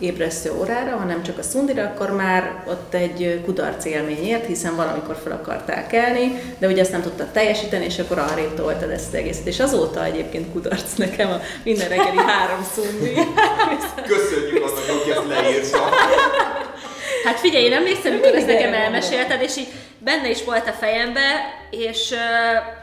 ébresztő 0.00 0.52
órára, 0.58 0.96
hanem 0.96 1.22
csak 1.22 1.38
a 1.38 1.42
szundira, 1.42 1.82
akkor 1.82 2.10
már 2.10 2.64
ott 2.68 2.94
egy 2.94 3.40
kudarc 3.44 3.84
élmény 3.84 4.24
ért, 4.24 4.46
hiszen 4.46 4.76
valamikor 4.76 5.16
fel 5.22 5.32
akartál 5.32 5.86
kelni, 5.86 6.42
de 6.58 6.66
ugye 6.66 6.80
azt 6.80 6.92
nem 6.92 7.02
tudtad 7.02 7.26
teljesíteni, 7.26 7.84
és 7.84 7.98
akkor 7.98 8.18
arrébb 8.18 8.54
toltad 8.54 8.90
ezt 8.90 9.06
az 9.08 9.14
egészet. 9.14 9.46
És 9.46 9.60
azóta 9.60 10.04
egyébként 10.04 10.52
kudarc 10.52 10.94
nekem 10.96 11.30
a 11.30 11.40
minden 11.64 11.88
reggeli 11.88 12.16
három 12.16 12.66
szundi. 12.74 13.14
Köszönjük 14.06 14.64
azt, 14.64 14.74
hogy 14.74 15.10
ezt 15.10 15.26
leírta. 15.28 15.78
Hát 17.24 17.40
figyelj, 17.40 17.64
én 17.64 17.72
emlékszem, 17.72 18.12
amikor 18.12 18.34
ezt 18.34 18.46
nekem 18.46 18.72
elmesélted, 18.72 19.42
és 19.42 19.56
így 19.56 19.68
benne 19.98 20.30
is 20.30 20.44
volt 20.44 20.68
a 20.68 20.72
fejembe, 20.72 21.54
és 21.70 22.14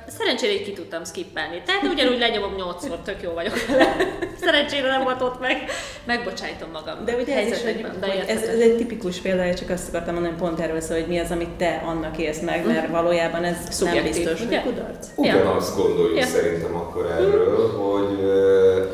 szerencsére 0.07 0.53
így 0.53 0.63
ki 0.63 0.73
tudtam 0.73 1.03
skippelni. 1.03 1.61
Tehát 1.65 1.83
ugyanúgy 1.83 2.19
lenyomom 2.19 2.55
nyolcszor, 2.55 2.97
tök 2.97 3.21
jó 3.21 3.33
vagyok 3.33 3.65
vele. 3.67 3.95
Szerencsére 4.41 4.87
nem 4.87 5.03
volt 5.03 5.21
ott 5.21 5.39
meg, 5.39 5.57
megbocsájtom 6.05 6.69
magam. 6.71 7.05
De 7.05 7.15
ugye 7.15 7.37
ez 7.37 7.57
is 7.57 7.63
egy, 7.63 7.85
de 7.99 8.25
ez, 8.27 8.41
ez, 8.41 8.59
egy 8.59 8.77
tipikus 8.77 9.17
példa, 9.17 9.53
csak 9.53 9.69
azt 9.69 9.87
akartam 9.87 10.13
mondani, 10.13 10.35
pont 10.35 10.59
erről 10.59 10.79
szól, 10.79 10.97
hogy 10.97 11.07
mi 11.07 11.19
az, 11.19 11.31
amit 11.31 11.49
te 11.49 11.83
annak 11.85 12.17
élsz 12.17 12.41
meg, 12.41 12.65
mert 12.65 12.87
mm. 12.87 12.91
valójában 12.91 13.43
ez 13.43 13.57
Szubjektív, 13.69 14.03
nem 14.03 14.23
biztos, 14.23 14.47
ugye? 14.47 14.61
hogy 14.61 14.73
kudarc. 14.73 15.07
Ugyanazt 15.15 15.75
gondoljuk 15.75 16.17
ja. 16.17 16.25
szerintem 16.25 16.75
akkor 16.75 17.05
erről, 17.05 17.71
hogy 17.77 18.23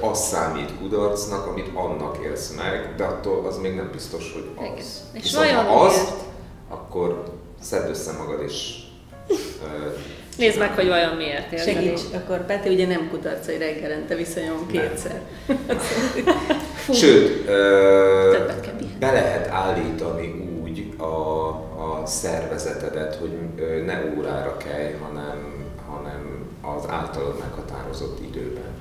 az 0.09 0.19
számít 0.19 0.77
kudarcnak, 0.77 1.45
amit 1.47 1.69
annak 1.73 2.17
élsz 2.23 2.55
meg, 2.55 2.93
de 2.97 3.03
attól 3.03 3.45
az 3.45 3.57
még 3.57 3.75
nem 3.75 3.89
biztos, 3.91 4.33
hogy 4.33 4.49
az. 4.55 4.63
Igen. 4.63 4.77
És 4.77 5.21
Viszont 5.21 5.45
vajon 5.45 5.65
ha 5.65 5.79
az, 5.79 5.93
miért? 5.93 6.21
akkor 6.69 7.23
szedd 7.61 7.89
össze 7.89 8.11
magad 8.11 8.41
és 8.41 8.81
Nézd 10.37 10.59
meg, 10.59 10.73
hogy 10.73 10.87
vajon 10.87 11.15
miért 11.15 11.51
érzed. 11.51 11.73
Segíts, 11.73 12.01
akkor 12.13 12.45
Peti 12.45 12.69
ugye 12.69 12.87
nem 12.87 13.09
kudarc, 13.09 13.45
hogy 13.45 13.57
reggelente 13.57 14.15
viszonyom 14.15 14.67
kétszer. 14.71 15.21
Sőt, 16.93 17.47
ö, 17.47 18.37
be 18.99 19.11
lehet 19.11 19.47
állítani 19.47 20.59
úgy 20.63 20.93
a, 20.97 21.47
a 22.01 22.05
szervezetedet, 22.05 23.15
hogy 23.15 23.31
ne 23.85 24.01
órára 24.17 24.57
kelj, 24.57 24.93
hanem, 25.01 25.65
hanem 25.89 26.47
az 26.61 26.83
általad 26.89 27.39
meghatározott 27.39 28.19
időben. 28.19 28.71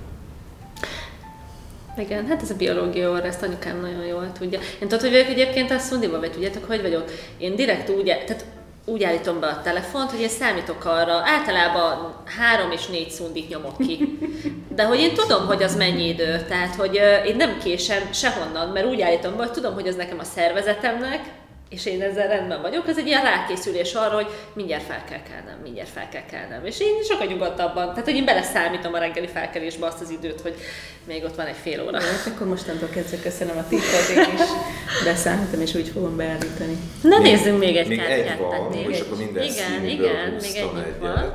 Igen, 1.99 2.27
hát 2.27 2.43
ez 2.43 2.51
a 2.51 2.55
biológia 2.55 3.11
orra, 3.11 3.27
ezt 3.27 3.43
anyukám 3.43 3.81
nagyon 3.81 4.05
jól 4.05 4.33
tudja. 4.39 4.59
Én 4.59 4.89
tudod, 4.89 5.01
hogy 5.01 5.11
vagyok 5.11 5.29
egyébként 5.29 5.71
a 5.71 5.79
szundiba, 5.79 6.19
vagy 6.19 6.33
tudjátok, 6.33 6.65
hogy 6.65 6.83
vagyok? 6.83 7.05
Én 7.39 7.57
direkt 7.57 7.91
úgy, 7.91 8.05
tehát 8.05 8.45
úgy 8.85 9.03
állítom 9.03 9.41
be 9.41 9.47
a 9.47 9.61
telefont, 9.63 10.11
hogy 10.11 10.21
én 10.21 10.29
számítok 10.29 10.85
arra, 10.85 11.23
általában 11.25 12.15
három 12.39 12.71
és 12.71 12.87
négy 12.87 13.11
szundit 13.11 13.49
nyomok 13.49 13.79
ki. 13.79 14.19
De 14.69 14.85
hogy 14.85 15.01
én 15.01 15.15
tudom, 15.15 15.47
hogy 15.47 15.63
az 15.63 15.77
mennyi 15.77 16.09
idő, 16.09 16.45
tehát 16.49 16.75
hogy 16.75 16.95
én 17.27 17.37
nem 17.37 17.59
késem 17.59 18.13
sehonnan, 18.13 18.69
mert 18.69 18.87
úgy 18.87 19.01
állítom 19.01 19.37
be, 19.37 19.43
hogy 19.43 19.53
tudom, 19.53 19.75
hogy 19.75 19.89
az 19.89 19.95
nekem 19.95 20.19
a 20.19 20.25
szervezetemnek, 20.25 21.21
és 21.73 21.87
én 21.87 22.03
ezzel 22.03 22.29
rendben 22.29 22.61
vagyok, 22.63 22.89
ez 22.89 22.99
egy 22.99 23.07
ilyen 23.07 23.23
rákészülés 23.23 23.95
arra, 23.95 24.15
hogy 24.15 24.27
mindjárt 24.53 24.85
fel 24.85 25.05
kell 25.05 25.23
kelnem, 25.23 25.59
mindjárt 25.63 25.89
fel 25.89 26.09
kell 26.09 26.25
kelnem. 26.31 26.65
És 26.65 26.81
én 26.81 27.03
sokkal 27.09 27.27
nyugodtabban, 27.27 27.89
tehát 27.89 28.05
hogy 28.05 28.15
én 28.15 28.25
beleszámítom 28.25 28.93
a 28.93 28.99
reggeli 28.99 29.27
felkelésbe 29.27 29.87
azt 29.87 30.01
az 30.01 30.11
időt, 30.11 30.41
hogy 30.41 30.55
még 31.05 31.25
ott 31.25 31.35
van 31.35 31.47
egy 31.47 31.57
fél 31.63 31.83
óra. 31.83 32.01
Hát 32.01 32.33
akkor 32.35 32.47
mostantól 32.47 32.89
kezdve 32.89 33.17
köszönöm 33.23 33.57
a 33.57 33.65
tippet, 33.69 34.09
én 34.17 34.35
is 34.35 34.51
beszámítom, 35.05 35.61
és 35.61 35.75
úgy 35.75 35.89
fogom 35.89 36.17
beállítani. 36.17 36.77
Na 37.03 37.19
még, 37.19 37.33
nézzünk 37.33 37.59
még 37.59 37.77
egy 37.77 37.89
még 37.89 37.99
kártyát. 37.99 38.31
Egy 38.31 38.39
van, 38.39 38.71
még 38.71 38.89
és 38.89 39.01
akkor 39.01 39.19
minden 39.19 39.43
igen, 39.43 39.85
igen, 39.85 40.31
még 40.41 40.57
egy 40.57 40.99
van. 41.01 41.33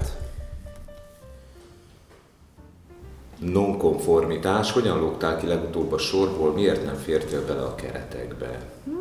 Nonkonformitás, 3.39 4.71
hogyan 4.71 4.99
lógtál 4.99 5.37
ki 5.37 5.47
legutóbb 5.47 5.91
a 5.91 5.97
sorból, 5.97 6.53
miért 6.53 6.85
nem 6.85 6.95
fértél 6.95 7.45
bele 7.45 7.61
a 7.61 7.75
keretekbe? 7.75 8.59
Mm-hmm. 8.89 8.96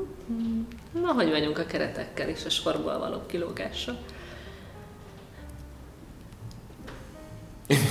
Na, 1.02 1.12
hogy 1.12 1.30
vagyunk 1.30 1.58
a 1.58 1.66
keretekkel 1.66 2.28
és 2.28 2.44
a 2.44 2.50
sorból 2.50 2.98
való 2.98 3.22
kilógással? 3.26 3.98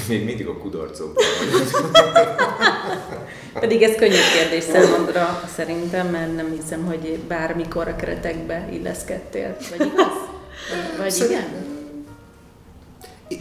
Még 0.08 0.26
mindig 0.26 0.47
a 0.47 0.58
kudarcokban 0.58 1.24
Pedig 3.53 3.82
ez 3.82 3.95
könnyű 3.95 4.16
kérdés 4.34 4.64
számomra 4.64 5.41
szerintem, 5.56 6.08
mert 6.08 6.36
nem 6.36 6.51
hiszem, 6.51 6.86
hogy 6.86 7.20
bármikor 7.28 7.88
a 7.88 7.95
keretekbe 7.95 8.68
illeszkedtél. 8.72 9.58
Vagy 9.70 9.88
igaz? 9.88 10.18
Vagy 10.97 11.30
igen? 11.30 11.75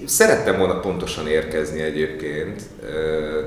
Szerettem 0.07 0.59
volna 0.59 0.81
pontosan 0.81 1.27
érkezni 1.27 1.81
egyébként, 1.81 2.63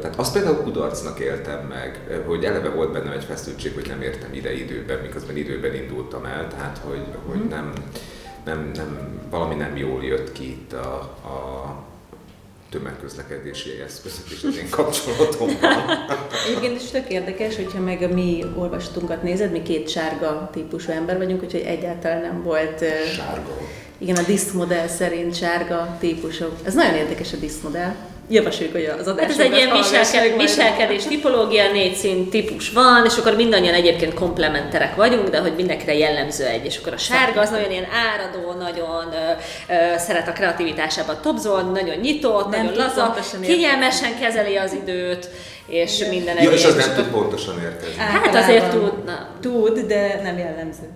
tehát 0.01 0.15
azt 0.15 0.33
például 0.33 0.63
kudarcnak 0.63 1.19
éltem 1.19 1.65
meg, 1.67 2.21
hogy 2.25 2.43
eleve 2.43 2.69
volt 2.69 2.91
bennem 2.91 3.11
egy 3.11 3.23
feszültség, 3.23 3.73
hogy 3.73 3.87
nem 3.87 4.01
értem 4.01 4.33
ide 4.33 4.53
időben, 4.53 4.99
miközben 4.99 5.37
időben 5.37 5.75
indultam 5.75 6.25
el, 6.25 6.47
tehát 6.47 6.77
hogy, 6.83 7.05
hogy 7.25 7.39
mhm. 7.39 7.49
nem, 7.49 7.73
nem, 8.45 8.71
nem, 8.75 9.19
valami 9.29 9.55
nem 9.55 9.77
jól 9.77 10.03
jött 10.03 10.31
ki 10.31 10.43
itt 10.43 10.73
a, 10.73 10.93
a 11.23 11.75
tömegközlekedési 12.69 13.69
eszközök 13.85 14.29
és 14.29 14.43
az 14.43 14.57
én 14.57 14.69
kapcsolatomban. 14.69 15.71
Egyébként 16.47 16.81
is 16.81 16.89
tök 16.89 17.09
érdekes, 17.09 17.55
hogyha 17.55 17.79
meg 17.79 18.01
a 18.01 18.13
mi 18.13 18.45
olvastunkat 18.55 19.23
nézed, 19.23 19.51
mi 19.51 19.61
két 19.61 19.89
sárga 19.89 20.49
típusú 20.51 20.91
ember 20.91 21.17
vagyunk, 21.17 21.43
úgyhogy 21.43 21.61
egyáltalán 21.61 22.21
nem 22.21 22.43
volt... 22.43 22.83
Sárga 23.15 23.66
igen, 23.97 24.15
a 24.15 24.21
diszmodell 24.21 24.87
szerint 24.87 25.35
sárga 25.35 25.97
típusok. 25.99 26.51
Ez 26.63 26.73
nagyon 26.73 26.95
érdekes 26.95 27.33
a 27.33 27.37
diszmodell. 27.37 27.95
Javasoljuk, 28.29 28.73
hogy 28.73 28.85
az 28.99 29.07
adás. 29.07 29.23
Hát 29.23 29.31
ez 29.31 29.39
egy 29.39 29.55
ilyen 29.55 29.71
viselkedés, 29.71 30.37
viselkedés 30.37 31.03
tipológia, 31.03 31.71
négy 31.71 31.95
szín 31.95 32.29
típus 32.29 32.71
van, 32.71 33.05
és 33.05 33.17
akkor 33.17 33.35
mindannyian 33.35 33.73
egyébként 33.73 34.13
komplementerek 34.13 34.95
vagyunk, 34.95 35.29
de 35.29 35.39
hogy 35.39 35.53
mindenkire 35.55 35.93
jellemző 35.93 36.45
egy. 36.45 36.65
És 36.65 36.77
akkor 36.77 36.93
a 36.93 36.97
sárga 36.97 37.41
az 37.41 37.49
nagyon 37.49 37.71
ilyen 37.71 37.87
áradó, 37.91 38.59
nagyon 38.59 39.13
ö, 39.13 39.31
ö, 39.73 39.97
szeret 39.97 40.27
a 40.27 40.31
kreativitásában 40.31 41.17
topzol, 41.21 41.61
nagyon 41.61 41.95
nyitott, 41.95 42.49
nem 42.49 42.65
nagyon 42.65 42.77
laza, 42.77 43.15
kényelmesen 43.41 44.19
kezeli 44.19 44.55
az 44.55 44.73
időt 44.73 45.29
és 45.67 46.05
minden 46.09 46.37
egyéb. 46.37 46.51
Ja, 46.51 46.57
és 46.57 46.65
az 46.65 46.75
nem 46.75 46.95
tud 46.95 47.07
pontosan 47.07 47.61
érkezni. 47.61 47.95
Hát 47.97 48.35
azért 48.35 48.69
tud. 48.69 49.03
Na. 49.05 49.27
Tud, 49.41 49.79
de 49.79 50.19
nem 50.23 50.37
jellemző. 50.37 50.89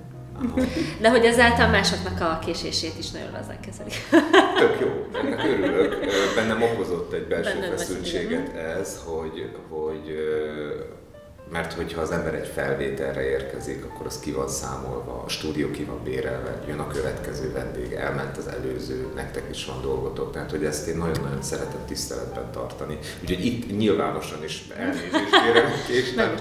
De 1.02 1.10
hogy 1.10 1.26
ezáltal 1.26 1.68
másoknak 1.68 2.22
a 2.22 2.40
késését 2.46 2.94
is 2.98 3.12
nagyon 3.12 3.32
lazán 3.32 3.60
kezelik. 3.60 3.94
Tök 4.58 4.80
jó, 4.80 5.20
ennek 5.20 5.44
örülök. 5.46 6.06
Bennem 6.36 6.62
okozott 6.62 7.14
egy 7.14 7.28
belső 7.28 7.60
Bennem 7.60 7.78
feszültséget 7.78 8.56
ez, 8.56 9.00
hogy, 9.06 9.50
hogy 9.70 10.16
mert 11.52 11.74
hogyha 11.74 12.02
az 12.02 12.12
ember 12.12 12.34
egy 12.34 12.48
felvételre 12.48 13.30
érkezik, 13.30 13.86
akkor 13.86 14.06
az 14.06 14.20
ki 14.20 14.32
van 14.32 14.50
számolva, 14.50 15.24
a 15.26 15.30
stúdió 15.30 15.72
ki 15.72 15.84
van 15.84 16.04
bérelve, 16.04 16.64
jön 16.68 16.80
a 16.80 16.88
következő 16.88 17.52
vendég, 17.52 17.92
elment 17.92 18.38
az 18.38 18.48
előző, 18.48 19.08
nektek 19.16 19.44
is 19.52 19.66
van 19.66 19.82
dolgotok. 19.82 20.32
Tehát, 20.32 20.52
hogy 20.52 20.64
ezt 20.64 20.88
én 20.88 20.98
nagyon-nagyon 20.98 21.42
szeretem 21.42 21.86
tiszteletben 21.88 22.52
tartani. 22.52 22.98
Úgyhogy 23.22 23.46
itt 23.46 23.78
nyilvánosan 23.78 24.44
is 24.44 24.68
elnézést 24.78 25.42
kérem, 25.44 25.72
késtem. 25.88 26.34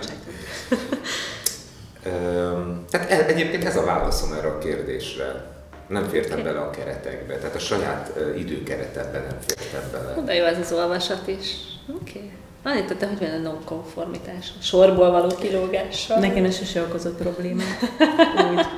Tehát 2.91 3.11
e, 3.11 3.27
egyébként 3.27 3.65
ez 3.65 3.77
a 3.77 3.85
válaszom 3.85 4.33
erre 4.33 4.49
a 4.49 4.59
kérdésre. 4.59 5.49
Nem 5.87 6.09
fértem 6.09 6.39
okay. 6.39 6.53
bele 6.53 6.61
a 6.61 6.71
keretekbe, 6.71 7.37
tehát 7.37 7.55
a 7.55 7.59
saját 7.59 8.13
időkeretemben 8.37 9.23
nem 9.23 9.39
fértem 9.47 9.91
bele. 9.93 10.23
De 10.25 10.35
jó 10.35 10.45
ez 10.45 10.59
az 10.59 10.73
olvasat 10.73 11.27
is. 11.27 11.55
Oké. 12.01 12.31
Okay. 12.65 12.85
Te 12.99 13.07
hogy 13.07 13.19
van 13.19 13.31
a 13.31 13.39
nonkonformitás? 13.39 14.53
A 14.61 14.63
sorból 14.63 15.11
való 15.11 15.35
kilógással? 15.41 16.19
Nekem 16.19 16.45
ez 16.45 16.57
sose 16.57 16.83
okozott 16.83 17.23
problémát. 17.23 17.79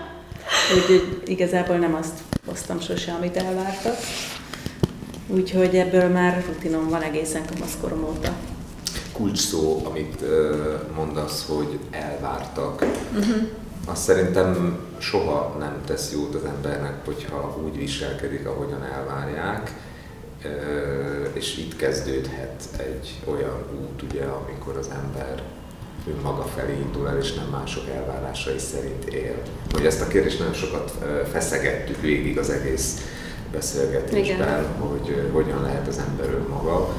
Úgy, 0.74 0.92
úgy, 0.94 1.22
igazából 1.24 1.76
nem 1.76 1.94
azt 1.94 2.18
hoztam 2.46 2.80
sose, 2.80 3.12
amit 3.12 3.36
elvártak. 3.36 3.96
Úgyhogy 5.26 5.76
ebből 5.76 6.08
már 6.08 6.44
rutinom 6.46 6.88
van 6.88 7.02
egészen 7.02 7.42
kamaszkorom 7.46 8.04
óta 8.04 8.32
kulcs 9.12 9.38
szó, 9.38 9.82
amit 9.84 10.24
mondasz, 10.94 11.46
hogy 11.48 11.78
elvártak. 11.90 12.82
Uh-huh. 13.12 13.48
Azt 13.86 14.02
szerintem 14.02 14.78
soha 14.98 15.56
nem 15.58 15.80
tesz 15.86 16.12
jót 16.12 16.34
az 16.34 16.44
embernek, 16.44 17.04
hogyha 17.04 17.58
úgy 17.64 17.76
viselkedik, 17.76 18.46
ahogyan 18.46 18.82
elvárják. 18.82 19.72
és 21.32 21.58
itt 21.58 21.76
kezdődhet 21.76 22.62
egy 22.76 23.20
olyan 23.24 23.64
út, 23.80 24.02
ugye, 24.02 24.24
amikor 24.24 24.76
az 24.76 24.88
ember 25.02 25.42
önmaga 26.08 26.42
felé 26.42 26.72
indul 26.72 27.08
el, 27.08 27.18
és 27.18 27.34
nem 27.34 27.46
mások 27.50 27.88
elvárásai 27.88 28.58
szerint 28.58 29.04
él. 29.04 29.42
Hogy 29.70 29.86
ezt 29.86 30.00
a 30.00 30.06
kérdést 30.06 30.38
nagyon 30.38 30.54
sokat 30.54 30.92
feszegettük 31.32 32.00
végig 32.00 32.38
az 32.38 32.50
egész 32.50 33.06
beszélgetésben, 33.52 34.48
Igen. 34.48 34.66
hogy 34.78 35.30
hogyan 35.32 35.62
lehet 35.62 35.88
az 35.88 35.98
ember 36.08 36.34
önmaga, 36.34 36.94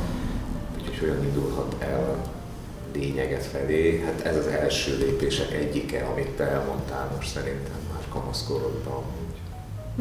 hogyan 1.04 1.24
indulhat 1.24 1.76
el 1.80 2.16
lényeget 2.94 3.44
felé. 3.46 4.04
Hát 4.06 4.26
ez 4.26 4.38
az 4.38 4.48
első 4.48 4.98
lépések 4.98 5.52
egyike, 5.52 6.06
amit 6.06 6.30
te 6.30 6.44
elmondtál 6.44 7.12
most 7.16 7.30
szerintem 7.30 7.80
már 7.94 8.02
kamaszkorodban. 8.10 9.04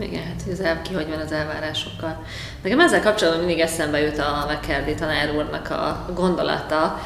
Igen, 0.00 0.22
hát 0.22 0.42
az 0.52 0.60
el, 0.60 0.82
ki 0.82 0.94
hogy 0.94 1.08
van 1.08 1.20
az 1.20 1.32
elvárásokkal. 1.32 2.24
Nekem 2.62 2.80
ezzel 2.80 3.02
kapcsolatban 3.02 3.44
mindig 3.44 3.62
eszembe 3.62 4.00
jut 4.00 4.18
a 4.18 4.46
McKerdy 4.50 4.94
tanár 4.94 5.34
úrnak 5.36 5.70
a 5.70 6.06
gondolata, 6.14 7.00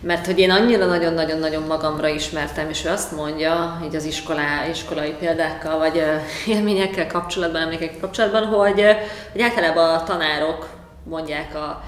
mert 0.00 0.26
hogy 0.26 0.38
én 0.38 0.50
annyira 0.50 0.86
nagyon-nagyon-nagyon 0.86 1.62
magamra 1.62 2.08
ismertem, 2.08 2.68
és 2.68 2.84
ő 2.84 2.88
azt 2.88 3.12
mondja, 3.12 3.80
így 3.84 3.96
az 3.96 4.04
iskolá, 4.04 4.68
iskolai 4.70 5.14
példákkal, 5.18 5.78
vagy 5.78 6.02
élményekkel 6.54 7.06
kapcsolatban, 7.06 7.60
emlékekkel 7.60 8.00
kapcsolatban, 8.00 8.44
hogy, 8.44 8.84
hogy 9.32 9.40
általában 9.40 9.94
a 9.94 10.04
tanárok 10.04 10.68
mondják 11.04 11.54
a, 11.54 11.82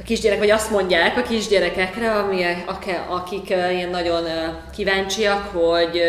a 0.00 0.02
kisgyerek, 0.02 0.38
vagy 0.38 0.50
azt 0.50 0.70
mondják 0.70 1.16
a 1.16 1.22
kisgyerekekre, 1.22 2.10
ami, 2.10 2.44
akik 3.08 3.48
ilyen 3.48 3.90
nagyon 3.90 4.24
kíváncsiak, 4.76 5.42
hogy, 5.52 6.02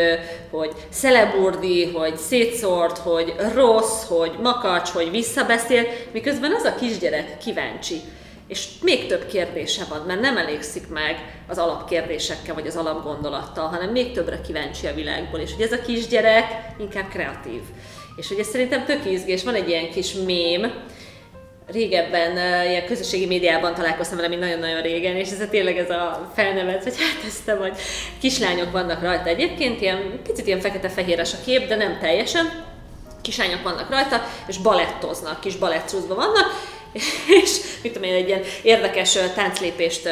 hogy 0.50 0.72
szeleburdi, 0.90 1.92
hogy 1.92 2.18
szétszórt, 2.18 2.98
hogy 2.98 3.36
rossz, 3.54 4.08
hogy 4.08 4.32
makacs, 4.42 4.90
hogy 4.90 5.12
visszabeszél, 5.12 5.84
miközben 6.12 6.52
az 6.52 6.64
a 6.64 6.76
kisgyerek 6.76 7.38
kíváncsi. 7.38 8.02
És 8.48 8.68
még 8.82 9.08
több 9.08 9.28
kérdése 9.28 9.84
van, 9.90 10.04
mert 10.08 10.22
nem 10.22 10.38
elégszik 10.38 10.88
meg 10.90 11.42
az 11.48 11.58
alapkérdésekkel, 11.58 12.54
vagy 12.54 12.68
az 12.68 12.76
alapgondolattal, 12.76 13.68
hanem 13.68 13.90
még 13.90 14.12
többre 14.12 14.42
kíváncsi 14.42 14.88
a 14.88 14.94
világból, 14.94 15.40
és 15.40 15.54
hogy 15.54 15.64
ez 15.64 15.72
a 15.72 15.82
kisgyerek 15.82 16.46
inkább 16.80 17.10
kreatív. 17.10 17.62
És 18.16 18.30
ugye 18.30 18.44
szerintem 18.44 18.86
tök 18.86 19.12
izgés, 19.12 19.44
van 19.44 19.56
egy 19.56 19.70
ilyen 19.70 19.90
kis 19.90 20.14
mém, 20.14 20.74
régebben 21.68 22.32
ilyen 22.68 22.86
közösségi 22.86 23.26
médiában 23.26 23.74
találkoztam 23.74 24.16
vele, 24.16 24.28
mint 24.30 24.42
nagyon-nagyon 24.42 24.82
régen, 24.82 25.16
és 25.16 25.30
ez 25.30 25.48
tényleg 25.50 25.78
ez 25.78 25.90
a 25.90 26.32
felnevet, 26.36 26.84
hogy 26.84 26.96
hát 26.98 27.26
ezt 27.28 27.46
te 27.46 27.56
vagy. 27.56 27.78
Kislányok 28.20 28.72
vannak 28.72 29.02
rajta 29.02 29.30
egyébként, 29.30 29.82
ilyen 29.82 30.20
picit 30.24 30.48
ilyen 30.48 30.60
fekete-fehéres 30.60 31.34
a 31.34 31.38
kép, 31.46 31.68
de 31.68 31.76
nem 31.76 31.98
teljesen. 32.00 32.64
Kislányok 33.22 33.64
vannak 33.64 33.90
rajta, 33.90 34.22
és 34.48 34.58
balettoznak, 34.58 35.40
kis 35.40 35.56
balettszúzban 35.56 36.18
vannak, 36.18 36.75
és 37.44 37.58
mit 37.82 37.94
tudom 37.94 38.10
én, 38.10 38.16
egy 38.16 38.28
ilyen 38.28 38.42
érdekes 38.62 39.18
tánclépést 39.36 40.10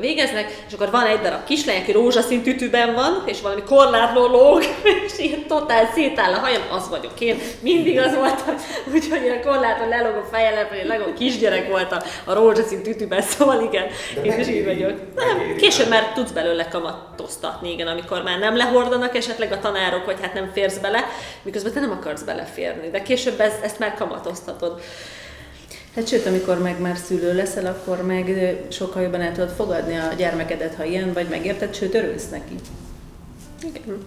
végeznek, 0.00 0.64
és 0.68 0.72
akkor 0.72 0.90
van 0.90 1.06
egy 1.06 1.20
darab 1.20 1.44
kislány, 1.44 1.80
aki 1.80 1.92
rózsaszín 1.92 2.42
tütűben 2.42 2.94
van, 2.94 3.22
és 3.26 3.40
valami 3.40 3.62
korlátló 3.62 4.26
lóg, 4.26 4.64
és 5.06 5.18
ilyen 5.18 5.46
totál 5.46 5.90
szétáll 5.94 6.32
a 6.32 6.38
hajam, 6.38 6.62
az 6.70 6.88
vagyok 6.88 7.20
én, 7.20 7.38
mindig 7.60 7.98
az 7.98 8.14
voltam, 8.14 8.54
úgyhogy 8.92 9.28
a 9.28 9.48
korlátló 9.48 9.88
lelóg 9.88 10.16
a 10.16 10.28
fejelem, 10.32 10.66
hogy 10.68 10.86
legalább 10.86 11.14
kisgyerek 11.14 11.68
volt 11.68 11.92
a, 12.24 12.34
rózsaszín 12.34 12.82
tütűben, 12.82 13.22
szóval 13.30 13.62
igen, 13.62 13.86
De 14.14 14.22
én 14.22 14.40
is 14.40 14.48
így 14.48 14.64
vagyok. 14.64 14.94
Nem, 15.14 15.56
később 15.56 15.88
már 15.88 16.12
tudsz 16.12 16.30
belőle 16.30 16.68
kamatoztatni, 16.68 17.72
igen, 17.72 17.86
amikor 17.86 18.22
már 18.22 18.38
nem 18.38 18.56
lehordanak 18.56 19.16
esetleg 19.16 19.52
a 19.52 19.58
tanárok, 19.58 20.04
hogy 20.04 20.18
hát 20.20 20.34
nem 20.34 20.50
férsz 20.52 20.78
bele, 20.78 21.04
miközben 21.42 21.72
te 21.72 21.80
nem 21.80 21.90
akarsz 21.90 22.22
beleférni, 22.22 22.90
de 22.90 23.02
később 23.02 23.40
ezt, 23.40 23.62
ezt 23.62 23.78
már 23.78 23.94
kamatoztatod. 23.94 24.80
Hát 25.94 26.08
sőt, 26.08 26.26
amikor 26.26 26.58
meg 26.58 26.80
már 26.80 26.96
szülő 26.96 27.34
leszel, 27.34 27.66
akkor 27.66 28.02
meg 28.02 28.56
sokkal 28.70 29.02
jobban 29.02 29.20
el 29.20 29.32
tudod 29.32 29.50
fogadni 29.50 29.96
a 29.96 30.12
gyermekedet, 30.12 30.74
ha 30.74 30.84
ilyen 30.84 31.12
vagy, 31.12 31.28
megérted, 31.28 31.74
sőt, 31.74 31.94
örülsz 31.94 32.28
neki. 32.28 32.54
Igen. 33.62 34.04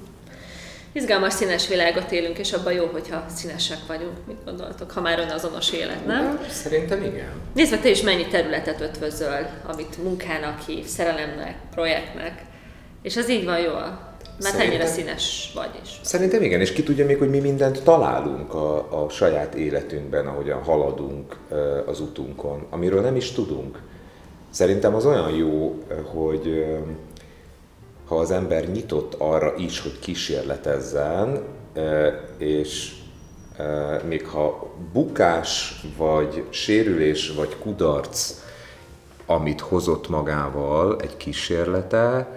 Izgalmas 0.92 1.34
színes 1.34 1.68
világot 1.68 2.12
élünk, 2.12 2.38
és 2.38 2.54
abban 2.54 2.74
jó, 2.74 2.86
hogyha 2.86 3.26
színesek 3.36 3.78
vagyunk. 3.88 4.18
Mit 4.28 4.44
gondoltok, 4.46 4.92
ha 4.92 5.02
már 5.02 5.20
azonos 5.20 5.72
élet, 5.72 6.06
nem? 6.06 6.40
Szerintem 6.50 7.04
igen. 7.04 7.30
Nézd 7.54 7.72
meg, 7.72 7.82
te 7.82 7.90
is 7.90 8.02
mennyi 8.02 8.28
területet 8.28 8.82
ötvözöl, 8.82 9.48
amit 9.66 10.04
munkának 10.04 10.62
hív, 10.62 10.86
szerelemnek, 10.86 11.56
projektnek. 11.72 12.42
És 13.02 13.18
az 13.18 13.30
így 13.30 13.46
van 13.46 13.60
jól. 13.60 14.15
Mert 14.40 14.54
Szerintem, 14.54 14.70
ennyire 14.70 14.86
színes 14.86 15.52
vagy 15.56 15.80
is. 15.84 16.00
Szerintem 16.02 16.42
igen, 16.42 16.62
és 16.62 16.72
ki 16.72 16.84
tudja 16.84 17.06
még, 17.06 17.18
hogy 17.18 17.30
mi 17.30 17.40
mindent 17.40 17.84
találunk 17.84 18.54
a, 18.54 19.04
a 19.04 19.10
saját 19.10 19.54
életünkben, 19.54 20.28
ahogyan 20.28 20.64
haladunk 20.64 21.38
az 21.86 22.00
utunkon, 22.00 22.66
amiről 22.70 23.02
nem 23.02 23.16
is 23.16 23.32
tudunk. 23.32 23.82
Szerintem 24.50 24.96
az 24.96 25.06
olyan 25.06 25.32
jó, 25.32 25.84
hogy 26.04 26.66
ha 28.08 28.16
az 28.16 28.32
ember 28.32 28.68
nyitott 28.68 29.14
arra 29.18 29.54
is, 29.58 29.82
hogy 29.82 30.00
kísérletezzen, 30.00 31.44
és 32.38 32.94
még 34.08 34.28
ha 34.28 34.74
bukás, 34.94 35.82
vagy 35.98 36.44
sérülés, 36.50 37.32
vagy 37.32 37.58
kudarc, 37.58 38.34
amit 39.26 39.62
hozott 39.62 40.10
magával 40.10 41.02
egy 41.02 41.18
kísérlete, 41.18 42.28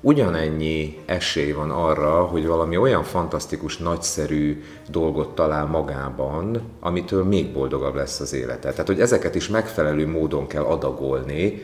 ugyanennyi 0.00 0.98
esély 1.06 1.52
van 1.52 1.70
arra, 1.70 2.24
hogy 2.24 2.46
valami 2.46 2.76
olyan 2.76 3.02
fantasztikus, 3.02 3.76
nagyszerű 3.76 4.62
dolgot 4.90 5.34
talál 5.34 5.66
magában, 5.66 6.62
amitől 6.80 7.24
még 7.24 7.52
boldogabb 7.52 7.94
lesz 7.94 8.20
az 8.20 8.32
élete. 8.32 8.70
Tehát, 8.70 8.86
hogy 8.86 9.00
ezeket 9.00 9.34
is 9.34 9.48
megfelelő 9.48 10.06
módon 10.06 10.46
kell 10.46 10.64
adagolni, 10.64 11.62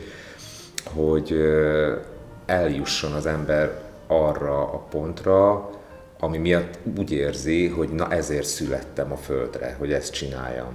hogy 0.93 1.35
eljusson 2.45 3.11
az 3.11 3.25
ember 3.25 3.83
arra 4.07 4.61
a 4.61 4.77
pontra, 4.77 5.69
ami 6.19 6.37
miatt 6.37 6.79
úgy 6.97 7.11
érzi, 7.11 7.67
hogy 7.67 7.89
na 7.89 8.11
ezért 8.11 8.47
születtem 8.47 9.11
a 9.11 9.17
földre, 9.17 9.75
hogy 9.79 9.93
ezt 9.93 10.13
csináljam. 10.13 10.71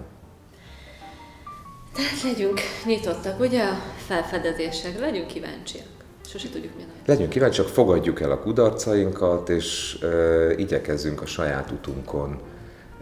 Tehát 1.95 2.23
legyünk 2.23 2.61
nyitottak, 2.85 3.41
ugye 3.41 3.63
a 3.63 3.83
felfedezésekre, 4.07 5.01
legyünk 5.01 5.27
kíváncsiak. 5.27 5.99
Sose 6.31 6.49
tudjuk, 6.49 6.74
milyen 6.74 6.91
Legyünk 7.07 7.31
kíváncsiak, 7.31 7.68
fogadjuk 7.68 8.20
el 8.20 8.31
a 8.31 8.39
kudarcainkat, 8.39 9.49
és 9.49 9.99
uh, 10.03 10.53
igyekezzünk 10.57 11.22
a 11.22 11.26
saját 11.26 11.70
utunkon 11.70 12.41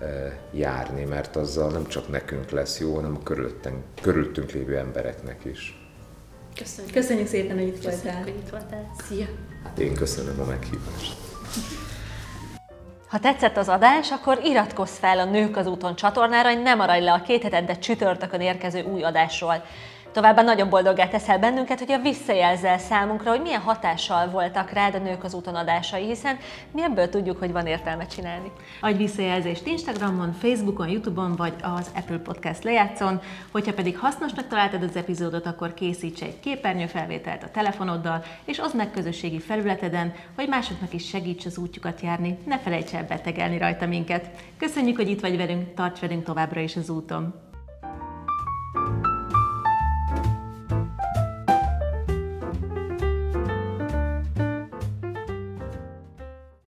uh, 0.01 0.07
járni, 0.53 1.05
mert 1.05 1.37
azzal 1.37 1.71
nem 1.71 1.87
csak 1.87 2.09
nekünk 2.09 2.51
lesz 2.51 2.81
jó, 2.81 2.95
hanem 2.95 3.17
a 3.21 3.23
körülöttünk, 3.23 3.77
körülöttünk 4.03 4.51
lévő 4.51 4.77
embereknek 4.77 5.45
is. 5.45 5.89
Köszönjük. 6.55 6.95
Köszönjük 6.95 7.27
szépen, 7.27 7.59
hogy 7.59 7.67
itt 7.67 7.83
voltál. 7.83 8.01
Köszönjük, 8.01 8.25
hogy 8.25 8.43
itt 8.45 8.51
voltál. 8.51 8.91
Szia! 9.09 9.27
Hát 9.65 9.79
én 9.79 9.95
köszönöm 9.95 10.41
a 10.41 10.45
meghívást. 10.45 11.17
Ha 13.09 13.19
tetszett 13.19 13.57
az 13.57 13.69
adás, 13.69 14.11
akkor 14.11 14.41
iratkozz 14.45 14.97
fel 14.99 15.19
a 15.19 15.25
Nők 15.25 15.57
az 15.57 15.67
úton 15.67 15.97
csatornára, 15.97 16.49
hogy 16.49 16.63
ne 16.63 16.75
maradj 16.75 17.05
le 17.05 17.13
a 17.13 17.23
két 17.23 17.43
hetente 17.43 17.79
csütörtökön 17.79 18.41
érkező 18.41 18.83
új 18.83 19.03
adásról. 19.03 19.65
Továbbá 20.13 20.43
nagyon 20.43 20.69
boldoggá 20.69 21.09
teszel 21.09 21.39
bennünket, 21.39 21.79
hogy 21.79 21.93
a 21.93 21.99
visszajelzel 21.99 22.79
számunkra, 22.79 23.31
hogy 23.31 23.41
milyen 23.41 23.61
hatással 23.61 24.31
voltak 24.31 24.71
rád 24.71 24.95
a 24.95 24.99
nők 24.99 25.25
az 25.25 25.35
úton 25.35 25.55
adásai, 25.55 26.07
hiszen 26.07 26.37
mi 26.73 26.83
ebből 26.83 27.09
tudjuk, 27.09 27.39
hogy 27.39 27.53
van 27.53 27.67
értelme 27.67 28.07
csinálni. 28.07 28.53
Adj 28.81 28.97
visszajelzést 28.97 29.67
Instagramon, 29.67 30.33
Facebookon, 30.33 30.89
Youtube-on 30.89 31.37
vagy 31.37 31.55
az 31.63 31.91
Apple 31.95 32.19
Podcast 32.19 32.65
lejátszon. 32.65 33.21
Hogyha 33.51 33.73
pedig 33.73 33.99
hasznosnak 33.99 34.49
találtad 34.49 34.83
az 34.83 34.97
epizódot, 34.97 35.47
akkor 35.47 35.75
készíts 35.75 36.23
egy 36.23 36.41
képernyőfelvételt 36.41 37.43
a 37.43 37.51
telefonoddal, 37.51 38.23
és 38.45 38.59
oszd 38.59 38.77
meg 38.77 38.91
közösségi 38.91 39.41
felületeden, 39.41 40.13
hogy 40.37 40.49
másoknak 40.49 40.93
is 40.95 41.09
segíts 41.09 41.47
az 41.47 41.59
útjukat 41.59 42.01
járni. 42.01 42.39
Ne 42.47 42.59
felejts 42.59 42.95
el 42.95 43.05
betegelni 43.05 43.59
rajta 43.59 43.87
minket. 43.87 44.31
Köszönjük, 44.59 44.97
hogy 44.97 45.09
itt 45.09 45.21
vagy 45.21 45.37
velünk, 45.37 45.75
tarts 45.75 46.01
velünk 46.01 46.25
továbbra 46.25 46.61
is 46.61 46.77
az 46.77 46.91
úton! 46.91 47.47